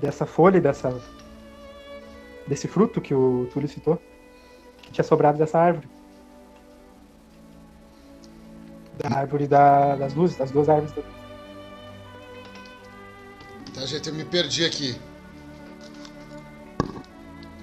dessa 0.00 0.26
folha, 0.26 0.60
dessa 0.60 1.00
desse 2.46 2.66
fruto 2.66 3.00
que 3.00 3.14
o 3.14 3.48
Túlio 3.52 3.68
citou, 3.68 4.00
que 4.82 4.90
tinha 4.92 5.04
sobrado 5.04 5.38
dessa 5.38 5.58
árvore. 5.58 5.88
Da 8.98 9.18
árvore 9.18 9.46
da- 9.46 9.94
das 9.96 10.14
luzes, 10.14 10.36
das 10.36 10.50
duas 10.50 10.68
árvores. 10.68 10.92
da- 10.92 11.02
Tá, 13.74 13.86
gente, 13.86 14.08
eu 14.08 14.14
me 14.14 14.24
perdi 14.24 14.64
aqui. 14.64 14.96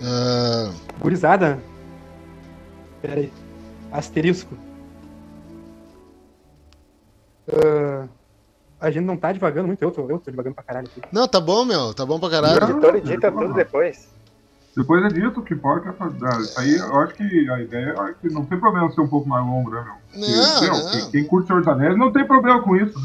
Ah, 0.01 0.71
Gurizada. 0.99 1.61
Pera 3.01 3.19
aí. 3.21 3.33
Asterisco. 3.91 4.55
Ah, 7.49 8.07
a 8.79 8.89
gente 8.91 9.05
não 9.05 9.17
tá 9.17 9.31
divagando 9.31 9.67
muito, 9.67 9.81
eu 9.81 9.91
tô, 9.91 10.01
eu 10.09 10.19
tô 10.19 10.29
divagando 10.31 10.55
pra 10.55 10.63
caralho 10.63 10.87
aqui. 10.87 11.01
não, 11.11 11.27
tá 11.27 11.39
bom, 11.39 11.65
meu. 11.65 11.93
Tá 11.93 12.05
bom 12.05 12.19
pra 12.19 12.29
caralho. 12.29 12.65
O 12.65 12.69
editor 12.71 12.95
edita 12.95 13.31
tudo 13.31 13.53
depois. 13.53 14.07
Depois 14.75 15.03
é 15.05 15.07
dito 15.07 15.41
que 15.41 15.55
pode 15.55 15.91
fazer. 15.93 16.41
Isso 16.41 16.59
aí, 16.59 16.75
eu 16.77 16.99
acho 16.99 17.15
que 17.15 17.49
a 17.49 17.59
ideia 17.59 17.95
é 17.97 18.13
que 18.21 18.31
não 18.31 18.45
tem 18.45 18.59
problema 18.59 18.91
ser 18.91 19.01
um 19.01 19.07
pouco 19.07 19.27
mais 19.27 19.43
longo, 19.43 19.71
né, 19.71 19.83
meu? 19.83 19.93
Porque, 20.11 20.35
Não, 20.35 20.61
meu, 20.61 20.71
não. 20.83 20.91
Quem, 20.91 21.11
quem 21.11 21.23
curte 21.25 21.47
Senhor 21.47 21.59
dos 21.63 21.67
Anéis 21.67 21.97
não 21.97 22.11
tem 22.11 22.25
problema 22.27 22.61
com 22.61 22.75
isso. 22.75 22.99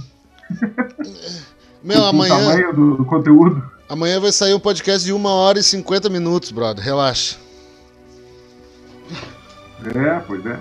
Meu, 1.82 2.00
O 2.00 2.04
amanhã, 2.04 2.36
tamanho 2.38 2.72
do, 2.74 2.96
do 2.98 3.04
conteúdo. 3.04 3.60
amanhã 3.88 4.20
vai 4.20 4.30
sair 4.30 4.54
um 4.54 4.60
podcast 4.60 5.04
de 5.04 5.12
1 5.12 5.24
hora 5.26 5.58
e 5.58 5.62
50 5.64 6.08
minutos, 6.10 6.52
brother. 6.52 6.84
Relaxa. 6.84 7.36
É, 9.94 10.20
pois 10.26 10.44
é. 10.46 10.58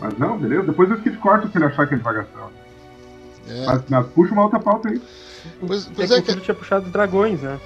Mas 0.00 0.18
não, 0.18 0.36
beleza. 0.38 0.62
Depois 0.64 0.90
o 0.90 0.94
Skid 0.94 1.16
corta 1.18 1.46
o 1.46 1.50
que 1.50 1.58
ele 1.58 1.64
achar 1.66 1.86
que 1.86 1.94
ele 1.94 2.02
vai 2.02 2.14
gastar. 2.14 2.48
É. 3.48 3.66
Mas, 3.66 3.82
mas 3.88 4.06
puxa 4.08 4.32
uma 4.32 4.42
outra 4.44 4.58
pauta 4.60 4.88
aí. 4.88 5.00
Pois, 5.66 5.86
É 5.86 5.90
pois 5.94 6.08
que 6.08 6.14
é, 6.14 6.18
o 6.18 6.22
Túlio 6.22 6.40
tinha 6.40 6.54
puxado 6.54 6.86
os 6.86 6.92
dragões, 6.92 7.40
né? 7.42 7.58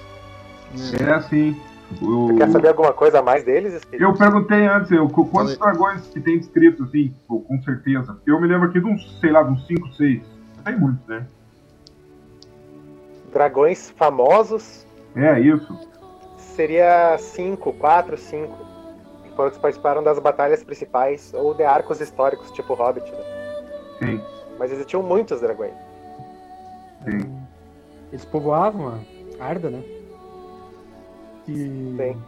que- 0.74 1.03
É 1.03 1.12
assim. 1.14 1.61
O- 2.01 2.37
Quer 2.39 2.49
saber 2.51 2.68
alguma 2.68 2.93
coisa 2.93 3.18
a 3.18 3.22
mais 3.22 3.45
deles? 3.45 3.74
Skid? 3.74 4.03
Eu 4.03 4.14
perguntei 4.14 4.66
antes, 4.66 4.91
eu, 4.91 5.07
qu- 5.11 5.26
quantos 5.26 5.55
Falei. 5.57 5.74
dragões 5.78 6.07
que 6.07 6.20
tem 6.20 6.39
descrito, 6.39 6.85
assim, 6.85 7.09
tipo, 7.09 7.41
com 7.43 7.62
certeza. 7.62 8.16
Eu 8.26 8.41
me 8.41 8.47
lembro 8.49 8.68
aqui 8.68 8.80
de 8.80 8.87
uns, 8.87 9.18
sei 9.20 9.30
lá, 9.30 9.43
de 9.43 9.51
uns 9.53 9.66
5, 9.66 9.93
6. 9.95 10.22
Tem 10.64 10.78
muitos, 10.78 11.07
né? 11.07 11.26
Dragões 13.33 13.91
famosos 13.97 14.87
É, 15.16 15.39
isso. 15.41 15.78
seria 16.37 17.16
5, 17.18 17.72
4, 17.74 18.16
5. 18.16 18.57
Que 19.24 19.30
foram 19.37 19.51
que 19.51 19.59
participaram 19.59 20.03
das 20.03 20.18
batalhas 20.18 20.62
principais 20.62 21.33
ou 21.35 21.55
de 21.55 21.62
arcos 21.62 22.01
históricos, 22.01 22.51
tipo 22.53 22.74
Hobbit. 22.74 23.11
Né? 23.11 23.18
Tem, 23.99 24.24
Mas 24.63 24.71
existiam 24.71 25.03
muitos 25.03 25.41
dragões. 25.41 25.73
tem. 27.05 27.43
Eles 28.13 28.25
povoavam 28.25 29.01
a 29.41 29.45
Arda, 29.45 29.71
né? 29.71 29.83
E 31.49 31.53
Sim. 31.57 32.23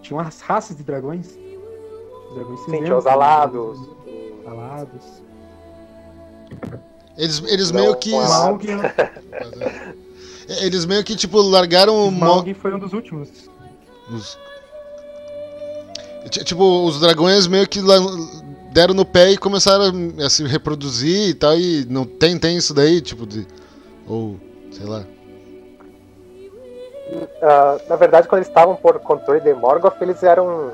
tinha 0.00 0.16
umas 0.20 0.40
raças 0.40 0.76
de 0.76 0.84
dragões. 0.84 1.36
Os 2.28 2.34
dragões 2.36 2.60
Sim, 2.60 2.84
tinha 2.84 2.96
os 2.96 3.08
alados. 3.08 3.76
os 3.80 4.46
alados. 4.46 5.22
Eles, 7.18 7.42
eles 7.48 7.70
Não, 7.72 7.80
meio 7.80 7.96
que. 7.96 8.14
a- 8.14 8.22
Smaug, 8.24 8.64
Eles 10.62 10.84
meio 10.86 11.02
que, 11.02 11.16
tipo, 11.16 11.40
largaram 11.40 12.06
o. 12.06 12.08
Smaug 12.12 12.54
foi 12.54 12.72
um 12.72 12.78
dos 12.78 12.92
últimos. 12.92 13.28
Os... 14.12 14.38
Ti- 16.30 16.44
Tipo, 16.44 16.84
os 16.86 17.00
dragões 17.00 17.48
meio 17.48 17.66
que 17.68 17.80
lá- 17.80 17.96
deram 18.72 18.94
no 18.94 19.04
pé 19.04 19.30
e 19.30 19.38
começaram 19.38 19.92
a, 20.24 20.30
se 20.30 20.44
reproduzir 20.44 21.30
e 21.30 21.34
tal, 21.34 21.56
e 21.56 21.84
não 21.88 22.04
tem, 22.04 22.38
tem 22.38 22.56
isso 22.56 22.72
daí, 22.72 23.00
tipo, 23.00 23.26
de. 23.26 23.46
Ou, 24.08 24.36
sei 24.70 24.86
lá. 24.86 25.04
Ah, 27.42 27.78
na 27.88 27.96
verdade, 27.96 28.28
quando 28.28 28.38
eles 28.38 28.48
estavam 28.48 28.76
por 28.76 28.98
controle 29.00 29.40
de 29.40 29.52
Morgoth, 29.54 30.00
eles 30.00 30.22
eram. 30.22 30.72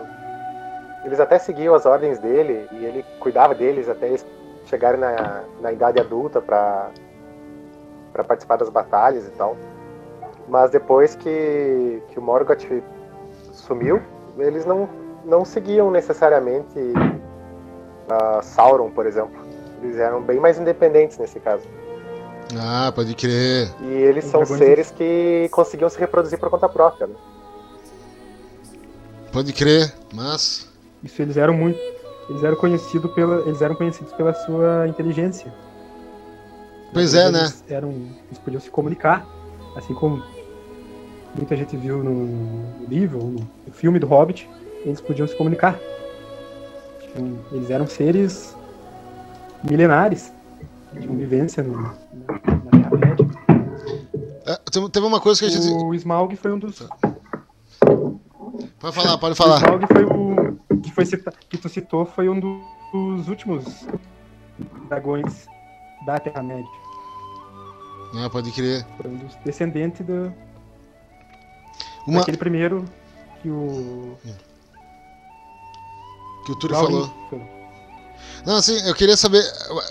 Eles 1.05 1.21
até 1.21 1.39
seguiam 1.39 1.75
as 1.75 1.87
ordens 1.87 2.19
dele 2.19 2.67
e 2.73 2.85
ele 2.85 3.05
cuidava 3.21 3.55
deles 3.55 3.89
até 3.89 4.09
eles 4.09 4.27
chegarem 4.67 4.99
na, 4.99 5.45
na 5.61 5.73
idade 5.73 6.01
adulta 6.01 6.41
para 6.41 6.91
para 8.13 8.25
participar 8.25 8.57
das 8.57 8.71
batalhas 8.71 9.27
e 9.27 9.31
tal. 9.33 9.57
Mas 10.49 10.71
depois 10.71 11.15
que, 11.15 12.03
que 12.09 12.19
o 12.19 12.23
Morgoth 12.23 12.67
sumiu, 13.53 14.01
eles 14.39 14.65
não, 14.65 14.89
não 15.25 15.45
seguiam 15.45 15.91
necessariamente 15.91 16.79
ah, 18.09 18.41
Sauron, 18.43 18.91
por 18.91 19.07
exemplo. 19.07 19.35
Eles 19.83 19.97
eram 19.99 20.23
bem 20.23 20.39
mais 20.41 20.59
independentes 20.59 21.19
nesse 21.19 21.39
caso. 21.39 21.65
Ah, 22.59 22.93
pode 22.95 23.15
crer. 23.15 23.69
E 23.83 23.87
eles 23.87 24.25
são 24.25 24.41
dragões- 24.41 24.59
seres 24.59 24.91
que 24.91 25.49
conseguiam 25.51 25.89
se 25.89 25.99
reproduzir 25.99 26.39
por 26.39 26.49
conta 26.49 26.69
própria. 26.69 27.07
Né? 27.07 27.15
Pode 29.33 29.53
crer, 29.53 29.93
mas. 30.15 30.69
Isso 31.03 31.21
eles 31.21 31.37
eram 31.37 31.55
muito. 31.55 31.79
Eles 32.29 32.43
eram 32.43 32.57
conhecidos 32.57 33.13
pela. 33.13 33.41
Eles 33.47 33.61
eram 33.61 33.75
conhecidos 33.75 34.13
pela 34.13 34.33
sua 34.33 34.89
inteligência. 34.89 35.53
Pois 36.93 37.15
é, 37.15 37.31
né? 37.31 37.41
Eles 37.41 37.65
eram. 37.69 37.91
Eles 37.91 38.39
podiam 38.45 38.61
se 38.61 38.71
comunicar. 38.71 39.27
Assim 39.77 39.93
como 39.93 40.23
muita 41.35 41.55
gente 41.55 41.77
viu 41.77 42.03
no, 42.03 42.89
livro, 42.89 43.19
no 43.67 43.73
filme 43.73 43.99
do 43.99 44.07
Hobbit, 44.07 44.49
eles 44.85 45.01
podiam 45.01 45.29
se 45.29 45.37
comunicar. 45.37 45.79
Tinham- 47.17 47.39
Eles 47.53 47.71
eram 47.71 47.87
seres 47.87 48.55
milenares. 49.69 50.33
Tinham 51.01 51.17
vivência 51.17 51.63
no, 51.63 51.81
na, 51.83 51.93
na 51.93 52.39
Terra-média. 52.71 53.27
É, 54.47 54.57
teve 54.91 55.07
uma 55.07 55.21
coisa 55.21 55.41
que 55.41 55.47
a 55.47 55.49
gente. 55.51 55.67
O 55.73 55.95
Smaug 55.95 56.37
foi 56.37 56.53
um 56.53 56.59
dos. 56.59 56.87
Pode 58.79 58.95
falar, 58.95 59.19
pode 59.19 59.33
O 59.33 59.37
falar. 59.37 59.57
Smaug 59.59 59.87
foi 59.93 60.05
o. 60.05 60.81
Que, 60.81 60.93
foi 60.93 61.05
cita- 61.07 61.33
que 61.51 61.59
tu 61.59 61.69
citou 61.69 62.05
foi 62.07 62.29
um 62.29 62.39
do- 62.39 62.61
dos 62.93 63.29
últimos 63.29 63.87
dragões 64.89 65.47
da 66.07 66.19
Terra-média. 66.21 66.69
Ah, 68.15 68.31
pode 68.31 68.53
crer. 68.53 68.87
Foi 69.01 69.11
um 69.11 69.17
dos 69.17 69.35
descendentes 69.45 70.07
do, 70.07 70.33
Uma 72.07 72.21
daquele 72.21 72.37
primeiro 72.37 72.85
que 73.43 73.51
o. 73.51 74.17
que 76.47 76.53
o 76.53 76.57
Túlio 76.57 76.77
falou. 76.77 77.13
Não, 78.47 78.55
assim, 78.57 78.79
eu 78.87 78.95
queria 78.95 79.17
saber. 79.17 79.45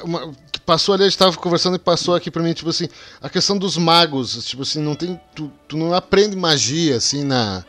Uma, 0.04 0.32
que 0.52 0.60
passou 0.62 0.96
ali, 0.96 1.04
a 1.04 1.10
gente 1.10 1.18
tava 1.18 1.36
conversando 1.36 1.76
e 1.76 1.80
passou 1.80 2.16
aqui 2.16 2.32
pra 2.32 2.42
mim, 2.42 2.54
tipo 2.54 2.70
assim, 2.70 2.88
a 3.22 3.30
questão 3.30 3.58
dos 3.58 3.78
magos. 3.78 4.46
Tipo 4.46 4.64
assim, 4.64 4.80
não 4.82 4.96
tem. 4.96 5.20
Tu, 5.36 5.52
tu 5.68 5.76
não 5.78 5.94
aprende 5.94 6.36
magia, 6.36 6.96
assim, 6.96 7.24
na. 7.24 7.64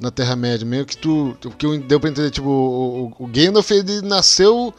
Na 0.00 0.10
Terra-média. 0.12 0.64
Meio 0.64 0.86
que 0.86 0.96
tu. 0.96 1.36
O 1.44 1.50
que 1.50 1.66
eu- 1.66 1.78
deu 1.80 1.98
pra 2.00 2.08
entender, 2.08 2.30
tipo, 2.30 2.48
o, 2.48 3.12
o, 3.18 3.24
o 3.24 3.26
Gandalf, 3.26 3.70
ele 3.70 4.00
nasceu. 4.00 4.72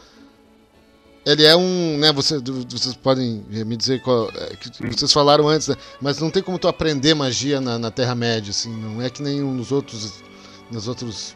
Ele 1.25 1.45
é 1.45 1.55
um. 1.55 1.97
né, 1.99 2.11
você, 2.13 2.39
vocês 2.39 2.95
podem 2.95 3.43
me 3.49 3.75
dizer 3.77 4.01
qual. 4.01 4.29
é, 4.33 4.55
que 4.55 4.97
vocês 4.97 5.11
falaram 5.13 5.47
antes, 5.47 5.67
né? 5.67 5.75
Mas 6.01 6.19
não 6.19 6.31
tem 6.31 6.41
como 6.41 6.57
tu 6.57 6.67
aprender 6.67 7.13
magia 7.13 7.59
na, 7.61 7.77
na 7.77 7.91
Terra-média, 7.91 8.49
assim. 8.49 8.73
Não 8.73 9.01
é 9.01 9.09
que 9.09 9.21
nem 9.21 9.41
nos 9.41 9.71
outros. 9.71 10.23
Nos 10.71 10.87
outros. 10.87 11.35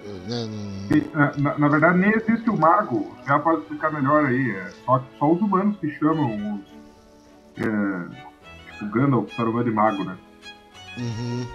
Né, 0.00 0.46
não- 0.46 0.96
E, 0.96 1.40
na, 1.40 1.58
na- 1.58 1.68
verdade, 1.68 1.98
nem 1.98 2.10
existe 2.12 2.48
o 2.50 2.56
mago. 2.56 3.14
Já 3.26 3.38
pode 3.38 3.62
explicar 3.62 3.92
melhor 3.92 4.24
aí. 4.26 4.56
É 4.56 4.70
só, 4.84 5.02
só 5.18 5.30
os 5.32 5.40
humanos 5.40 5.76
que 5.78 5.90
chamam 5.98 6.54
os. 6.56 6.76
É, 7.58 8.72
tipo, 8.72 8.90
Gandalf, 8.92 9.34
Saruman 9.34 9.64
de 9.64 9.70
mago, 9.70 10.04
né? 10.04 10.18
Uhum. 10.98 11.46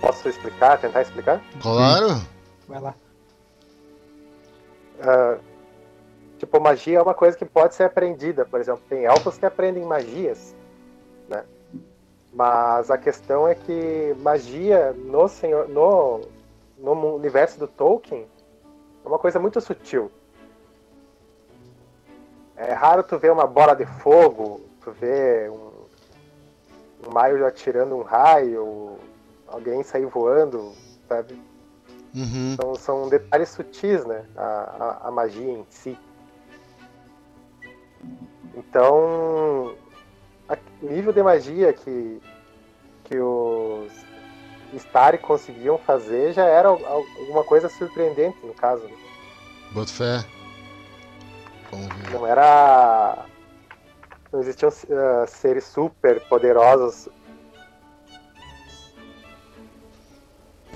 Posso 0.00 0.28
explicar, 0.28 0.78
tentar 0.78 1.02
explicar? 1.02 1.40
Claro. 1.60 2.20
Vai 2.68 2.80
lá. 2.80 2.94
Ah, 5.00 5.38
tipo, 6.38 6.60
magia 6.60 6.98
é 6.98 7.02
uma 7.02 7.14
coisa 7.14 7.36
que 7.36 7.44
pode 7.44 7.74
ser 7.74 7.84
aprendida. 7.84 8.44
Por 8.44 8.60
exemplo, 8.60 8.82
tem 8.88 9.04
elfos 9.04 9.38
que 9.38 9.46
aprendem 9.46 9.84
magias, 9.84 10.54
né? 11.28 11.44
Mas 12.34 12.90
a 12.90 12.96
questão 12.98 13.46
é 13.46 13.54
que 13.54 14.14
magia 14.20 14.92
no, 14.92 15.28
senhor, 15.28 15.68
no, 15.68 16.20
no 16.82 17.14
universo 17.14 17.58
do 17.58 17.68
Tolkien 17.68 18.26
é 19.04 19.08
uma 19.08 19.18
coisa 19.18 19.38
muito 19.38 19.60
sutil. 19.60 20.10
É 22.56 22.72
raro 22.72 23.02
tu 23.02 23.18
ver 23.18 23.32
uma 23.32 23.46
bola 23.46 23.74
de 23.74 23.86
fogo, 23.86 24.60
tu 24.80 24.90
ver 24.92 25.50
um, 25.50 25.70
um 27.06 27.12
maio 27.12 27.46
atirando 27.46 27.96
um 27.96 28.02
raio, 28.02 28.98
alguém 29.46 29.82
sair 29.82 30.06
voando, 30.06 30.72
sabe? 31.08 31.40
Uhum. 32.14 32.52
Então, 32.52 32.74
são 32.74 33.08
detalhes 33.08 33.48
sutis, 33.48 34.04
né? 34.04 34.26
A, 34.36 34.42
a, 34.42 35.08
a 35.08 35.10
magia 35.10 35.50
em 35.50 35.64
si. 35.70 35.98
Então, 38.54 39.74
o 40.82 40.86
nível 40.86 41.12
de 41.12 41.22
magia 41.22 41.72
que, 41.72 42.20
que 43.04 43.18
os 43.18 44.11
Starry 44.76 45.18
conseguiam 45.18 45.78
fazer 45.78 46.32
já 46.32 46.44
era 46.44 46.68
al- 46.68 46.84
al- 46.86 47.04
alguma 47.20 47.44
coisa 47.44 47.68
surpreendente, 47.68 48.38
no 48.44 48.54
caso. 48.54 48.84
né? 48.84 48.94
Boto 49.72 49.90
fé. 49.92 50.24
Vamos 51.70 51.88
ver. 51.96 52.10
Não 52.10 52.26
era. 52.26 53.24
não 54.32 54.40
existiam 54.40 54.70
ah, 54.90 55.26
seres 55.26 55.64
super 55.64 56.20
poderosos 56.28 57.08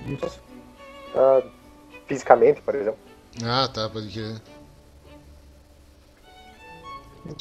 Isso. 0.06 0.40
ah, 1.14 1.42
fisicamente, 2.06 2.60
por 2.62 2.74
exemplo. 2.74 2.98
Ah, 3.44 3.68
tá, 3.68 3.88
pode 3.88 4.08
crer. 4.10 4.40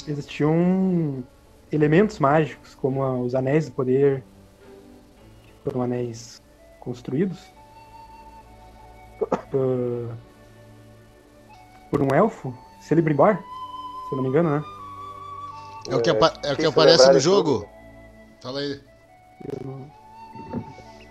Existiam 0.07 1.23
elementos 1.71 2.17
mágicos, 2.19 2.73
como 2.75 3.03
os 3.23 3.35
anéis 3.35 3.67
do 3.69 3.75
poder, 3.75 4.23
que 5.43 5.53
foram 5.63 5.83
anéis 5.83 6.41
construídos 6.85 7.39
por, 9.49 10.15
por 11.91 12.01
um 12.01 12.15
elfo, 12.15 12.53
Celebrimbor, 12.81 13.35
se 13.35 14.13
eu 14.13 14.17
não 14.17 14.23
me 14.23 14.29
engano, 14.29 14.49
né? 14.57 14.63
É 15.89 15.95
o 15.95 16.01
que, 16.01 16.09
apa- 16.09 16.33
é 16.43 16.53
o 16.53 16.55
que 16.55 16.65
aparece 16.65 17.11
no 17.11 17.19
jogo? 17.19 17.59
tudo, 17.59 17.69
Fala 18.41 18.59
aí. 18.59 18.81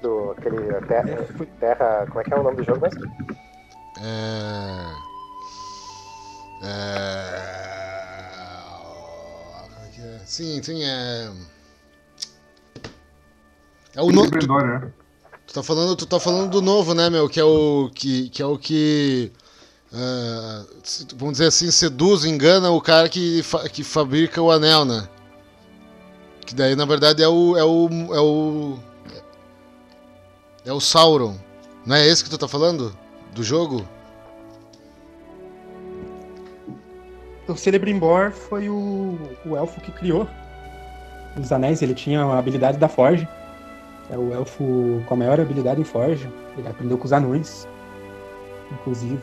Do, 0.00 0.30
aquele 0.32 0.80
terra, 0.86 1.10
É, 1.10 1.16
foi- 1.26 1.46
terra. 1.46 2.06
Como 2.08 2.20
é 2.20 2.24
que 2.24 2.34
é 2.34 2.36
o 2.36 2.42
nome 2.42 2.56
do 2.56 2.64
jogo 2.64 2.80
mesmo? 2.80 3.00
É. 4.00 4.94
É. 6.62 7.54
como 9.74 9.86
é 9.86 9.88
que 9.90 10.00
é? 10.00 10.18
Sim, 10.26 10.62
sim, 10.62 10.82
é. 10.84 11.30
É 13.96 14.02
o 14.02 14.10
no... 14.10 14.24
tu, 14.24 14.30
Brendor, 14.30 14.66
né? 14.66 14.92
Tu 15.46 15.54
tá 15.54 15.62
falando, 15.62 15.96
tu 15.96 16.06
tá 16.06 16.18
falando 16.20 16.50
do 16.50 16.60
novo, 16.62 16.94
né, 16.94 17.08
meu? 17.10 17.28
Que 17.28 17.40
é 17.40 17.44
o 17.44 17.90
que, 17.94 18.28
que 18.30 18.42
é 18.42 18.46
o 18.46 18.58
que 18.58 19.32
se- 20.82 21.06
vamos 21.16 21.32
dizer 21.34 21.46
assim, 21.46 21.70
seduz, 21.70 22.24
engana 22.24 22.70
o 22.70 22.80
cara 22.80 23.08
que, 23.08 23.42
fa- 23.42 23.68
que 23.68 23.84
fabrica 23.84 24.40
o 24.42 24.50
anel, 24.50 24.84
né? 24.84 25.08
Que 26.46 26.54
daí 26.54 26.74
na 26.76 26.84
verdade 26.84 27.22
é 27.22 27.28
o 27.28 27.56
é 27.56 27.64
o 27.64 27.88
é 28.14 28.20
o 28.20 28.78
é 30.66 30.72
o 30.72 30.80
Sauron. 30.80 31.36
Não 31.86 31.96
é 31.96 32.06
esse 32.06 32.24
que 32.24 32.30
tu 32.30 32.38
tá 32.38 32.48
falando 32.48 32.96
do 33.34 33.42
jogo? 33.42 33.86
O 37.46 37.56
Celebrimbor 37.56 38.30
foi 38.32 38.68
o, 38.68 39.18
o 39.44 39.56
elfo 39.56 39.80
que 39.80 39.92
criou 39.92 40.26
os 41.38 41.52
anéis. 41.52 41.82
Ele 41.82 41.94
tinha 41.94 42.22
a 42.22 42.38
habilidade 42.38 42.78
da 42.78 42.88
Forge. 42.88 43.28
É 44.10 44.18
o 44.18 44.32
elfo 44.32 45.02
com 45.06 45.14
a 45.14 45.16
maior 45.16 45.40
habilidade 45.40 45.80
em 45.80 45.84
Forge. 45.84 46.28
Ele 46.56 46.68
aprendeu 46.68 46.98
com 46.98 47.04
os 47.04 47.12
anões, 47.12 47.68
inclusive. 48.70 49.22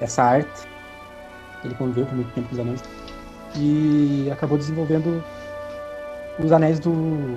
Essa 0.00 0.22
arte. 0.22 0.68
Ele 1.64 1.74
conviveu 1.74 2.06
por 2.06 2.14
muito 2.14 2.32
tempo 2.34 2.48
com 2.48 2.54
os 2.54 2.60
anões. 2.60 2.82
E 3.56 4.28
acabou 4.30 4.58
desenvolvendo 4.58 5.22
os 6.42 6.52
anéis 6.52 6.78
do, 6.78 6.90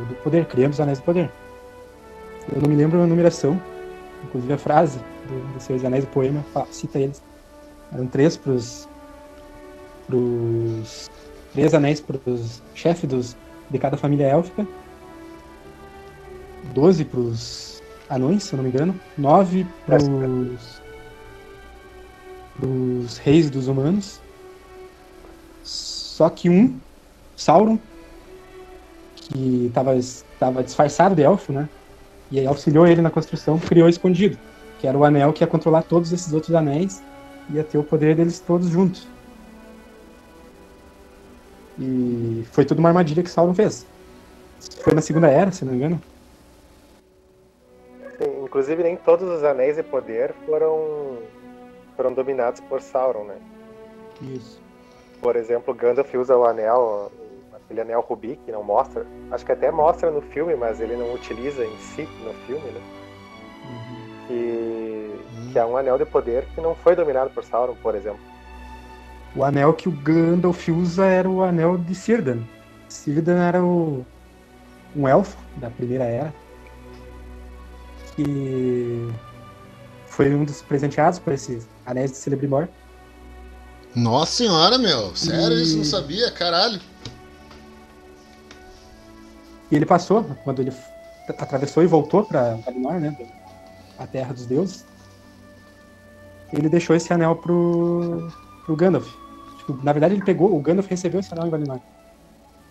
do 0.06 0.16
poder, 0.24 0.46
criando 0.46 0.74
os 0.74 0.80
anéis 0.80 1.00
do 1.00 1.04
poder. 1.04 1.32
Eu 2.54 2.62
não 2.62 2.70
me 2.70 2.76
lembro 2.76 3.02
a 3.02 3.08
numeração, 3.08 3.60
inclusive 4.24 4.54
a 4.54 4.58
frase 4.58 5.00
do, 5.28 5.54
do 5.54 5.60
Seus 5.60 5.84
Anéis 5.84 6.06
do 6.06 6.12
poema 6.12 6.44
cita 6.72 7.00
eles. 7.00 7.22
Eram 7.94 8.08
três 8.08 8.38
pros 8.38 8.88
pros 10.08 11.10
três 11.54 11.74
anéis 11.74 12.00
pros 12.00 12.62
chefes 12.74 13.10
dos, 13.10 13.38
de 13.70 13.78
cada 13.78 13.98
família 13.98 14.28
élfica, 14.28 14.66
12 16.74 17.06
pros 17.06 17.82
anões, 18.10 18.44
se 18.44 18.54
eu 18.54 18.58
não 18.58 18.64
me 18.64 18.70
engano, 18.70 19.00
9 19.18 19.66
pros 19.86 20.82
pros 22.60 23.18
reis 23.18 23.50
dos 23.50 23.68
humanos. 23.68 24.20
Só 25.64 26.30
que 26.30 26.50
um, 26.50 26.78
Sauron, 27.36 27.80
que 29.16 29.68
estava 29.68 29.92
tava 30.40 30.64
disfarçado 30.64 31.16
de 31.16 31.24
elfo, 31.24 31.52
né? 31.52 31.68
E 32.30 32.40
aí 32.40 32.48
auxiliou 32.48 32.86
ele 32.88 33.02
na 33.02 33.10
construção, 33.10 33.58
criou 33.60 33.90
escondido, 33.90 34.38
que 34.80 34.88
era 34.88 34.98
o 34.98 35.04
anel 35.04 35.34
que 35.34 35.44
ia 35.44 35.48
controlar 35.48 35.84
todos 35.84 36.14
esses 36.14 36.32
outros 36.34 36.56
anéis 36.56 37.02
e 37.50 37.56
ia 37.56 37.64
ter 37.64 37.78
o 37.78 37.84
poder 37.84 38.16
deles 38.16 38.40
todos 38.40 38.70
juntos. 38.70 39.08
E 41.80 42.46
foi 42.52 42.64
tudo 42.66 42.80
uma 42.80 42.90
armadilha 42.90 43.24
que 43.24 43.30
Sauron 43.30 43.54
fez. 43.54 43.86
Foi 44.84 44.94
na 44.94 45.02
Segunda 45.02 45.28
Era, 45.28 45.52
se 45.52 45.66
não 45.66 45.72
me 45.72 45.78
engano. 45.80 46.02
Inclusive, 48.52 48.84
nem 48.84 48.98
todos 48.98 49.30
os 49.30 49.46
anéis 49.46 49.78
de 49.78 49.84
poder 49.84 50.34
foram, 50.46 51.20
foram 51.96 52.12
dominados 52.12 52.60
por 52.60 52.82
Sauron, 52.82 53.24
né? 53.24 53.38
Isso. 54.22 54.62
Por 55.22 55.38
exemplo, 55.38 55.74
Gandalf 55.74 56.14
usa 56.16 56.36
o 56.36 56.44
anel, 56.44 57.10
aquele 57.54 57.80
anel 57.80 58.02
rubi, 58.02 58.38
que 58.46 58.52
não 58.52 58.62
mostra. 58.62 59.08
Acho 59.32 59.46
que 59.46 59.54
até 59.54 59.72
mostra 59.72 60.12
no 60.12 60.22
filme, 60.22 60.54
mas 60.58 60.82
ele 60.82 60.98
não 60.98 61.14
utiliza 61.14 61.64
em 61.64 61.78
si 61.78 62.02
no 62.26 62.34
filme, 62.46 62.72
né? 62.72 62.82
Que, 64.28 65.52
que 65.54 65.58
é 65.58 65.64
um 65.64 65.78
anel 65.78 65.98
de 65.98 66.04
poder 66.04 66.46
que 66.54 66.60
não 66.60 66.76
foi 66.76 66.94
dominado 66.94 67.30
por 67.30 67.46
Sauron, 67.46 67.76
por 67.82 67.96
exemplo. 67.96 68.20
O 69.34 69.46
anel 69.46 69.74
que 69.74 69.88
o 69.88 69.94
Gandalf 69.94 70.68
usa 70.68 71.06
era 71.06 71.30
o 71.30 71.42
anel 71.42 71.78
de 71.78 71.96
Círdan. 71.96 72.40
Círdan 72.90 73.48
era 73.48 73.64
o, 73.64 74.06
um 74.94 75.08
elfo 75.08 75.38
da 75.56 75.70
Primeira 75.70 76.04
Era. 76.04 76.41
Que 78.24 79.10
foi 80.06 80.34
um 80.34 80.44
dos 80.44 80.62
presenteados 80.62 81.18
por 81.18 81.34
esses 81.34 81.68
anéis 81.86 82.12
de 82.12 82.18
Celebrimbor. 82.18 82.68
Nossa 83.96 84.32
senhora, 84.32 84.78
meu. 84.78 85.16
Sério, 85.16 85.58
E- 85.58 85.64
isso 85.64 85.78
não 85.78 85.84
sabia, 85.84 86.32
caralho. 86.32 86.80
E 89.72 89.76
ele 89.76 89.86
passou, 89.86 90.24
quando 90.44 90.62
ele 90.62 90.74
atravessou 91.40 91.82
e 91.82 91.88
voltou 91.88 92.24
para 92.26 92.56
Valinor, 92.58 93.00
né? 93.00 93.16
A 93.98 94.06
Terra 94.06 94.34
dos 94.34 94.46
Deuses. 94.46 94.86
Ele 96.54 96.68
deixou 96.68 96.96
esse 96.96 97.12
anel 97.14 97.38
pro, 97.38 98.30
pro 98.66 98.76
Gandalf. 98.76 99.08
Tipo, 99.60 99.80
na 99.84 99.94
verdade, 99.94 100.16
ele 100.16 100.24
pegou, 100.26 100.54
o 100.56 100.62
Gandalf 100.62 100.90
recebeu 100.90 101.22
esse 101.22 101.34
anel 101.34 101.48
em 101.48 101.50
Valinor. 101.50 101.80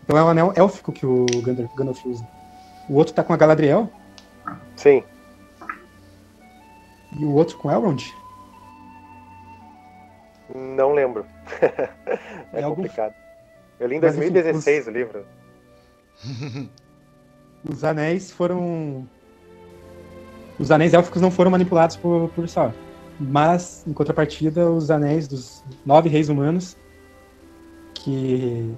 Então 0.05 0.17
é 0.17 0.23
um 0.23 0.29
anel 0.29 0.53
élfico 0.55 0.93
que 0.93 1.07
o 1.07 1.25
Gandalf, 1.43 1.75
Gandalf 1.75 2.05
usa. 2.05 2.27
O 2.89 2.95
outro 2.97 3.15
tá 3.15 3.23
com 3.25 3.33
a 3.33 3.37
Galadriel 3.37 3.91
Sim, 4.77 5.03
e 7.21 7.25
o 7.25 7.33
outro 7.35 7.57
com 7.59 7.71
Elrond. 7.71 8.13
não 10.55 10.93
lembro. 10.93 11.25
é 12.53 12.61
É 12.61 12.63
algum- 12.63 12.77
complicado. 12.83 13.15
Eu 13.79 13.87
li 13.89 13.97
em 13.97 14.01
Mas, 14.01 14.17
enfim, 14.17 14.31
2016 14.33 14.87
o 14.89 14.91
livro. 14.91 15.25
Os 17.69 17.85
anéis 17.85 18.31
foram. 18.31 19.07
Os 20.59 20.71
anéis 20.71 20.93
élficos 20.95 21.21
não 21.23 21.31
foram 21.31 21.51
manipulados 21.51 21.97
por, 21.97 22.29
por 22.31 22.49
Sauron. 22.49 22.73
Mas, 23.19 23.85
em 23.87 23.93
contrapartida, 23.93 24.71
os 24.71 24.91
anéis 24.91 25.29
dos 25.29 25.63
nove 25.85 26.09
reis 26.09 26.29
humanos, 26.31 26.77
que 27.95 28.75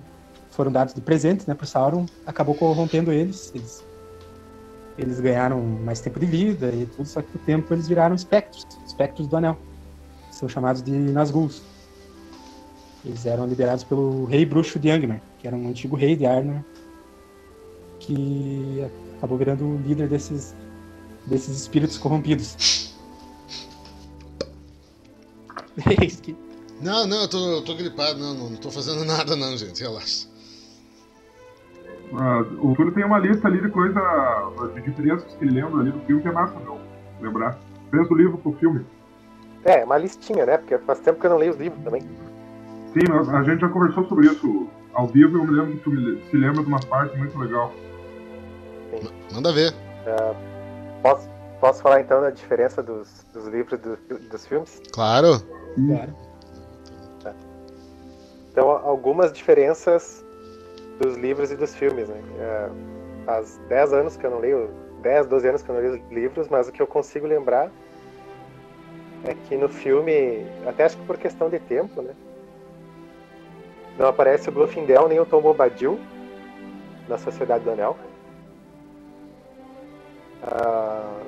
foram 0.50 0.70
dados 0.72 0.94
de 0.94 1.00
presente 1.00 1.48
né, 1.48 1.54
por 1.54 1.66
Sauron, 1.66 2.06
acabou 2.26 2.54
corrompendo 2.54 3.12
eles. 3.12 3.52
eles. 3.54 3.84
Eles 5.02 5.18
ganharam 5.18 5.60
mais 5.60 6.00
tempo 6.00 6.20
de 6.20 6.26
vida 6.26 6.72
e 6.72 6.86
tudo, 6.86 7.06
só 7.06 7.20
que 7.20 7.32
com 7.32 7.38
o 7.38 7.42
tempo 7.42 7.74
eles 7.74 7.88
viraram 7.88 8.14
espectros 8.14 8.64
espectros 8.86 9.26
do 9.26 9.36
anel. 9.36 9.58
São 10.30 10.48
chamados 10.48 10.82
de 10.82 10.92
Nazguls. 10.92 11.60
Eles 13.04 13.26
eram 13.26 13.46
liderados 13.46 13.82
pelo 13.82 14.24
rei 14.26 14.46
bruxo 14.46 14.78
de 14.78 14.90
Angmar, 14.90 15.20
que 15.40 15.48
era 15.48 15.56
um 15.56 15.68
antigo 15.68 15.96
rei 15.96 16.14
de 16.14 16.24
Arnor, 16.24 16.62
que 17.98 18.86
acabou 19.18 19.36
virando 19.36 19.64
o 19.64 19.76
líder 19.78 20.08
desses, 20.08 20.54
desses 21.26 21.60
espíritos 21.62 21.98
corrompidos. 21.98 22.94
Não, 26.80 27.06
não, 27.06 27.22
eu 27.22 27.28
tô, 27.28 27.52
eu 27.52 27.62
tô 27.62 27.76
gripado, 27.76 28.18
não, 28.18 28.34
não, 28.34 28.50
não 28.50 28.56
tô 28.56 28.68
fazendo 28.68 29.04
nada 29.04 29.36
não, 29.36 29.56
gente, 29.56 29.80
relaxa. 29.80 30.26
Ah, 32.14 32.40
o 32.60 32.74
Túlio 32.74 32.92
tem 32.92 33.04
uma 33.04 33.18
lista 33.18 33.48
ali 33.48 33.60
de 33.60 33.68
coisa, 33.70 34.00
de 34.74 34.80
diferenças 34.82 35.34
que 35.34 35.44
ele 35.44 35.60
lembra 35.60 35.80
ali 35.80 35.90
do 35.90 36.00
filme 36.00 36.20
que 36.22 36.28
é 36.28 36.32
massa, 36.32 36.58
meu. 36.60 36.78
Lembrar. 37.20 37.58
Pensa 37.90 38.12
o 38.12 38.16
livro 38.16 38.36
pro 38.38 38.52
filme. 38.54 38.84
É, 39.64 39.84
uma 39.84 39.96
listinha, 39.96 40.44
né? 40.44 40.58
Porque 40.58 40.76
faz 40.78 40.98
tempo 41.00 41.20
que 41.20 41.26
eu 41.26 41.30
não 41.30 41.36
leio 41.38 41.52
os 41.52 41.58
livros 41.58 41.82
também. 41.84 42.02
Sim, 42.92 43.08
nós- 43.08 43.28
a 43.28 43.42
gente 43.44 43.60
já 43.60 43.68
conversou 43.68 44.04
sobre 44.08 44.26
isso 44.26 44.66
ao 44.92 45.06
vivo 45.06 45.38
e 45.38 45.40
eu 45.40 45.46
me 45.46 45.52
lembro 45.52 45.72
que 45.76 45.84
tu 45.84 45.90
me 45.90 46.22
se 46.30 46.36
lembra 46.36 46.62
de 46.62 46.68
uma 46.68 46.80
parte 46.80 47.16
muito 47.16 47.38
legal. 47.38 47.72
Manda 49.32 49.52
ver. 49.52 49.72
Posso, 51.02 51.28
posso 51.60 51.82
falar 51.82 52.00
então 52.00 52.20
da 52.20 52.30
diferença 52.30 52.82
dos, 52.82 53.24
dos 53.32 53.46
livros 53.46 53.80
do- 53.80 53.96
dos 54.28 54.46
filmes? 54.46 54.80
Claro. 54.92 55.38
Claro. 55.88 56.12
Então, 58.50 58.68
algumas 58.70 59.32
diferenças 59.32 60.21
dos 61.02 61.16
livros 61.16 61.50
e 61.50 61.56
dos 61.56 61.74
filmes, 61.74 62.08
né? 62.08 62.22
É, 62.38 62.70
faz 63.26 63.58
10 63.68 63.92
anos 63.92 64.16
que 64.16 64.24
eu 64.24 64.30
não 64.30 64.38
leio, 64.38 64.70
10, 65.02 65.26
12 65.26 65.48
anos 65.48 65.62
que 65.62 65.68
eu 65.68 65.74
não 65.74 65.82
leio 65.82 66.02
livros, 66.10 66.48
mas 66.48 66.68
o 66.68 66.72
que 66.72 66.80
eu 66.80 66.86
consigo 66.86 67.26
lembrar 67.26 67.70
é 69.24 69.34
que 69.34 69.56
no 69.56 69.68
filme, 69.68 70.46
até 70.66 70.84
acho 70.84 70.96
que 70.96 71.04
por 71.04 71.18
questão 71.18 71.50
de 71.50 71.58
tempo, 71.58 72.00
né? 72.02 72.14
Não 73.98 74.06
aparece 74.06 74.48
o 74.48 74.52
Glorfindel 74.52 75.08
nem 75.08 75.20
o 75.20 75.26
Tom 75.26 75.40
Bombadil 75.40 76.00
na 77.08 77.18
Sociedade 77.18 77.64
do 77.64 77.70
Anel. 77.70 77.96
Ah, 80.42 81.20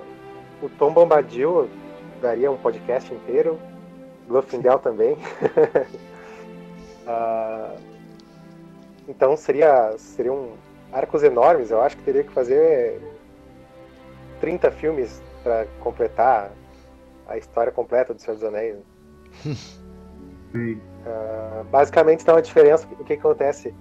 o 0.63 0.69
Tom 0.69 0.93
Bombadil 0.93 1.69
daria 2.23 2.51
um 2.51 2.57
podcast 2.57 3.13
inteiro. 3.13 3.59
Glorfindel 4.29 4.79
também. 4.79 5.17
Ah, 7.07 7.77
então 9.09 9.37
seria 9.37 9.95
seriam 9.99 10.53
arcos 10.93 11.23
enormes. 11.23 11.71
Eu 11.71 11.83
acho 11.83 11.97
que 11.97 12.03
teria 12.03 12.25
que 12.25 12.33
fazer 12.33 13.01
30 14.41 14.71
filmes 14.71 15.23
para 15.43 15.67
completar 15.81 16.51
a 17.27 17.37
história 17.37 17.73
completa 17.73 18.15
do 18.15 18.21
Senhor 18.21 18.35
dos 18.35 18.45
Anéis. 18.45 18.77
Sim. 20.53 20.81
Ah, 21.07 21.65
basicamente, 21.71 22.23
então, 22.23 22.37
a 22.37 22.41
diferença, 22.41 22.87
o 22.87 22.97
que, 22.97 23.05
que 23.05 23.13
acontece? 23.15 23.75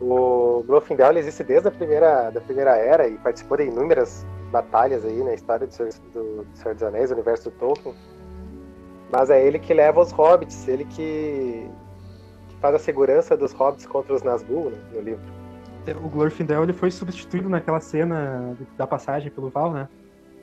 O 0.00 0.64
Glorfindel 0.66 1.16
existe 1.18 1.44
desde 1.44 1.68
a 1.68 1.70
primeira, 1.70 2.30
da 2.30 2.40
primeira 2.40 2.76
era 2.76 3.06
e 3.06 3.18
participou 3.18 3.58
de 3.58 3.64
inúmeras 3.64 4.24
batalhas 4.50 5.04
aí 5.04 5.22
na 5.22 5.34
história 5.34 5.66
do 5.66 5.72
Senhor, 5.72 5.92
do 6.12 6.46
Senhor 6.54 6.74
dos 6.74 6.82
Anéis, 6.82 7.10
do 7.10 7.16
universo 7.16 7.50
do 7.50 7.56
Tolkien. 7.56 7.94
Mas 9.12 9.28
é 9.28 9.44
ele 9.44 9.58
que 9.58 9.74
leva 9.74 10.00
os 10.00 10.10
hobbits, 10.12 10.66
ele 10.68 10.84
que 10.86 11.68
faz 12.60 12.74
a 12.74 12.78
segurança 12.78 13.36
dos 13.36 13.52
hobbits 13.52 13.86
contra 13.86 14.14
os 14.14 14.22
Nazgûl 14.22 14.70
né, 14.70 14.78
no 14.92 15.00
livro. 15.00 15.22
O 16.04 16.08
Glorfindel 16.08 16.62
ele 16.62 16.72
foi 16.72 16.90
substituído 16.90 17.48
naquela 17.48 17.80
cena 17.80 18.56
da 18.76 18.86
passagem 18.86 19.30
pelo 19.30 19.48
Val, 19.48 19.72
né? 19.72 19.88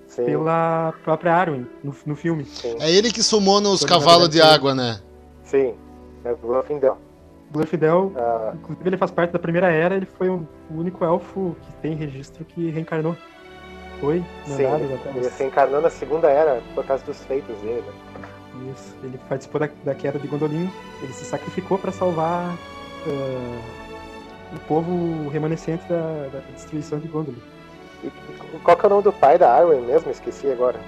Sim, 0.08 0.26
Pela 0.26 0.94
própria 1.04 1.34
Arwen, 1.34 1.68
no, 1.84 1.94
no 2.06 2.16
filme. 2.16 2.46
sim, 2.46 2.76
É 2.80 2.90
ele 2.92 3.12
que 3.12 3.22
sumou 3.22 3.60
nos 3.62 3.84
cavalos 3.84 4.30
de 4.30 4.42
água, 4.42 4.74
né? 4.74 5.00
sim. 5.44 5.76
É 6.26 6.32
o 6.32 6.38
Glorfindel. 6.38 6.98
O 7.50 7.54
Glorfindel, 7.54 8.12
Ah, 8.18 8.52
inclusive, 8.56 8.90
ele 8.90 8.98
faz 8.98 9.12
parte 9.12 9.32
da 9.32 9.40
primeira 9.40 9.72
era, 9.72 9.96
ele 9.96 10.08
foi 10.18 10.28
o 10.28 10.46
único 10.72 11.06
elfo 11.06 11.56
que 11.62 11.74
tem 11.82 11.96
registro 11.96 12.44
que 12.44 12.70
reencarnou. 12.70 13.16
Foi 14.02 14.24
sim, 14.46 14.64
ele, 15.16 15.30
se 15.30 15.44
encarnou 15.44 15.82
na 15.82 15.90
segunda 15.90 16.30
era 16.30 16.62
por 16.76 16.86
causa 16.86 17.04
dos 17.06 17.24
feitos 17.26 17.56
dele. 17.60 17.82
Né? 17.82 17.94
Isso. 18.74 18.96
Ele 19.04 19.20
participou 19.30 19.60
da, 19.60 19.70
da 19.84 19.96
queda 19.96 20.20
de 20.20 20.28
Gondolin. 20.28 20.70
Ele 21.02 21.14
se 21.14 21.26
sacrificou 21.26 21.78
para 21.78 21.92
salvar 21.92 22.56
eh, 23.06 23.60
o 24.56 24.60
povo 24.68 25.30
remanescente 25.30 25.88
da, 25.88 26.30
da 26.32 26.40
destruição 26.54 27.00
de 27.00 27.08
Gondolin. 27.08 27.42
E, 28.04 28.08
e 28.08 28.60
qual 28.64 28.78
que 28.78 28.86
é 28.86 28.88
o 28.88 28.90
nome 28.90 29.04
do 29.04 29.14
pai 29.14 29.38
da 29.38 29.52
Arwen 29.54 29.82
mesmo? 29.82 30.12
Esqueci 30.12 30.50
agora. 30.52 30.80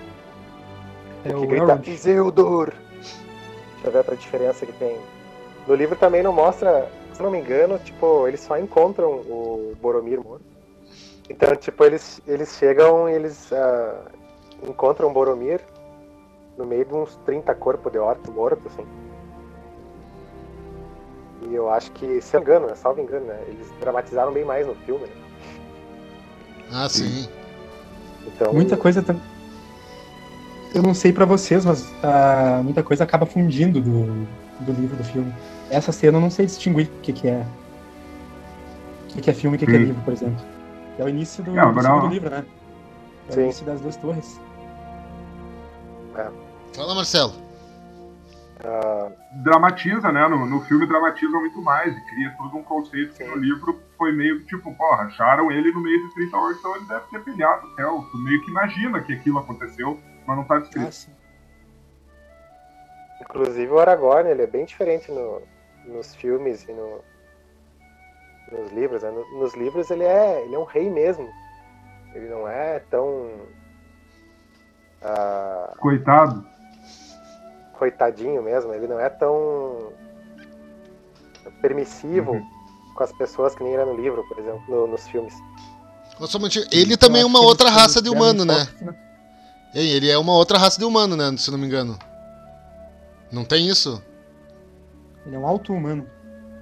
É 1.26 1.30
que 1.30 1.36
o 1.36 1.48
grita 1.48 1.64
Elrond. 1.64 1.88
Isildur. 1.88 2.74
Deixa 3.74 3.88
eu 3.88 3.92
ver 3.92 3.98
outra 4.00 4.16
diferença 4.16 4.66
que 4.66 4.74
tem. 4.74 4.98
No 5.68 5.76
livro 5.76 5.96
também 5.96 6.24
não 6.24 6.34
mostra, 6.34 6.90
se 7.14 7.22
não 7.22 7.32
me 7.32 7.40
engano, 7.40 7.78
tipo, 7.80 8.28
eles 8.28 8.40
só 8.40 8.58
encontram 8.58 9.10
o 9.10 9.76
Boromir 9.82 10.20
morto. 10.22 10.44
Então, 11.30 11.56
tipo, 11.56 11.84
eles, 11.84 12.22
eles 12.28 12.58
chegam 12.58 13.08
e 13.08 13.14
eles 13.14 13.54
ah, 13.54 14.02
encontram 14.68 15.10
o 15.10 15.14
Boromir 15.14 15.62
no 16.60 16.66
meio 16.66 16.84
de 16.84 16.94
uns 16.94 17.16
30 17.26 17.56
corpos 17.56 17.90
de 17.90 17.98
orc 17.98 18.30
morto, 18.30 18.62
assim. 18.68 18.86
E 21.50 21.56
eu 21.56 21.70
acho 21.72 21.90
que, 21.94 22.20
se 22.22 22.36
eu 22.36 22.42
engano, 22.42 22.68
né, 22.68 22.76
salvo 22.76 23.00
engano, 23.00 23.26
né, 23.26 23.40
eles 23.48 23.72
dramatizaram 23.80 24.34
bem 24.34 24.44
mais 24.44 24.68
no 24.68 24.76
filme, 24.76 25.06
né? 25.08 25.14
Ah, 26.72 26.90
sim. 26.90 27.28
Então, 28.28 28.54
Muita 28.54 28.76
coisa. 28.76 29.02
tam- 29.02 29.20
Eu 30.76 30.84
não 30.84 30.94
sei 30.94 31.14
pra 31.14 31.26
vocês, 31.26 31.66
mas 31.66 31.92
ah, 32.04 32.62
muita 32.62 32.84
coisa 32.84 33.06
acaba 33.06 33.26
fundindo 33.26 33.82
do, 33.82 34.06
do 34.60 34.72
livro 34.74 34.98
do 34.98 35.04
filme. 35.04 35.34
Essa 35.72 35.92
cena 35.94 36.18
eu 36.18 36.22
não 36.22 36.30
sei 36.30 36.46
distinguir 36.46 36.88
o 36.88 37.02
que, 37.02 37.14
que 37.14 37.28
é. 37.28 37.44
O 39.06 39.08
que, 39.14 39.22
que 39.22 39.30
é 39.32 39.34
filme 39.34 39.56
e 39.56 39.58
o 39.58 39.60
que, 39.60 39.66
que 39.66 39.72
é 39.76 39.80
Sim. 39.80 39.86
livro, 39.86 40.02
por 40.04 40.14
exemplo. 40.14 40.46
É 41.00 41.04
o 41.06 41.10
início 41.10 41.42
do, 41.44 41.52
Não, 41.54 41.74
do 41.74 42.08
livro, 42.08 42.30
né? 42.30 42.46
É 43.30 43.32
Sim. 43.32 43.40
o 43.40 43.44
início 43.46 43.66
das 43.66 43.80
duas 43.82 43.96
torres. 43.96 44.40
Fala, 46.74 46.96
Marcelo. 46.96 47.34
ah, 48.64 49.12
Dramatiza, 49.44 50.12
né? 50.12 50.28
No, 50.28 50.46
no 50.46 50.62
filme 50.62 50.86
dramatiza 50.88 51.32
muito 51.40 51.62
mais 51.62 51.96
e 51.96 52.02
cria 52.10 52.34
todo 52.38 52.58
um 52.58 52.64
conceito 52.64 53.16
que 53.16 53.24
no 53.24 53.36
livro 53.36 53.80
foi 53.98 54.12
meio 54.12 54.40
que 54.40 54.48
tipo, 54.48 54.74
porra, 54.76 55.04
acharam 55.04 55.52
ele 55.52 55.72
no 55.72 55.82
meio 55.82 56.08
de 56.08 56.14
30 56.16 56.38
horas, 56.38 56.58
então 56.58 56.76
ele 56.76 56.86
deve 56.86 57.06
ter 57.12 57.24
pilhado 57.24 57.68
até. 57.68 57.86
o- 57.86 58.02
Tu 58.12 58.18
meio 58.18 58.42
que 58.44 58.50
imagina 58.52 59.02
que 59.02 59.14
aquilo 59.14 59.40
aconteceu, 59.40 60.00
mas 60.26 60.38
não 60.38 60.44
tá 60.46 60.60
descrito. 60.60 61.12
Ah. 61.12 61.20
Inclusive 63.22 63.72
o 63.72 63.80
Aragorn, 63.80 64.30
ele 64.30 64.42
é 64.44 64.48
bem 64.48 64.66
diferente 64.66 65.12
no- 65.12 65.42
nos 65.86 66.16
filmes 66.16 66.64
e 66.68 66.72
no- 66.72 67.02
nos 68.52 68.72
livros. 68.72 69.04
né? 69.04 69.12
No- 69.12 69.40
Nos 69.40 69.54
livros 69.54 69.92
ele 69.92 70.04
é, 70.04 70.44
ele 70.44 70.56
é 70.56 70.60
um 70.60 70.64
rei 70.64 70.90
mesmo. 70.90 71.30
Ele 72.16 72.28
não 72.30 72.48
é 72.48 72.80
tão 72.90 73.42
ah, 75.02 75.76
Coitado. 75.80 76.46
Coitadinho 77.80 78.44
mesmo, 78.44 78.74
ele 78.74 78.86
não 78.88 79.00
é 79.00 79.10
tão 79.10 79.94
permissivo 81.62 82.34
Uhum. 82.34 82.46
com 82.94 83.04
as 83.04 83.12
pessoas 83.14 83.56
que 83.56 83.64
nem 83.64 83.74
era 83.74 83.86
no 83.86 83.96
livro, 83.96 84.24
por 84.28 84.38
exemplo, 84.38 84.62
no- 84.68 84.88
nos 84.88 85.08
filmes. 85.08 85.34
Mas 86.20 86.36
Ele 86.72 86.98
também 86.98 87.22
é 87.22 87.26
uma 87.26 87.40
outra 87.40 87.70
raça 87.70 88.02
de 88.02 88.10
humano, 88.10 88.44
um 88.44 88.46
né? 88.46 88.68
Ei, 89.74 89.90
ele 89.92 90.10
é 90.10 90.18
uma 90.18 90.34
outra 90.34 90.58
raça 90.58 90.78
de 90.78 90.84
humano, 90.84 91.16
né? 91.16 91.34
Se 91.38 91.50
não 91.50 91.58
me 91.58 91.66
engano. 91.66 91.98
Não 93.32 93.46
tem 93.46 93.70
isso? 93.70 94.04
Ele 95.26 95.36
é 95.36 95.40
um 95.40 95.48
alto 95.48 95.72
humano. 95.74 96.06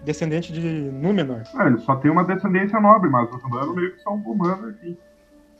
Descendente 0.04 0.54
de 0.54 0.62
Númenor. 0.62 1.42
Ah, 1.56 1.66
ele 1.68 1.80
só 1.80 1.96
tem 1.96 2.12
uma 2.12 2.24
descendência 2.24 2.80
nobre, 2.80 3.10
mas 3.10 3.30
os 3.34 3.44
humanos 3.44 3.76
meio 3.76 3.96
que 3.96 4.02
são 4.04 4.14
humanos 4.16 4.70
aqui. 4.76 4.98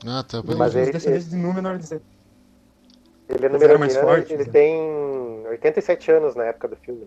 Ah, 0.06 0.22
tá. 0.22 0.42
Mas 0.56 0.70
Os 0.70 0.76
ele- 0.76 0.92
descendentes 0.92 1.28
de 1.30 1.36
Númenor 1.36 1.78
Ele 3.28 3.44
é 3.44 3.64
eram 3.64 3.78
mais 3.78 3.94
número 3.94 4.08
fortes, 4.14 4.30
ele 4.30 4.44
né? 4.44 4.50
tem 4.50 5.46
87 5.48 6.10
anos 6.12 6.34
na 6.34 6.44
época 6.44 6.68
do 6.68 6.76
filme. 6.76 7.06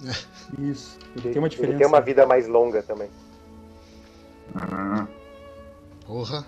Isso. 0.58 0.98
Ele 1.16 1.26
Ele, 1.26 1.32
tem 1.32 1.38
uma 1.38 1.46
ele 1.46 1.48
diferença. 1.48 1.78
tem 1.78 1.86
uma 1.86 2.00
vida 2.00 2.26
mais 2.26 2.46
longa 2.48 2.82
também. 2.82 3.08
Ah, 4.54 5.06
Porra. 6.06 6.44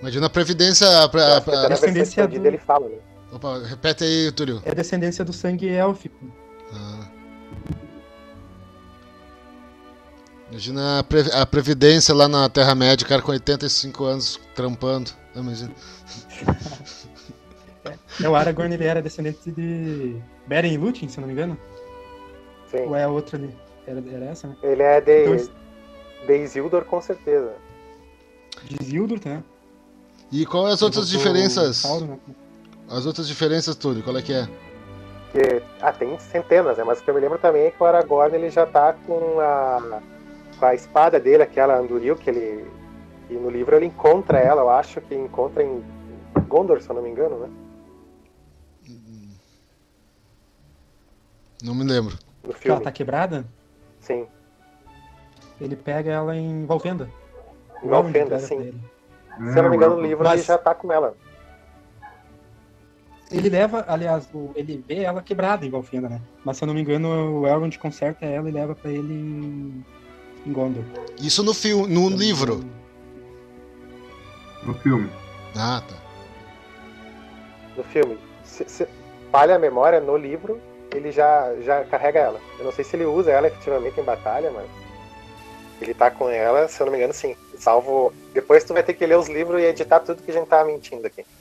Imagina 0.00 0.26
a 0.26 0.30
previdência. 0.30 0.86
A, 1.02 1.08
pra, 1.08 1.40
pra- 1.40 1.62
na 1.62 1.68
versão 1.68 1.88
descendência 1.92 2.28
do- 2.28 2.46
ele 2.46 2.58
fala, 2.58 2.88
né? 2.88 2.96
Opa, 3.32 3.58
repete 3.66 4.04
aí, 4.04 4.30
Túlio. 4.30 4.62
É 4.64 4.74
descendência 4.74 5.24
do 5.24 5.32
sangue 5.32 5.68
élfico. 5.68 6.24
Ah. 6.72 7.08
Imagina 10.50 11.00
a, 11.00 11.02
pre- 11.02 11.32
a 11.32 11.44
previdência 11.46 12.14
lá 12.14 12.28
na 12.28 12.48
Terra-média, 12.48 13.04
o 13.04 13.08
cara 13.08 13.22
com 13.22 13.32
85 13.32 14.04
anos 14.04 14.40
trampando. 14.54 15.10
Ah, 15.34 15.40
imagina. 15.40 15.72
É, 18.22 18.28
o 18.28 18.34
Aragorn 18.34 18.72
ele 18.72 18.84
era 18.84 19.02
descendente 19.02 19.50
de 19.50 20.16
Beren 20.46 20.72
e 20.72 20.76
Lúthien, 20.78 21.08
se 21.08 21.18
eu 21.18 21.22
não 21.22 21.28
me 21.28 21.34
engano. 21.34 21.58
Sim. 22.70 22.86
Ou 22.86 22.96
é 22.96 23.04
a 23.04 23.08
outra 23.08 23.36
ali? 23.36 23.54
Era, 23.86 24.02
era 24.12 24.24
essa, 24.26 24.48
né? 24.48 24.56
Ele 24.62 24.82
é 24.82 25.00
de, 25.00 25.24
Então, 25.24 25.48
de 26.26 26.36
Isildur, 26.36 26.84
com 26.84 27.00
certeza. 27.00 27.52
De 28.64 28.76
Isildur, 28.80 29.18
tá? 29.18 29.42
E 30.30 30.46
qual 30.46 30.68
é 30.68 30.72
as 30.72 30.82
outras 30.82 31.08
diferenças? 31.08 31.78
Sauron, 31.78 32.06
né? 32.06 32.18
As 32.88 33.06
outras 33.06 33.26
diferenças, 33.26 33.76
Túlio, 33.76 34.02
qual 34.02 34.16
é 34.16 34.22
que 34.22 34.32
é? 34.32 34.48
Que, 35.32 35.62
ah, 35.80 35.92
tem 35.92 36.18
centenas, 36.18 36.78
né? 36.78 36.84
Mas 36.84 37.00
o 37.00 37.04
que 37.04 37.10
eu 37.10 37.14
me 37.14 37.20
lembro 37.20 37.38
também 37.38 37.64
é 37.66 37.70
que 37.70 37.82
o 37.82 37.86
Aragorn 37.86 38.34
ele 38.34 38.50
já 38.50 38.66
tá 38.66 38.92
com 39.06 39.40
a, 39.40 40.00
com 40.58 40.66
a 40.66 40.74
espada 40.74 41.18
dele, 41.18 41.42
aquela 41.42 41.76
Anduril, 41.76 42.16
que 42.16 42.30
ele. 42.30 42.66
E 43.28 43.34
no 43.34 43.50
livro 43.50 43.74
ele 43.74 43.86
encontra 43.86 44.38
ela, 44.38 44.62
eu 44.62 44.70
acho 44.70 45.00
que 45.00 45.14
encontra 45.14 45.62
em 45.62 45.82
Gondor, 46.46 46.80
se 46.80 46.90
eu 46.90 46.94
não 46.94 47.02
me 47.02 47.08
engano, 47.08 47.38
né? 47.38 47.48
Não 51.64 51.74
me 51.74 51.82
lembro. 51.84 52.16
No 52.42 52.52
Que 52.52 52.68
ela 52.68 52.76
filme. 52.76 52.82
tá 52.84 52.92
quebrada, 52.92 53.46
Sim. 54.00 54.26
ele 55.60 55.74
pega 55.74 56.12
ela 56.12 56.36
em 56.36 56.66
Valfenda. 56.66 57.08
Em 57.82 57.88
O 57.88 58.08
entrega 58.08 58.38
sim. 58.38 58.72
Se 59.52 59.58
eu 59.58 59.62
não 59.62 59.70
me 59.70 59.76
engano, 59.76 59.96
no 59.96 60.04
é, 60.04 60.08
livro 60.08 60.24
Mas- 60.24 60.34
ele 60.40 60.42
já 60.46 60.58
tá 60.58 60.74
com 60.74 60.92
ela. 60.92 61.16
Ele 63.32 63.48
leva, 63.48 63.84
aliás, 63.88 64.28
o- 64.32 64.52
ele 64.54 64.84
vê 64.86 65.00
ela 65.02 65.22
quebrada 65.22 65.64
em 65.66 65.70
Valfenda, 65.70 66.08
né? 66.08 66.20
Mas 66.44 66.56
se 66.58 66.62
eu 66.64 66.66
não 66.66 66.74
me 66.74 66.82
engano, 66.82 67.40
o 67.40 67.46
Elrond 67.46 67.76
conserta 67.78 68.26
ela 68.26 68.48
e 68.48 68.52
leva 68.52 68.74
pra 68.74 68.90
ele 68.90 69.12
em, 69.14 69.84
em 70.46 70.52
Gondor. 70.52 70.84
Isso 71.20 71.42
no 71.42 71.54
filme, 71.54 71.92
no 71.92 72.08
livro. 72.10 72.62
no 74.62 74.74
filme. 74.74 75.10
Ah, 75.56 75.82
tá. 75.86 75.96
No 77.76 77.82
filme. 77.84 78.18
Se, 78.44 78.64
se 78.68 78.86
falha 79.32 79.56
a 79.56 79.58
memória, 79.58 80.00
no 80.00 80.16
livro 80.16 80.60
ele 80.94 81.10
já, 81.10 81.54
já 81.60 81.84
carrega 81.84 82.20
ela. 82.20 82.40
Eu 82.58 82.64
não 82.64 82.72
sei 82.72 82.84
se 82.84 82.96
ele 82.96 83.04
usa 83.04 83.30
ela 83.30 83.48
efetivamente 83.48 84.00
em 84.00 84.04
batalha, 84.04 84.50
mas. 84.50 84.66
Ele 85.80 85.92
tá 85.92 86.10
com 86.10 86.30
ela, 86.30 86.68
se 86.68 86.80
eu 86.80 86.86
não 86.86 86.92
me 86.92 86.98
engano, 86.98 87.12
sim. 87.12 87.36
Salvo. 87.58 88.12
Depois 88.32 88.64
tu 88.64 88.72
vai 88.72 88.82
ter 88.82 88.94
que 88.94 89.04
ler 89.04 89.18
os 89.18 89.28
livros 89.28 89.60
e 89.60 89.64
editar 89.64 90.00
tudo 90.00 90.22
que 90.22 90.30
a 90.30 90.34
gente 90.34 90.48
tá 90.48 90.64
mentindo 90.64 91.06
aqui. 91.06 91.24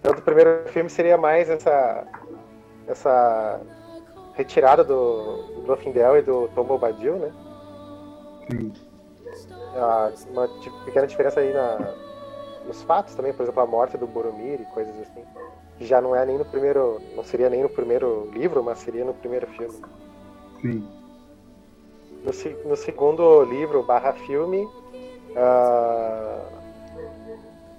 Então, 0.00 0.14
do 0.14 0.22
primeiro 0.22 0.64
filme 0.72 0.88
seria 0.88 1.18
mais 1.18 1.50
essa. 1.50 2.06
essa 2.88 3.60
retirada 4.34 4.82
do, 4.82 5.42
do 5.54 5.62
Glorfindel 5.66 6.16
e 6.16 6.22
do 6.22 6.48
Tom 6.54 6.64
Bobadil, 6.64 7.16
né? 7.16 7.30
Sim. 8.50 8.72
Ah, 9.76 10.10
uma 10.30 10.48
pequena 10.86 11.06
diferença 11.06 11.40
aí 11.40 11.52
na, 11.52 11.94
nos 12.66 12.82
fatos 12.82 13.14
também, 13.14 13.32
por 13.32 13.42
exemplo, 13.42 13.62
a 13.62 13.66
morte 13.66 13.96
do 13.96 14.06
Boromir 14.06 14.60
e 14.60 14.64
coisas 14.66 14.94
assim. 15.00 15.24
Já 15.80 16.00
não 16.00 16.14
é 16.14 16.24
nem 16.26 16.38
no 16.38 16.44
primeiro. 16.44 17.00
não 17.16 17.24
seria 17.24 17.48
nem 17.48 17.62
no 17.62 17.68
primeiro 17.68 18.30
livro, 18.32 18.62
mas 18.62 18.78
seria 18.78 19.04
no 19.04 19.14
primeiro 19.14 19.46
filme. 19.48 19.80
Sim. 20.60 20.88
No, 22.22 22.68
no 22.68 22.76
segundo 22.76 23.42
livro 23.44 23.82
barra 23.82 24.12
filme, 24.12 24.68
ah, 25.36 26.42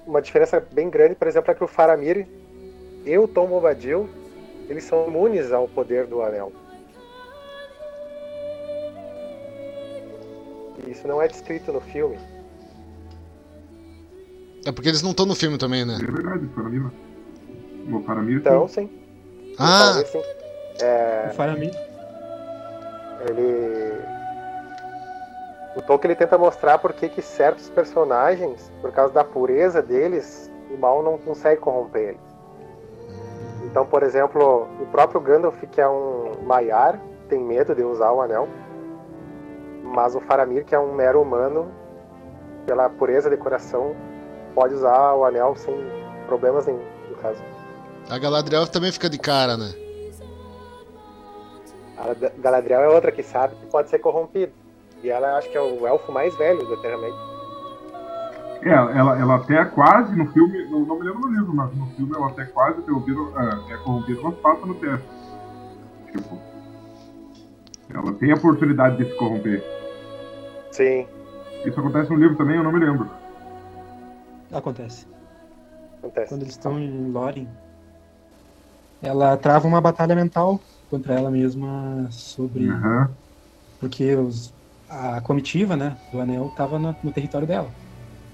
uma 0.07 0.21
diferença 0.21 0.59
bem 0.71 0.89
grande, 0.89 1.15
por 1.15 1.27
exemplo, 1.27 1.51
é 1.51 1.55
que 1.55 1.63
o 1.63 1.67
Faramir 1.67 2.27
e 3.05 3.17
o 3.17 3.27
Tom 3.27 3.47
Bobadil 3.47 4.09
eles 4.71 4.83
são 4.85 5.07
imunes 5.07 5.51
ao 5.51 5.67
poder 5.67 6.07
do 6.07 6.21
anel. 6.21 6.51
Isso 10.87 11.07
não 11.07 11.21
é 11.21 11.27
descrito 11.27 11.71
no 11.71 11.81
filme. 11.81 12.17
É 14.65 14.71
porque 14.71 14.89
eles 14.89 15.01
não 15.01 15.11
estão 15.11 15.25
no 15.25 15.35
filme 15.35 15.57
também, 15.57 15.83
né? 15.85 15.97
É 16.01 16.11
verdade, 16.11 16.47
Faramir. 16.55 16.83
O 17.91 18.01
Faramir. 18.03 18.37
Então, 18.37 18.67
sim. 18.67 18.89
Ah, 19.57 19.85
Talvez 19.85 20.07
sim. 20.09 20.21
É, 20.81 21.29
O 21.31 21.35
Faramir. 21.35 21.71
ele 23.27 23.91
o 25.75 25.81
Tolkien 25.81 26.11
ele 26.11 26.17
tenta 26.17 26.37
mostrar 26.37 26.77
por 26.79 26.91
que 26.91 27.07
que 27.07 27.21
certos 27.21 27.69
personagens, 27.69 28.71
por 28.81 28.91
causa 28.91 29.13
da 29.13 29.23
pureza 29.23 29.81
deles, 29.81 30.51
o 30.69 30.77
mal 30.77 31.01
não 31.01 31.17
consegue 31.17 31.61
corromper 31.61 32.09
eles. 32.09 32.21
Então, 33.63 33.85
por 33.85 34.03
exemplo, 34.03 34.67
o 34.81 34.85
próprio 34.87 35.21
Gandalf, 35.21 35.61
que 35.71 35.79
é 35.79 35.87
um 35.87 36.43
Maiar, 36.43 36.99
tem 37.29 37.39
medo 37.41 37.73
de 37.73 37.83
usar 37.83 38.11
o 38.11 38.19
anel, 38.21 38.49
mas 39.81 40.13
o 40.13 40.19
Faramir, 40.19 40.65
que 40.65 40.75
é 40.75 40.79
um 40.79 40.93
mero 40.93 41.21
humano, 41.21 41.71
pela 42.65 42.89
pureza 42.89 43.29
de 43.29 43.37
coração, 43.37 43.95
pode 44.51 44.73
usar 44.75 45.13
o 45.15 45.25
anel 45.25 45.55
sem 45.55 45.75
problemas 46.27 46.65
nenhum, 46.67 46.83
no 47.09 47.15
caso. 47.17 47.41
a 48.09 48.17
Galadriel 48.17 48.67
também 48.67 48.91
fica 48.91 49.09
de 49.09 49.17
cara, 49.19 49.57
né? 49.57 49.73
A 51.97 52.13
Ga- 52.13 52.31
Galadriel 52.37 52.81
é 52.81 52.87
outra 52.89 53.11
que 53.11 53.21
sabe 53.23 53.55
que 53.55 53.65
pode 53.67 53.89
ser 53.89 53.99
corrompida. 53.99 54.51
E 55.03 55.09
ela 55.09 55.37
acho 55.37 55.49
que 55.49 55.57
é 55.57 55.61
o 55.61 55.85
elfo 55.87 56.11
mais 56.11 56.35
velho 56.35 56.67
da 56.69 56.77
Terra-média. 56.77 57.31
É, 58.63 58.69
ela, 58.69 59.19
ela 59.19 59.35
até 59.35 59.65
quase 59.65 60.15
no 60.15 60.31
filme, 60.31 60.65
não, 60.69 60.81
não 60.81 60.99
me 60.99 61.05
lembro 61.05 61.21
no 61.21 61.27
livro, 61.29 61.53
mas 61.55 61.75
no 61.75 61.87
filme 61.95 62.13
ela 62.15 62.27
até 62.27 62.45
quase 62.45 62.79
é, 62.81 63.73
é 63.73 63.77
corrompida, 63.77 64.21
mas 64.21 64.35
passa 64.35 64.65
no 64.65 64.75
teste. 64.75 65.07
Tipo, 66.11 66.37
ela 67.91 68.13
tem 68.13 68.31
a 68.31 68.35
oportunidade 68.35 68.97
de 68.97 69.05
se 69.05 69.15
corromper. 69.15 69.63
Sim, 70.71 71.07
Isso 71.65 71.79
acontece 71.79 72.09
no 72.11 72.17
livro 72.17 72.37
também, 72.37 72.57
eu 72.57 72.63
não 72.63 72.71
me 72.71 72.79
lembro. 72.79 73.09
Acontece. 74.51 75.07
acontece. 76.01 76.29
Quando 76.29 76.41
eles 76.41 76.53
estão 76.55 76.79
em 76.79 77.11
Lórien, 77.11 77.55
ela 78.99 79.37
trava 79.37 79.67
uma 79.67 79.81
batalha 79.81 80.15
mental 80.15 80.59
contra 80.89 81.13
ela 81.15 81.31
mesma 81.31 82.09
sobre. 82.11 82.67
Aham. 82.69 83.17
Porque 83.79 84.15
os- 84.15 84.55
a 84.87 85.21
comitiva 85.21 85.75
né, 85.77 85.99
do 86.11 86.19
anel 86.19 86.49
estava 86.49 86.79
no, 86.79 86.97
no 87.03 87.11
território 87.13 87.47
dela. 87.47 87.75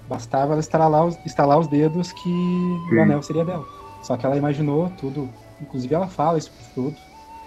Bastava 0.06 0.52
ela 0.54 0.60
estalar 0.60 1.06
os, 1.06 1.18
estalar 1.24 1.58
os 1.58 1.68
dedos 1.68 2.12
que 2.12 2.84
Sim. 2.88 2.96
o 2.96 3.00
anel 3.00 3.22
seria 3.22 3.44
dela. 3.44 3.70
Só 4.00 4.16
que 4.16 4.26
ela 4.26 4.36
imaginou 4.36 4.90
tudo. 4.96 5.38
Inclusive 5.60 5.94
ela 5.94 6.08
fala 6.08 6.38
isso 6.38 6.52
pro 6.54 6.64
Frodo 6.64 7.02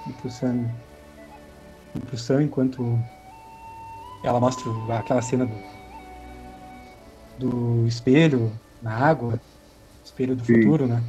e 0.05 0.13
pro 0.13 0.29
Sam. 0.29 0.75
E 1.93 1.99
pro 2.01 2.17
Sam 2.17 2.43
enquanto 2.43 2.81
ela 4.21 4.39
mostra 4.39 4.71
aquela 4.99 5.21
cena 5.21 5.45
do, 5.45 5.63
do 7.41 7.85
espelho 7.87 8.51
na 8.81 8.93
água, 8.93 9.39
espelho 10.03 10.35
do 10.35 10.45
Sim. 10.45 10.61
futuro, 10.61 10.87
né? 10.87 11.03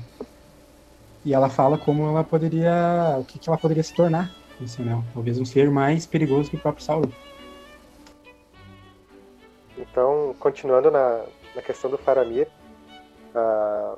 E 1.25 1.33
ela 1.33 1.49
fala 1.49 1.79
como 1.79 2.09
ela 2.09 2.25
poderia. 2.25 3.17
o 3.21 3.25
que, 3.25 3.39
que 3.39 3.49
ela 3.49 3.59
poderia 3.59 3.83
se 3.83 3.95
tornar 3.95 4.31
esse 4.61 4.83
anel. 4.83 5.05
Talvez 5.13 5.39
um 5.39 5.45
ser 5.45 5.71
mais 5.71 6.07
perigoso 6.07 6.51
que 6.51 6.57
o 6.57 6.61
próprio 6.61 6.85
Sauron. 6.85 7.11
Então, 9.79 10.35
continuando 10.39 10.91
na, 10.91 11.25
na 11.55 11.63
questão 11.63 11.91
do 11.91 11.99
Faramir, 11.99 12.49
ah, 13.35 13.97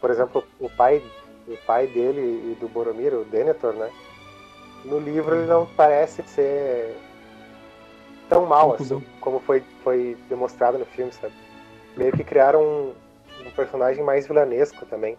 por 0.00 0.10
exemplo, 0.10 0.44
o 0.60 0.68
pai, 0.68 1.02
o 1.48 1.56
pai 1.66 1.86
dele 1.86 2.52
e 2.52 2.56
do 2.60 2.68
Boromir, 2.68 3.14
o 3.14 3.24
Denethor, 3.24 3.74
né? 3.74 3.90
No 4.84 4.98
livro 4.98 5.34
ele 5.34 5.46
não 5.46 5.66
parece 5.66 6.22
ser 6.22 6.96
tão 8.28 8.46
mal 8.46 8.74
assim, 8.74 9.02
como 9.20 9.40
foi, 9.40 9.62
foi 9.82 10.16
demonstrado 10.28 10.78
no 10.78 10.84
filme, 10.84 11.12
sabe? 11.12 11.32
Meio 11.96 12.12
que 12.12 12.22
criaram 12.24 12.62
um, 12.62 12.92
um 13.46 13.50
personagem 13.50 14.02
mais 14.04 14.26
vilanesco 14.26 14.84
também 14.86 15.16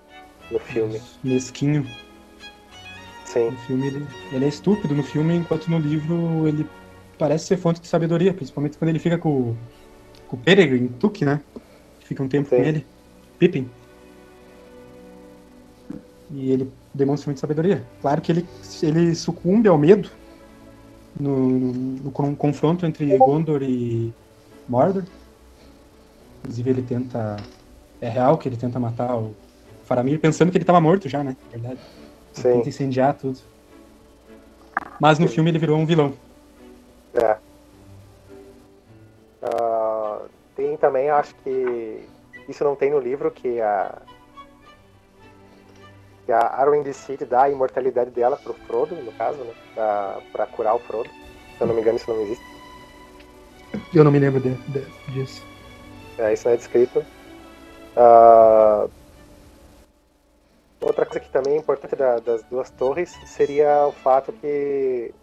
no 0.51 0.59
filme. 0.59 1.01
Mesquinho. 1.23 1.85
Sim, 3.25 3.51
No 3.51 3.57
filme 3.57 3.87
ele, 3.87 4.07
ele 4.31 4.45
é 4.45 4.47
estúpido 4.47 4.95
no 4.95 5.03
filme, 5.03 5.35
enquanto 5.35 5.67
no 5.69 5.77
livro 5.79 6.47
ele 6.47 6.67
parece 7.17 7.47
ser 7.47 7.57
fonte 7.57 7.81
de 7.81 7.87
sabedoria, 7.87 8.33
principalmente 8.33 8.77
quando 8.77 8.89
ele 8.89 8.99
fica 8.99 9.17
com, 9.17 9.29
o- 9.29 9.57
com 10.27 10.37
o 10.37 10.39
Peregrine, 10.39 10.87
Tuque, 10.89 11.25
né? 11.25 11.41
Que 11.99 12.07
Fica 12.07 12.23
um 12.23 12.27
tempo 12.29 12.47
Sim. 12.49 12.55
com 12.57 12.61
ele. 12.63 12.87
Pippin. 13.37 13.69
E 16.31 16.51
ele 16.51 16.71
demonstra 16.93 17.27
muita 17.29 17.41
sabedoria. 17.41 17.85
Claro 18.01 18.21
que 18.21 18.31
ele, 18.31 18.45
ele 18.81 19.15
sucumbe 19.15 19.67
ao 19.67 19.77
medo 19.77 20.09
no, 21.19 21.49
no 21.49 22.11
con- 22.11 22.35
confronto 22.35 22.85
entre 22.85 23.17
Gondor 23.17 23.63
e 23.63 24.13
Mordor. 24.67 25.03
Inclusive 26.39 26.69
ele 26.69 26.81
tenta. 26.81 27.37
É 27.99 28.09
real 28.09 28.37
que 28.37 28.47
ele 28.47 28.57
tenta 28.57 28.79
matar 28.79 29.17
o 29.17 29.33
Faramir 29.83 30.19
pensando 30.19 30.51
que 30.51 30.57
ele 30.57 30.63
estava 30.63 30.79
morto 30.79 31.09
já, 31.09 31.23
né? 31.23 31.35
Na 31.45 31.51
verdade. 31.51 31.79
Ele 32.35 32.43
sim. 32.43 32.53
tenta 32.53 32.69
incendiar 32.69 33.13
tudo. 33.15 33.39
Mas 34.99 35.19
no 35.19 35.27
filme 35.27 35.49
ele 35.49 35.59
virou 35.59 35.77
um 35.77 35.85
vilão. 35.85 36.13
É. 37.13 37.37
Ah, 39.43 40.21
tem 40.55 40.77
também, 40.77 41.09
acho 41.09 41.35
que 41.43 42.03
isso 42.49 42.63
não 42.63 42.75
tem 42.75 42.91
no 42.91 42.99
livro, 42.99 43.31
que 43.31 43.59
a 43.61 44.01
que 46.27 46.31
a 46.33 46.39
Arwen 46.41 46.83
decide 46.83 47.23
dar 47.23 47.43
a 47.43 47.49
imortalidade 47.49 48.11
dela 48.11 48.35
pro 48.35 48.53
Frodo, 48.53 48.93
no 48.95 49.13
caso, 49.13 49.39
né? 49.45 49.53
Pra, 49.73 50.19
pra 50.33 50.45
curar 50.45 50.75
o 50.75 50.79
Frodo. 50.79 51.09
Se 51.57 51.63
eu 51.63 51.67
não 51.67 51.73
me 51.73 51.79
engano, 51.79 51.95
isso 51.95 52.11
não 52.13 52.21
existe. 52.21 52.43
Eu 53.95 54.03
não 54.03 54.11
me 54.11 54.19
lembro 54.19 54.41
de- 54.41 54.53
de- 54.53 54.85
disso. 55.13 55.41
É, 56.17 56.33
isso 56.33 56.45
não 56.45 56.53
é 56.53 56.57
descrito. 56.57 57.05
Ah, 57.95 58.87
outra 60.81 61.05
coisa 61.05 61.21
que 61.21 61.29
também 61.31 61.53
é 61.53 61.57
importante 61.57 61.95
da- 61.95 62.19
das 62.19 62.43
duas 62.43 62.69
torres 62.71 63.17
seria 63.25 63.87
o 63.87 63.93
fato 63.93 64.33
que 64.33 65.13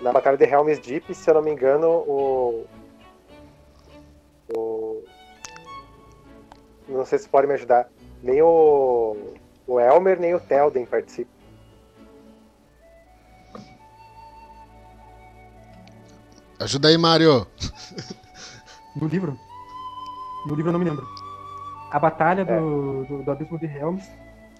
na 0.00 0.10
Batalha 0.10 0.36
de 0.36 0.44
Helm's 0.44 0.80
Deep, 0.80 1.14
se 1.14 1.30
eu 1.30 1.34
não 1.34 1.42
me 1.42 1.52
engano, 1.52 1.88
o, 1.88 2.66
o 4.56 5.04
não 6.88 7.06
sei 7.06 7.20
se 7.20 7.28
pode 7.28 7.46
me 7.46 7.54
ajudar, 7.54 7.88
nem 8.22 8.42
o, 8.42 9.16
o 9.72 9.80
Elmer 9.80 10.20
nem 10.20 10.34
o 10.34 10.40
Telden 10.40 10.84
participam. 10.84 11.30
Ajuda 16.60 16.88
aí, 16.88 16.98
Mario. 16.98 17.46
No 18.94 19.08
livro? 19.08 19.38
No 20.46 20.54
livro 20.54 20.68
eu 20.68 20.72
não 20.74 20.78
me 20.78 20.84
lembro. 20.84 21.06
A 21.90 21.98
batalha 21.98 22.44
do, 22.44 23.04
do, 23.06 23.22
do 23.22 23.30
Abismo 23.30 23.58
de 23.58 23.64
Helms, 23.64 24.06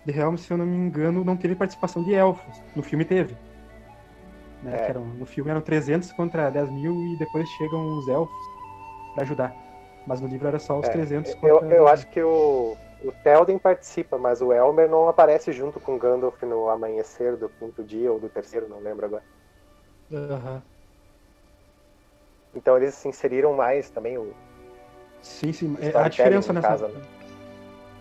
de 0.07 0.19
Helms, 0.19 0.41
se 0.47 0.51
eu 0.51 0.57
não 0.57 0.65
me 0.65 0.75
engano, 0.75 1.23
não 1.23 1.37
teve 1.37 1.55
participação 1.55 2.03
de 2.03 2.15
elfos. 2.15 2.63
No 2.75 2.83
filme 2.83 3.05
teve. 3.05 3.37
Né, 4.63 4.75
É. 4.75 4.89
eram- 4.89 5.05
no 5.05 5.27
filme 5.27 5.51
eram 5.51 5.61
300 5.61 6.11
contra 6.13 6.49
10 6.49 6.71
mil 6.71 6.95
e 7.13 7.17
depois 7.19 7.47
chegam 7.51 7.99
os 7.99 8.09
elfos 8.09 8.35
pra 9.13 9.25
ajudar. 9.25 9.55
Mas 10.07 10.19
no 10.19 10.29
livro 10.29 10.49
era 10.49 10.59
só 10.59 10.79
os 10.81 10.87
É, 10.89 10.93
300 10.93 11.35
contra... 11.35 11.49
Eu, 11.67 11.71
eu 11.71 11.89
acho 11.89 12.07
que 12.07 12.23
o, 12.23 12.75
o 13.05 13.13
Telden 13.23 13.59
participa, 13.59 14.17
mas 14.17 14.41
o 14.41 14.53
Elmer 14.53 14.89
não 14.89 15.09
aparece 15.09 15.53
junto 15.53 15.81
com 15.81 15.99
Gandalf 15.99 16.43
no 16.43 16.69
amanhecer 16.69 17.37
do 17.37 17.49
quinto 17.49 17.83
dia 17.83 18.13
ou 18.13 18.19
do 18.19 18.29
terceiro, 18.29 18.69
não 18.69 18.81
lembro 18.81 19.07
agora. 19.07 19.23
Aham. 20.13 20.63
Então 22.55 22.77
eles 22.77 22.95
se 22.95 23.09
inseriram 23.09 23.55
mais 23.55 23.91
também. 23.91 24.19
O, 24.19 24.33
Sim, 25.23 25.53
sim. 25.53 25.77
É, 25.81 25.97
há 25.97 26.09
diferença 26.09 26.53
nessa... 26.53 26.69
caso, 26.69 26.89
né? 26.89 27.01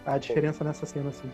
Há 0.05 0.17
diferença 0.17 0.63
nessa 0.63 0.85
cena, 0.85 1.11
sim. 1.11 1.31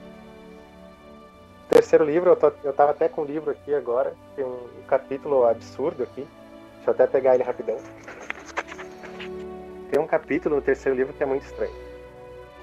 terceiro 1.70 2.04
livro, 2.04 2.30
eu, 2.32 2.36
tô, 2.36 2.52
eu 2.64 2.74
tava 2.74 2.92
até 2.92 3.08
com 3.08 3.22
o 3.22 3.26
livro 3.26 3.50
aqui 3.50 3.74
agora, 3.74 4.14
tem 4.36 4.44
um, 4.44 4.50
um 4.50 4.84
capítulo 4.88 5.46
absurdo 5.46 6.04
aqui. 6.04 6.28
Deixa 6.76 6.90
eu 6.90 6.94
até 6.94 7.08
pegar 7.08 7.36
ele 7.36 7.44
rapidão. 7.44 7.78
Tem 9.90 10.00
um 10.00 10.08
capítulo 10.08 10.58
no 10.58 10.62
terceiro 10.62 10.98
livro 10.98 11.14
que 11.14 11.24
é 11.24 11.26
muito 11.26 11.44
estranho. 11.44 11.87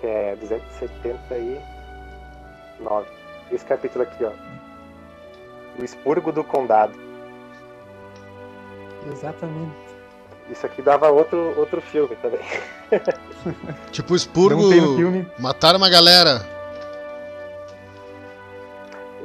Que 0.04 0.10
é 0.10 0.36
279. 0.36 3.06
Esse 3.50 3.64
capítulo 3.64 4.04
aqui, 4.04 4.22
ó. 4.22 4.32
O 5.80 5.82
Expurgo 5.82 6.30
do 6.30 6.44
Condado. 6.44 6.92
Exatamente. 9.10 9.72
Isso 10.50 10.66
aqui 10.66 10.82
dava 10.82 11.10
outro, 11.10 11.58
outro 11.58 11.80
filme 11.80 12.14
também. 12.16 12.40
Tipo 13.92 14.14
expurgo. 14.14 14.60
Não 14.60 14.68
tem 14.68 14.82
no 14.82 14.94
filme. 14.94 15.26
Mataram 15.38 15.78
uma 15.78 15.88
galera. 15.88 16.46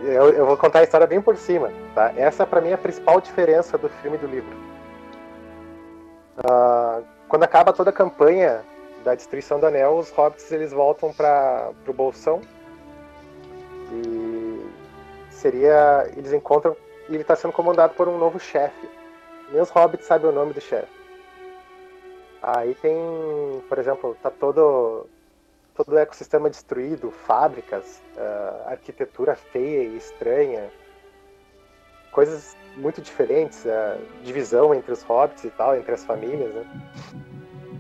Eu, 0.02 0.30
eu 0.30 0.46
vou 0.46 0.56
contar 0.56 0.80
a 0.80 0.84
história 0.84 1.06
bem 1.06 1.22
por 1.22 1.36
cima, 1.36 1.74
tá? 1.94 2.14
Essa 2.16 2.48
pra 2.48 2.62
mim 2.62 2.70
é 2.70 2.76
a 2.76 2.78
principal 2.78 3.20
diferença 3.20 3.78
do 3.78 3.90
filme 3.90 4.16
e 4.16 4.20
do 4.22 4.28
livro. 4.28 4.56
Ah, 6.38 7.02
quando 7.28 7.44
acaba 7.44 7.74
toda 7.74 7.90
a 7.90 7.94
campanha 7.94 8.64
da 9.04 9.16
destruição 9.16 9.60
do 9.60 9.66
anel, 9.66 9.98
os 9.98 10.10
hobbits 10.12 10.52
eles 10.52 10.72
voltam 10.72 11.14
para 11.14 11.72
pro 11.84 11.94
bolsão 11.94 12.42
e 13.92 14.70
seria 15.32 16.10
eles 16.16 16.34
encontram 16.34 16.76
e 17.08 17.14
ele 17.14 17.22
está 17.22 17.36
sendo 17.36 17.54
comandado 17.54 17.94
por 17.96 18.08
um 18.08 18.18
novo 18.18 18.40
chefe. 18.40 18.90
Nem 19.52 19.62
os 19.62 19.70
hobbits 19.70 20.06
sabem 20.06 20.30
o 20.30 20.34
nome 20.34 20.54
do 20.54 20.62
chefe. 20.62 21.00
Aí 22.42 22.76
tem, 22.76 22.96
por 23.68 23.78
exemplo, 23.80 24.16
tá 24.22 24.30
todo 24.30 25.08
todo 25.76 25.94
o 25.94 25.98
ecossistema 25.98 26.50
destruído, 26.50 27.10
fábricas, 27.10 28.02
ah, 28.18 28.64
arquitetura 28.68 29.34
feia 29.36 29.84
e 29.84 29.96
estranha, 29.96 30.70
coisas 32.12 32.56
muito 32.76 33.02
diferentes, 33.02 33.66
a 33.66 33.98
divisão 34.24 34.74
entre 34.74 34.92
os 34.92 35.02
hobbits 35.04 35.46
e 35.46 35.50
tal, 35.50 35.76
entre 35.78 35.94
as 35.94 36.04
famílias, 36.04 36.54
né? 36.54 36.66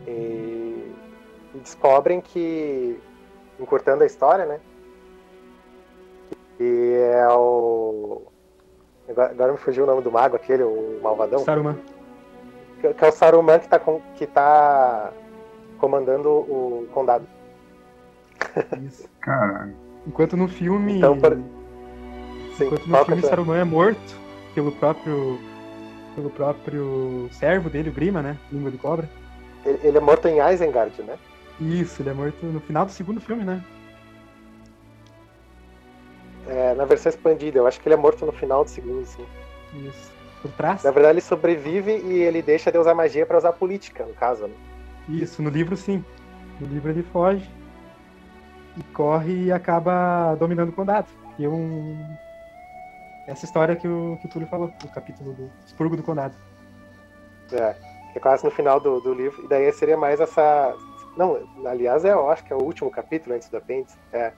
E, 0.07 0.59
e 1.53 1.57
descobrem 1.59 2.21
que, 2.21 2.99
encurtando 3.59 4.03
a 4.03 4.05
história, 4.07 4.45
né? 4.45 4.59
E 6.59 6.93
é 7.13 7.27
o. 7.29 8.23
Agora, 9.07 9.31
agora 9.31 9.51
me 9.53 9.57
fugiu 9.57 9.83
o 9.83 9.87
nome 9.87 10.01
do 10.01 10.11
mago, 10.11 10.35
aquele, 10.35 10.63
o 10.63 10.99
malvadão. 11.01 11.39
Saruman. 11.39 11.77
Que, 12.81 12.93
que 12.93 13.05
é 13.05 13.07
o 13.07 13.11
Saruman 13.11 13.59
que 13.59 13.67
tá, 13.67 13.79
com- 13.79 14.01
que 14.15 14.27
tá 14.27 15.11
comandando 15.79 16.29
o 16.29 16.87
condado. 16.93 17.25
Isso. 18.85 19.07
Cara, 19.21 19.69
Enquanto 20.05 20.37
no 20.37 20.47
filme. 20.47 20.97
Então, 20.97 21.17
por- 21.17 21.35
Sim, 22.57 22.65
Enquanto 22.65 22.87
no 22.87 23.05
filme 23.05 23.21
que 23.21 23.27
é? 23.27 23.29
Saruman 23.29 23.57
é 23.57 23.63
morto 23.63 24.19
pelo 24.53 24.71
próprio. 24.73 25.39
pelo 26.15 26.29
próprio 26.29 27.29
servo 27.31 27.69
dele, 27.69 27.89
o 27.89 27.93
Grima, 27.93 28.21
né? 28.21 28.37
Língua 28.51 28.69
de 28.69 28.77
cobra. 28.77 29.09
Ele, 29.65 29.79
ele 29.83 29.97
é 29.97 30.01
morto 30.01 30.27
em 30.27 30.39
Isengard, 30.53 31.01
né? 31.03 31.17
Isso, 31.60 32.01
ele 32.01 32.10
é 32.10 32.14
morto 32.14 32.45
no 32.45 32.60
final 32.60 32.86
do 32.86 32.91
segundo 32.91 33.20
filme, 33.20 33.43
né? 33.43 33.64
É, 36.47 36.74
na 36.74 36.86
versão 36.86 37.10
expandida, 37.10 37.60
eu 37.60 37.68
acho 37.68 37.80
que 37.80 37.88
ele 37.88 37.95
é 37.95 37.97
morto 37.97 38.26
no 38.26 38.32
final 38.32 38.64
do 38.64 38.70
segundo, 38.70 39.05
sim. 39.05 39.26
Isso. 39.74 40.12
Por 40.41 40.51
trás. 40.51 40.84
Na 40.84 40.91
verdade, 40.91 41.16
ele 41.16 41.22
sobrevive 41.22 41.97
e 41.97 42.22
ele 42.22 42.41
deixa 42.41 42.72
de 42.72 42.78
usar 42.78 42.95
magia 42.95 43.26
pra 43.26 43.38
usar 43.38 43.51
política, 43.53 44.05
no 44.05 44.14
caso, 44.14 44.47
né? 44.47 44.53
Isso, 45.07 45.41
no 45.41 45.49
livro 45.49 45.76
sim. 45.76 46.03
No 46.60 46.68
livro 46.68 46.91
ele 46.91 47.03
foge 47.03 47.49
e 48.78 48.84
corre 48.93 49.45
e 49.45 49.51
acaba 49.51 50.36
dominando 50.36 50.70
o 50.70 50.74
condado. 50.74 51.07
E 51.38 51.45
é 51.45 51.49
um. 51.49 52.16
Essa 53.28 53.45
história 53.45 53.76
que 53.76 53.88
o, 53.88 54.18
que 54.20 54.26
o 54.26 54.30
Túlio 54.30 54.47
falou, 54.47 54.72
do 54.80 54.88
capítulo 54.89 55.34
do 55.34 55.51
expurgo 55.66 55.95
do 55.95 56.03
condado. 56.03 56.36
É, 57.51 57.74
que 58.12 58.18
é 58.18 58.22
quase 58.22 58.43
no 58.43 58.51
final 58.51 58.80
do, 58.80 58.99
do 58.99 59.14
livro. 59.14 59.43
E 59.43 59.47
daí 59.47 59.72
seria 59.74 59.97
mais 59.97 60.20
essa. 60.20 60.76
Não, 61.20 61.38
aliás, 61.65 62.05
é, 62.05 62.13
eu 62.13 62.30
acho 62.30 62.45
que 62.45 62.53
é 62.53 62.55
o 62.55 62.63
último 62.63 62.89
capítulo 62.89 63.36
antes 63.36 63.49
do 63.49 63.57
apêndice. 63.57 63.97
É. 64.13 64.32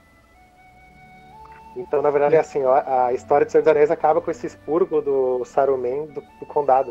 Então, 1.76 2.02
na 2.02 2.10
verdade, 2.10 2.34
é 2.34 2.40
assim, 2.40 2.62
ó, 2.64 2.82
a 2.84 3.12
história 3.12 3.46
de 3.46 3.52
Senhor 3.52 3.62
dos 3.62 3.70
Anéis 3.70 3.88
acaba 3.90 4.20
com 4.20 4.30
esse 4.32 4.46
expurgo 4.48 5.00
do 5.00 5.44
Saruman 5.44 6.06
do, 6.06 6.20
do 6.40 6.44
condado. 6.46 6.90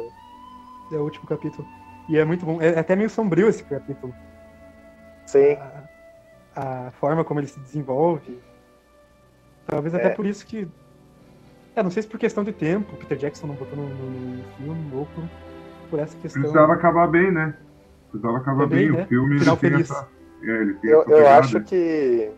É 0.91 0.95
o 0.95 1.03
último 1.03 1.27
capítulo. 1.27 1.67
E 2.07 2.17
é 2.17 2.23
muito 2.23 2.45
bom. 2.45 2.61
É 2.61 2.79
até 2.79 2.95
meio 2.95 3.09
sombrio 3.09 3.49
esse 3.49 3.63
capítulo. 3.65 4.13
Sim, 5.27 5.57
A, 6.55 6.87
a 6.87 6.91
forma 6.91 7.23
como 7.25 7.41
ele 7.41 7.47
se 7.47 7.59
desenvolve. 7.59 8.41
Talvez 9.67 9.93
até 9.93 10.07
É. 10.07 10.09
por 10.09 10.25
isso 10.25 10.45
que. 10.45 10.67
É, 11.75 11.83
não 11.83 11.91
sei 11.91 12.03
se 12.03 12.09
por 12.09 12.17
questão 12.19 12.43
de 12.45 12.51
tempo, 12.53 12.95
Peter 12.97 13.17
Jackson 13.17 13.47
não 13.47 13.55
botou 13.55 13.75
no, 13.77 13.87
no- 13.87 14.37
no 14.37 14.43
filme, 14.55 14.95
ou 14.95 15.05
por, 15.05 15.23
por 15.89 15.99
essa 15.99 16.17
questão. 16.17 16.41
precisava 16.41 16.73
acabar 16.73 17.07
bem, 17.07 17.29
né? 17.31 17.55
Precisava 18.11 18.37
acabar 18.37 18.63
Também, 18.67 18.89
bem. 18.89 18.97
né? 18.97 19.03
O 19.03 19.07
filme 19.07 19.39
Final 19.39 19.53
ele 19.55 19.61
tem 19.61 19.71
feliz. 19.71 19.89
essa. 19.91 20.09
É, 20.43 20.47
ele 20.47 20.73
tem 20.75 20.89
eu, 20.89 21.03
eu 21.03 21.27
acho 21.27 21.61
que 21.61 22.31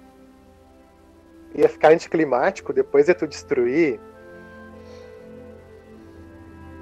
ia 1.55 1.69
ficar 1.69 1.91
anticlimático 1.91 2.71
depois 2.74 3.05
de 3.07 3.13
tu 3.13 3.28
destruir 3.28 3.99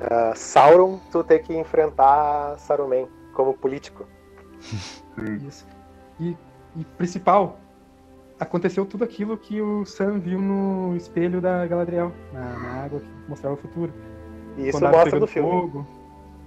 ah, 0.01 0.33
Sauron, 0.35 0.99
tu 1.11 1.23
ter 1.23 1.39
que 1.39 1.53
enfrentar 1.55 2.57
Saruman 2.57 3.07
como 3.33 3.53
político. 3.53 4.05
Sim. 4.59 5.47
Isso. 5.47 5.67
E, 6.19 6.35
e 6.75 6.85
principal, 6.97 7.59
aconteceu 8.39 8.85
tudo 8.85 9.03
aquilo 9.03 9.37
que 9.37 9.61
o 9.61 9.85
Sam 9.85 10.19
viu 10.19 10.41
no 10.41 10.95
espelho 10.95 11.39
da 11.39 11.65
Galadriel, 11.67 12.11
na, 12.33 12.41
na 12.41 12.83
água 12.83 12.99
que 12.99 13.29
mostrava 13.29 13.55
o 13.55 13.57
futuro. 13.57 13.93
E 14.57 14.69
isso 14.69 14.81
mostra 14.81 15.19
no 15.19 15.27
filme. 15.27 15.49
fogo. 15.49 15.87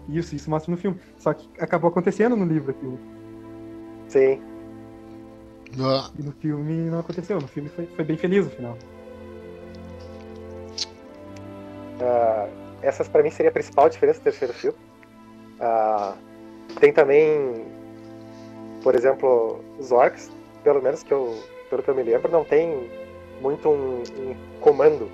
Isso, 0.08 0.34
isso 0.34 0.50
mostra 0.50 0.70
no 0.70 0.76
filme. 0.76 0.98
Só 1.18 1.32
que 1.32 1.48
acabou 1.58 1.88
acontecendo 1.88 2.36
no 2.36 2.44
livro 2.44 2.70
aquilo. 2.70 2.98
Sim. 4.08 4.40
Ah, 5.80 6.10
E 6.18 6.22
no 6.22 6.32
filme 6.32 6.90
não 6.90 7.00
aconteceu. 7.00 7.40
No 7.40 7.48
filme 7.48 7.68
foi, 7.68 7.86
foi 7.86 8.04
bem 8.04 8.16
feliz 8.16 8.46
o 8.46 8.50
final. 8.50 8.76
Ah, 12.00 12.48
essas 12.82 13.08
pra 13.08 13.22
mim 13.22 13.30
seria 13.30 13.50
a 13.50 13.52
principal 13.52 13.88
diferença 13.88 14.20
do 14.20 14.24
terceiro 14.24 14.52
filme. 14.52 14.78
Ah, 15.60 16.14
tem 16.80 16.92
também, 16.92 17.66
por 18.82 18.94
exemplo, 18.94 19.60
os 19.78 19.90
orcs, 19.90 20.30
pelo 20.62 20.82
menos 20.82 21.02
que 21.02 21.12
eu, 21.12 21.34
pelo 21.70 21.82
que 21.82 21.90
eu 21.90 21.94
me 21.94 22.02
lembro, 22.02 22.30
não 22.30 22.44
tem 22.44 22.90
muito 23.40 23.68
um, 23.68 24.02
um 24.02 24.36
comando 24.60 25.10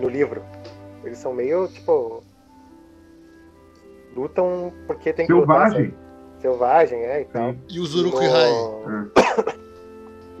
no 0.00 0.08
livro. 0.08 0.42
Eles 1.04 1.18
são 1.18 1.32
meio 1.32 1.68
tipo 1.68 2.22
lutam 4.16 4.72
porque 4.86 5.12
tem 5.12 5.26
que 5.26 5.32
lutar, 5.32 5.70
Selvagem. 5.70 5.90
sabe? 5.90 6.06
Selvagem, 6.40 6.98
é, 7.00 7.20
e 7.20 7.24
tal. 7.26 7.54
E 7.68 7.80
os 7.80 7.94
Uruk-hai? 7.94 8.50
No... 8.50 9.10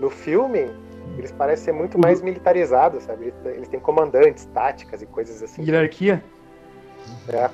no 0.00 0.10
filme, 0.10 0.70
eles 1.18 1.32
parecem 1.32 1.66
ser 1.66 1.72
muito 1.72 1.98
mais 1.98 2.22
militarizados, 2.22 3.04
sabe? 3.04 3.32
Eles, 3.44 3.68
têm 3.68 3.80
comandantes, 3.80 4.44
táticas 4.46 5.02
e 5.02 5.06
coisas 5.06 5.42
assim. 5.42 5.62
Hierarquia? 5.62 6.22
É. 7.28 7.50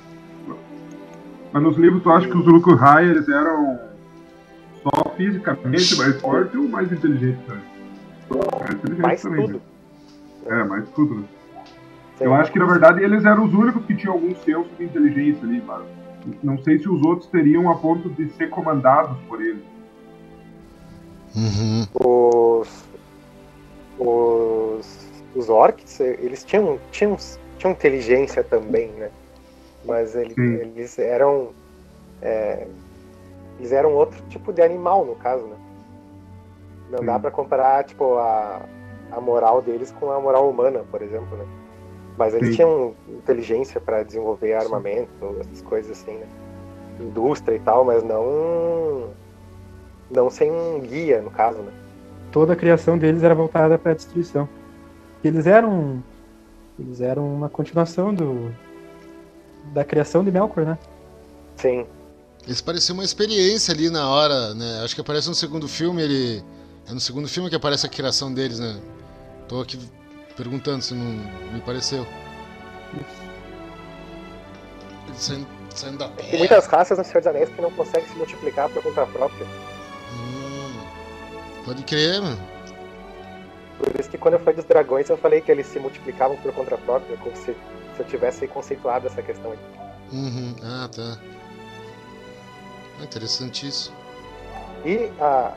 Mas 1.51 1.63
nos 1.63 1.77
livros 1.77 2.01
tu 2.01 2.09
acha 2.09 2.27
que 2.27 2.35
os 2.35 2.47
Uruk-hai 2.47 3.05
eles 3.05 3.29
eram 3.29 3.79
só 4.81 5.11
fisicamente 5.15 5.95
mais 5.97 6.19
fortes 6.19 6.55
ou 6.55 6.67
mais 6.67 6.91
inteligentes 6.91 7.45
também? 7.45 7.63
Mais 8.29 8.73
inteligentes 8.73 8.99
Mais 8.99 9.21
também, 9.21 9.45
tudo. 9.45 9.61
né? 10.45 10.59
É, 10.59 10.63
mais 10.63 10.89
tudo, 10.89 11.15
né? 11.15 11.23
Eu 12.19 12.33
acho 12.33 12.51
que 12.51 12.59
na 12.59 12.65
verdade 12.65 13.03
eles 13.03 13.25
eram 13.25 13.45
os 13.45 13.53
únicos 13.53 13.85
que 13.85 13.95
tinham 13.95 14.13
algum 14.13 14.35
senso 14.35 14.69
de 14.77 14.85
inteligência 14.85 15.43
ali, 15.43 15.61
mas 15.65 15.83
não 16.41 16.57
sei 16.63 16.79
se 16.79 16.89
os 16.89 17.01
outros 17.03 17.29
teriam 17.29 17.69
a 17.69 17.75
ponto 17.75 18.09
de 18.09 18.29
ser 18.33 18.49
comandados 18.49 19.17
por 19.27 19.41
eles. 19.41 19.63
Uhum. 21.35 21.85
Os, 21.95 22.85
os, 23.99 25.07
os 25.35 25.49
orcs, 25.49 25.99
eles 25.99 26.43
tinham, 26.43 26.79
tinham, 26.91 27.17
tinham 27.57 27.71
inteligência 27.71 28.43
também, 28.43 28.89
né? 28.91 29.09
Mas 29.85 30.15
ele- 30.15 30.35
eles 30.37 30.97
eram. 30.99 31.49
é, 32.21 32.67
eles 33.59 33.71
eram 33.71 33.93
outro 33.93 34.21
tipo 34.29 34.51
de 34.53 34.61
animal, 34.61 35.05
no 35.05 35.15
caso, 35.15 35.43
né? 35.45 35.55
Não 36.91 37.03
dá 37.03 37.15
Sim. 37.15 37.21
pra 37.21 37.31
comparar, 37.31 37.83
tipo, 37.83 38.15
a, 38.17 38.61
a 39.11 39.19
moral 39.21 39.61
deles 39.61 39.91
com 39.99 40.11
a 40.11 40.19
moral 40.19 40.49
humana, 40.49 40.83
por 40.89 41.01
exemplo, 41.01 41.35
né? 41.37 41.45
Mas 42.17 42.33
eles 42.33 42.49
Sim. 42.49 42.55
tinham 42.55 42.95
inteligência 43.09 43.81
pra 43.81 44.03
desenvolver 44.03 44.53
armamento, 44.53 45.09
essas 45.39 45.61
coisas 45.61 45.91
assim, 45.91 46.13
né? 46.13 46.27
Indústria 46.99 47.55
e 47.55 47.59
tal, 47.59 47.83
mas 47.83 48.03
não. 48.03 49.09
Não 50.11 50.29
sem 50.29 50.51
um 50.51 50.79
guia, 50.79 51.21
no 51.21 51.31
caso, 51.31 51.59
né? 51.59 51.71
Toda 52.31 52.53
a 52.53 52.55
criação 52.55 52.97
deles 52.97 53.23
era 53.23 53.33
voltada 53.33 53.77
para 53.77 53.91
a 53.91 53.95
destruição. 53.95 54.47
Eles 55.23 55.47
eram. 55.47 56.03
Eles 56.79 57.01
eram 57.01 57.33
uma 57.33 57.49
continuação 57.49 58.13
do. 58.13 58.53
Da 59.73 59.83
criação 59.83 60.23
de 60.23 60.31
Melkor, 60.31 60.65
né? 60.65 60.77
Sim. 61.55 61.85
Eles 62.45 62.61
pareciam 62.61 62.95
uma 62.95 63.03
experiência 63.03 63.73
ali 63.73 63.89
na 63.89 64.09
hora, 64.09 64.53
né? 64.53 64.81
Acho 64.83 64.93
que 64.93 65.01
aparece 65.01 65.29
no 65.29 65.35
segundo 65.35 65.67
filme, 65.67 66.01
ele. 66.01 66.43
É 66.87 66.93
no 66.93 66.99
segundo 66.99 67.27
filme 67.27 67.49
que 67.49 67.55
aparece 67.55 67.85
a 67.85 67.89
criação 67.89 68.33
deles, 68.33 68.59
né? 68.59 68.79
Tô 69.47 69.61
aqui 69.61 69.79
perguntando 70.35 70.81
se 70.81 70.93
não 70.93 71.05
me 71.51 71.61
pareceu. 71.61 72.05
Saindo, 75.15 75.47
saindo 75.75 75.97
da 75.99 76.07
Tem 76.09 76.25
terra. 76.25 76.37
muitas 76.39 76.65
raças 76.65 76.97
no 76.97 77.03
Senhor 77.03 77.19
dos 77.19 77.27
Anéis 77.27 77.49
que 77.49 77.61
não 77.61 77.71
conseguem 77.71 78.07
se 78.07 78.15
multiplicar 78.15 78.69
por 78.69 78.81
conta 78.81 79.05
própria. 79.05 79.45
Hum, 79.45 80.73
pode 81.65 81.83
crer, 81.83 82.21
mano. 82.21 82.39
Por 83.77 83.99
isso 83.99 84.09
que 84.09 84.17
quando 84.17 84.35
eu 84.35 84.39
falei 84.39 84.55
dos 84.55 84.65
dragões, 84.65 85.09
eu 85.09 85.17
falei 85.17 85.41
que 85.41 85.51
eles 85.51 85.67
se 85.67 85.79
multiplicavam 85.79 86.37
por 86.37 86.51
conta 86.53 86.77
própria, 86.77 87.17
como 87.17 87.35
se, 87.35 87.45
se 87.53 87.99
eu 87.99 88.05
tivesse 88.05 88.47
conceituado 88.47 89.07
essa 89.07 89.21
questão 89.21 89.51
aqui. 89.51 90.15
Uhum. 90.15 90.55
Ah, 90.63 90.89
tá. 90.93 91.17
Ah, 92.99 93.03
interessante 93.03 93.67
isso. 93.67 93.93
E 94.85 95.11
a. 95.19 95.53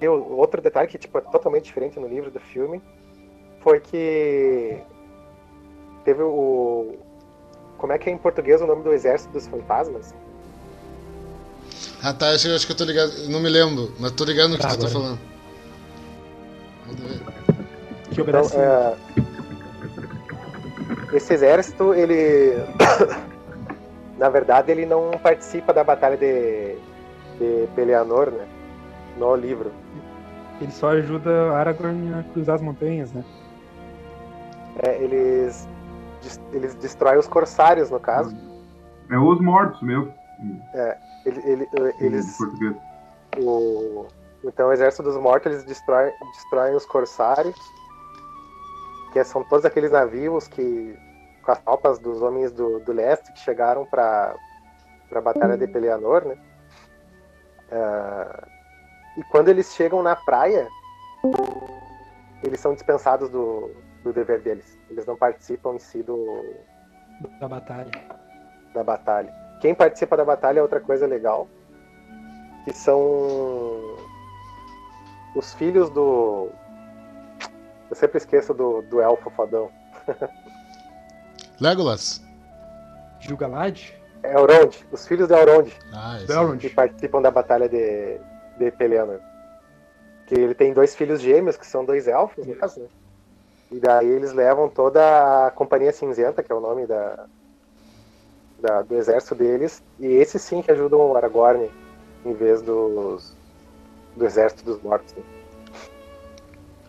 E 0.00 0.08
o 0.08 0.36
outro 0.36 0.60
detalhe 0.60 0.88
que 0.88 0.98
tipo, 0.98 1.18
é 1.18 1.20
totalmente 1.20 1.64
diferente 1.64 1.98
no 2.00 2.08
livro 2.08 2.30
do 2.30 2.40
filme 2.40 2.82
foi 3.60 3.80
que 3.80 4.78
teve 6.04 6.22
o. 6.22 6.96
Como 7.78 7.92
é 7.92 7.98
que 7.98 8.08
é 8.08 8.12
em 8.12 8.18
português 8.18 8.60
o 8.62 8.66
nome 8.66 8.82
do 8.82 8.92
exército 8.92 9.32
dos 9.32 9.46
fantasmas? 9.46 10.14
Ah, 12.02 12.12
tá. 12.12 12.30
Acho, 12.30 12.48
acho 12.54 12.66
que 12.66 12.72
eu 12.72 12.76
tô 12.76 12.84
ligado. 12.84 13.12
Não 13.28 13.40
me 13.40 13.48
lembro, 13.48 13.92
mas 13.98 14.12
tô 14.12 14.24
ligado 14.24 14.48
no 14.50 14.56
que 14.56 14.62
Tá, 14.62 14.68
tu 14.70 14.78
tá 14.78 14.86
agora. 14.86 14.92
falando. 14.92 15.18
Manda 16.86 17.02
ver. 17.08 17.20
Que 18.12 18.20
Então, 18.20 18.42
é, 18.60 18.96
esse 21.16 21.32
exército, 21.34 21.94
ele. 21.94 22.54
Na 24.18 24.28
verdade, 24.28 24.70
ele 24.70 24.86
não 24.86 25.10
participa 25.22 25.72
da 25.72 25.82
batalha 25.82 26.16
de, 26.16 26.74
de 27.38 27.66
Peleanor, 27.74 28.30
né? 28.30 28.46
No 29.18 29.34
livro. 29.34 29.72
Ele 30.62 30.72
só 30.72 30.90
ajuda 30.90 31.52
Aragorn 31.56 32.14
a 32.14 32.22
cruzar 32.32 32.54
as 32.56 32.62
montanhas, 32.62 33.12
né? 33.12 33.24
É, 34.82 34.96
eles, 35.02 35.68
eles 36.52 36.74
destroem 36.76 37.18
os 37.18 37.26
corsários, 37.28 37.90
no 37.90 37.98
caso. 38.00 38.34
É 39.10 39.18
os 39.18 39.40
mortos 39.40 39.82
mesmo. 39.82 40.12
Ele- 41.24 41.42
ele- 41.44 41.68
Em 42.00 42.04
eles, 42.06 42.36
português. 42.38 42.74
o, 43.38 44.06
então, 44.44 44.68
o 44.68 44.72
exército 44.72 45.02
dos 45.02 45.16
mortos, 45.16 45.52
eles 45.52 45.64
destroem, 45.64 46.12
destroem 46.34 46.74
os 46.74 46.86
corsários, 46.86 47.54
que 49.12 49.22
são 49.24 49.44
todos 49.44 49.64
aqueles 49.64 49.90
navios 49.92 50.48
que, 50.48 50.96
com 51.44 51.52
as 51.52 51.58
tropas 51.60 51.98
dos 51.98 52.22
homens 52.22 52.50
do, 52.52 52.80
do 52.80 52.92
leste 52.92 53.32
que 53.32 53.38
chegaram 53.40 53.84
para 53.84 54.34
a 55.14 55.20
Batalha 55.20 55.56
de 55.58 55.66
Peleanor, 55.66 56.24
né? 56.24 56.36
Ah, 57.70 58.48
e 59.16 59.22
quando 59.24 59.48
eles 59.48 59.74
chegam 59.74 60.02
na 60.02 60.16
praia, 60.16 60.68
eles 62.42 62.60
são 62.60 62.74
dispensados 62.74 63.28
do, 63.30 63.70
do 64.02 64.12
dever 64.12 64.40
deles. 64.40 64.78
Eles 64.90 65.06
não 65.06 65.16
participam 65.16 65.74
em 65.74 65.78
si 65.78 66.02
do, 66.02 66.42
Da 67.40 67.48
batalha. 67.48 67.90
da 68.74 68.82
batalha. 68.84 69.32
Quem 69.60 69.74
participa 69.74 70.16
da 70.16 70.24
batalha 70.24 70.58
é 70.58 70.62
outra 70.62 70.80
coisa 70.80 71.06
legal, 71.06 71.46
que 72.64 72.72
são 72.72 73.96
os 75.36 75.52
filhos 75.54 75.88
do. 75.90 76.48
Eu 77.90 77.96
sempre 77.96 78.18
esqueço 78.18 78.52
do, 78.54 78.82
do 78.82 79.00
elfo 79.00 79.30
fodão. 79.30 79.70
Legolas? 81.60 82.20
Gil-galad? 83.20 83.92
É 84.24 84.34
Elrond, 84.34 84.76
os 84.90 85.06
filhos 85.06 85.28
de 85.28 85.34
Elrond, 85.34 85.70
Ah, 85.92 86.16
que 86.58 86.70
participam 86.70 87.20
da 87.20 87.30
batalha 87.30 87.68
de, 87.68 88.18
de 88.58 88.70
Pelennor. 88.70 89.18
Que 90.26 90.34
ele 90.34 90.54
tem 90.54 90.72
dois 90.72 90.94
filhos 90.94 91.20
gêmeos, 91.20 91.56
que 91.56 91.66
são 91.66 91.84
dois 91.84 92.06
elfos, 92.08 92.46
no 92.46 92.54
caso, 92.56 92.80
né? 92.80 92.86
E 93.70 93.80
daí 93.80 94.08
eles 94.08 94.32
levam 94.32 94.68
toda 94.68 95.46
a 95.46 95.50
Companhia 95.50 95.92
Cinzenta, 95.92 96.42
que 96.42 96.52
é 96.52 96.54
o 96.54 96.60
nome 96.60 96.86
da, 96.86 97.26
da- 98.60 98.82
do 98.82 98.94
exército 98.96 99.34
deles, 99.34 99.82
e 99.98 100.06
esses 100.06 100.42
sim 100.42 100.60
que 100.62 100.70
ajudam 100.70 101.00
o 101.00 101.16
Aragorn 101.16 101.70
em 102.24 102.34
vez 102.34 102.60
dos 102.62 103.34
do 104.14 104.26
exército 104.26 104.64
dos 104.64 104.80
mortos. 104.82 105.14
né? 105.14 105.22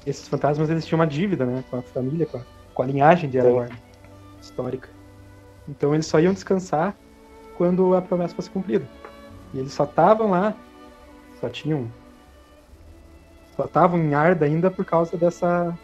Esses 0.06 0.28
fantasmas 0.28 0.70
eles 0.70 0.86
tinham 0.86 1.00
uma 1.00 1.08
dívida, 1.08 1.46
né? 1.46 1.64
Com 1.70 1.78
a 1.78 1.82
família, 1.82 2.26
com 2.26 2.38
a, 2.38 2.42
com 2.74 2.84
a 2.84 2.86
linhagem 2.86 3.30
de 3.30 3.40
Aragorn. 3.40 3.74
Histórica. 4.42 4.90
Então 5.68 5.94
eles 5.94 6.06
só 6.06 6.20
iam 6.20 6.34
descansar 6.34 6.94
quando 7.58 7.96
a 7.96 8.02
promessa 8.02 8.36
fosse 8.36 8.50
cumprida. 8.50 8.86
E 9.54 9.60
eles 9.60 9.72
só 9.72 9.86
estavam 9.86 10.32
lá, 10.32 10.54
só 11.44 11.50
tinham. 11.50 11.92
Só 13.56 13.66
estavam 13.66 14.00
em 14.00 14.14
Arda 14.14 14.46
ainda 14.46 14.72
por 14.72 14.86
causa 14.86 15.18
dessa. 15.18 15.78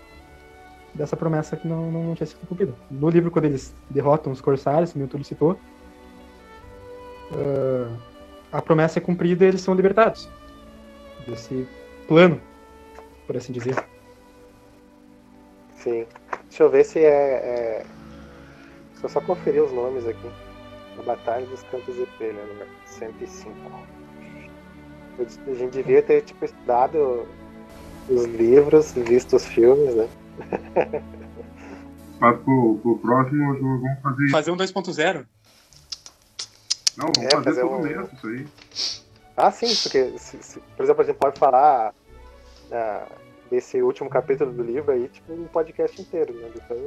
dessa 0.94 1.18
promessa 1.18 1.58
que 1.58 1.68
não, 1.68 1.92
não, 1.92 2.04
não 2.06 2.16
tinha 2.16 2.28
sido 2.28 2.48
cumprida. 2.48 2.74
No 2.90 3.10
livro, 3.10 3.30
quando 3.30 3.46
eles 3.46 3.74
derrotam 3.90 4.32
os 4.32 4.40
corsários, 4.40 4.94
como 4.94 5.06
o 5.06 5.24
citou, 5.24 5.60
ah, 7.34 7.98
a 8.54 8.62
promessa 8.62 9.00
é 9.00 9.02
cumprida 9.02 9.44
e 9.44 9.50
eles 9.50 9.62
são 9.62 9.74
libertados 9.74 10.30
desse 11.28 11.68
plano, 12.08 12.42
por 13.28 13.36
assim 13.36 13.52
dizer. 13.52 13.76
Sim. 15.76 16.08
Deixa 16.48 16.64
eu 16.64 16.70
ver 16.70 16.86
se 16.86 17.00
é. 17.00 17.06
é... 17.06 17.86
Deixa 18.92 19.06
eu 19.06 19.10
só 19.10 19.22
conferir 19.22 19.64
os 19.64 19.72
nomes 19.72 20.08
aqui. 20.08 20.32
A 20.98 21.04
Batalha 21.04 21.46
dos 21.46 21.64
Campos 21.64 21.96
de 21.96 22.06
Pelha, 22.18 22.44
número 22.46 22.70
105. 22.86 23.99
Eu- 25.20 25.54
A 25.54 25.56
gente 25.56 25.72
devia 25.74 26.02
ter 26.02 26.22
tipo, 26.22 26.46
estudado 26.46 27.28
os 28.10 28.26
livros, 28.26 28.94
visto 28.94 29.36
os 29.36 29.46
filmes, 29.46 29.94
né? 29.96 30.08
Mas 32.20 32.40
pro, 32.42 32.80
pro 32.82 32.98
próximo 33.00 33.56
jogo 33.56 33.82
vamos 33.82 34.02
fazer. 34.02 34.30
Fazer 34.32 34.52
um 34.52 34.58
2.0? 34.58 35.26
Não, 36.98 37.06
vamos 37.16 37.20
É, 37.20 37.30
fazer 37.30 37.44
fazer 37.44 37.64
um- 37.64 37.82
mês 37.82 38.14
isso 38.14 38.28
aí. 38.28 38.48
Ah, 39.38 39.52
sim, 39.52 39.74
porque, 39.84 40.18
se- 40.18 40.42
se- 40.44 40.60
por 40.76 40.84
exemplo, 40.84 41.02
a 41.02 41.06
gente 41.06 41.16
pode 41.18 41.40
falar 41.40 41.94
ah, 42.72 43.08
desse 43.50 43.82
último 43.82 44.10
capítulo 44.10 44.52
do 44.52 44.62
livro 44.64 44.92
aí, 44.92 45.08
tipo, 45.08 45.32
um 45.34 45.46
podcast 45.46 46.00
inteiro, 46.02 46.34
né? 46.34 46.50
Então, 46.56 46.78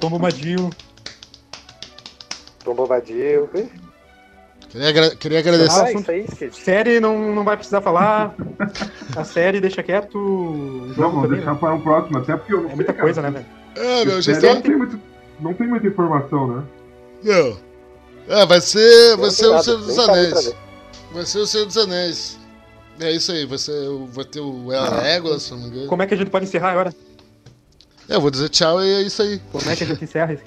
Tom 0.00 0.10
Bombadil. 0.10 0.70
Tom 2.64 2.74
Bobadil. 2.74 3.50
Queria, 4.72 4.88
agra- 4.88 5.14
queria 5.16 5.38
agradecer. 5.38 5.80
Ah, 5.84 5.92
isso 5.92 6.10
aí, 6.10 6.24
Skid. 6.24 6.56
Série 6.56 6.98
não, 6.98 7.34
não 7.34 7.44
vai 7.44 7.56
precisar 7.56 7.80
falar. 7.82 8.34
A 9.14 9.22
série 9.22 9.60
deixa 9.60 9.82
quieto. 9.82 10.16
O 10.16 10.86
Não, 10.88 10.94
vamos 11.10 11.22
também, 11.22 11.36
deixar 11.36 11.52
né? 11.52 11.58
para 11.60 11.74
um 11.74 11.80
próximo, 11.82 12.18
até 12.18 12.36
porque 12.36 12.54
eu 12.54 12.58
não 12.58 12.64
É 12.64 12.68
sei, 12.68 12.76
muita 12.76 12.92
cara. 12.94 13.04
coisa, 13.04 13.22
né, 13.22 13.30
velho? 13.30 13.46
É, 13.76 14.04
meu, 14.06 14.22
já 14.22 14.40
não, 14.40 14.60
tem 14.62 14.76
muito, 14.76 15.00
não 15.40 15.54
tem 15.54 15.66
muita 15.68 15.86
informação, 15.86 16.46
né? 16.56 16.62
Não. 17.22 17.56
É, 18.28 18.46
vai 18.46 18.60
ser, 18.62 19.16
vai 19.18 19.30
ser 19.30 19.46
o 19.48 19.62
Senhor 19.62 19.78
dos 19.78 19.98
Anéis. 19.98 20.54
Vai 21.12 21.26
ser 21.26 21.38
o 21.38 21.46
Senhor 21.46 21.66
dos 21.66 21.76
Anéis. 21.76 22.38
É 23.00 23.10
isso 23.10 23.30
aí, 23.32 23.44
vai, 23.44 23.58
ser, 23.58 23.72
o- 23.88 24.06
vai 24.06 24.24
ter 24.24 24.40
o 24.40 24.68
Legolas, 24.68 25.42
se 25.42 25.50
não 25.52 25.58
me 25.58 25.66
engano. 25.68 25.86
Como 25.88 26.02
é 26.02 26.06
que 26.06 26.14
a 26.14 26.16
gente 26.16 26.30
pode 26.30 26.44
encerrar 26.46 26.70
agora? 26.70 26.94
É, 28.08 28.14
eu 28.16 28.20
vou 28.22 28.30
dizer 28.30 28.48
tchau 28.48 28.82
e 28.82 28.88
é 28.90 29.02
isso 29.02 29.20
aí. 29.22 29.38
Como 29.50 29.68
é 29.70 29.76
que 29.76 29.84
a 29.84 29.86
gente 29.86 30.04
encerra 30.04 30.32
isso? 30.32 30.44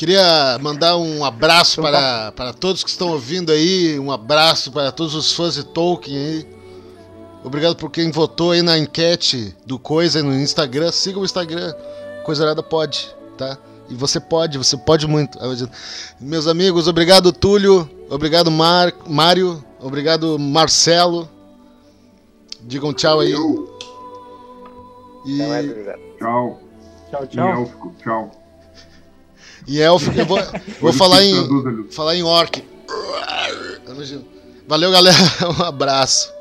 Queria 0.00 0.58
mandar 0.62 0.96
um 0.96 1.22
abraço 1.22 1.82
para, 1.82 2.32
para 2.32 2.54
todos 2.54 2.82
que 2.82 2.88
estão 2.88 3.10
ouvindo 3.10 3.52
aí, 3.52 3.98
um 3.98 4.10
abraço 4.10 4.72
para 4.72 4.90
todos 4.90 5.14
os 5.14 5.30
fãs 5.30 5.52
de 5.52 5.62
Tolkien 5.62 6.16
aí. 6.16 6.48
Obrigado 7.44 7.76
por 7.76 7.90
quem 7.90 8.10
votou 8.10 8.52
aí 8.52 8.62
na 8.62 8.78
enquete 8.78 9.54
do 9.66 9.78
Coisa 9.78 10.22
no 10.22 10.32
Instagram. 10.32 10.90
Siga 10.90 11.18
o 11.18 11.24
Instagram, 11.26 11.74
Coisa 12.24 12.44
Arada 12.44 12.62
Pode, 12.62 13.14
tá? 13.36 13.58
E 13.90 13.94
você 13.94 14.18
pode, 14.18 14.56
você 14.56 14.74
pode 14.74 15.06
muito. 15.06 15.38
Meus 16.18 16.46
amigos, 16.46 16.88
obrigado 16.88 17.30
Túlio, 17.30 17.86
obrigado 18.08 18.50
Mar, 18.50 18.94
Mário, 19.06 19.62
obrigado 19.78 20.38
Marcelo. 20.38 21.28
Digam 22.62 22.94
tchau 22.94 23.20
aí. 23.20 23.34
E? 25.26 25.36
Tchau. 26.16 26.58
Tchau, 27.10 27.26
tchau. 27.26 27.92
tchau. 28.02 28.39
E 29.66 29.80
elfo, 29.80 30.10
eu 30.16 30.26
vou, 30.26 30.38
vou 30.80 30.92
falar 30.92 31.24
em. 31.24 31.90
falar 31.90 32.16
em 32.16 32.22
orc. 32.22 32.62
Valeu, 34.66 34.90
galera. 34.90 35.16
Um 35.58 35.64
abraço. 35.64 36.32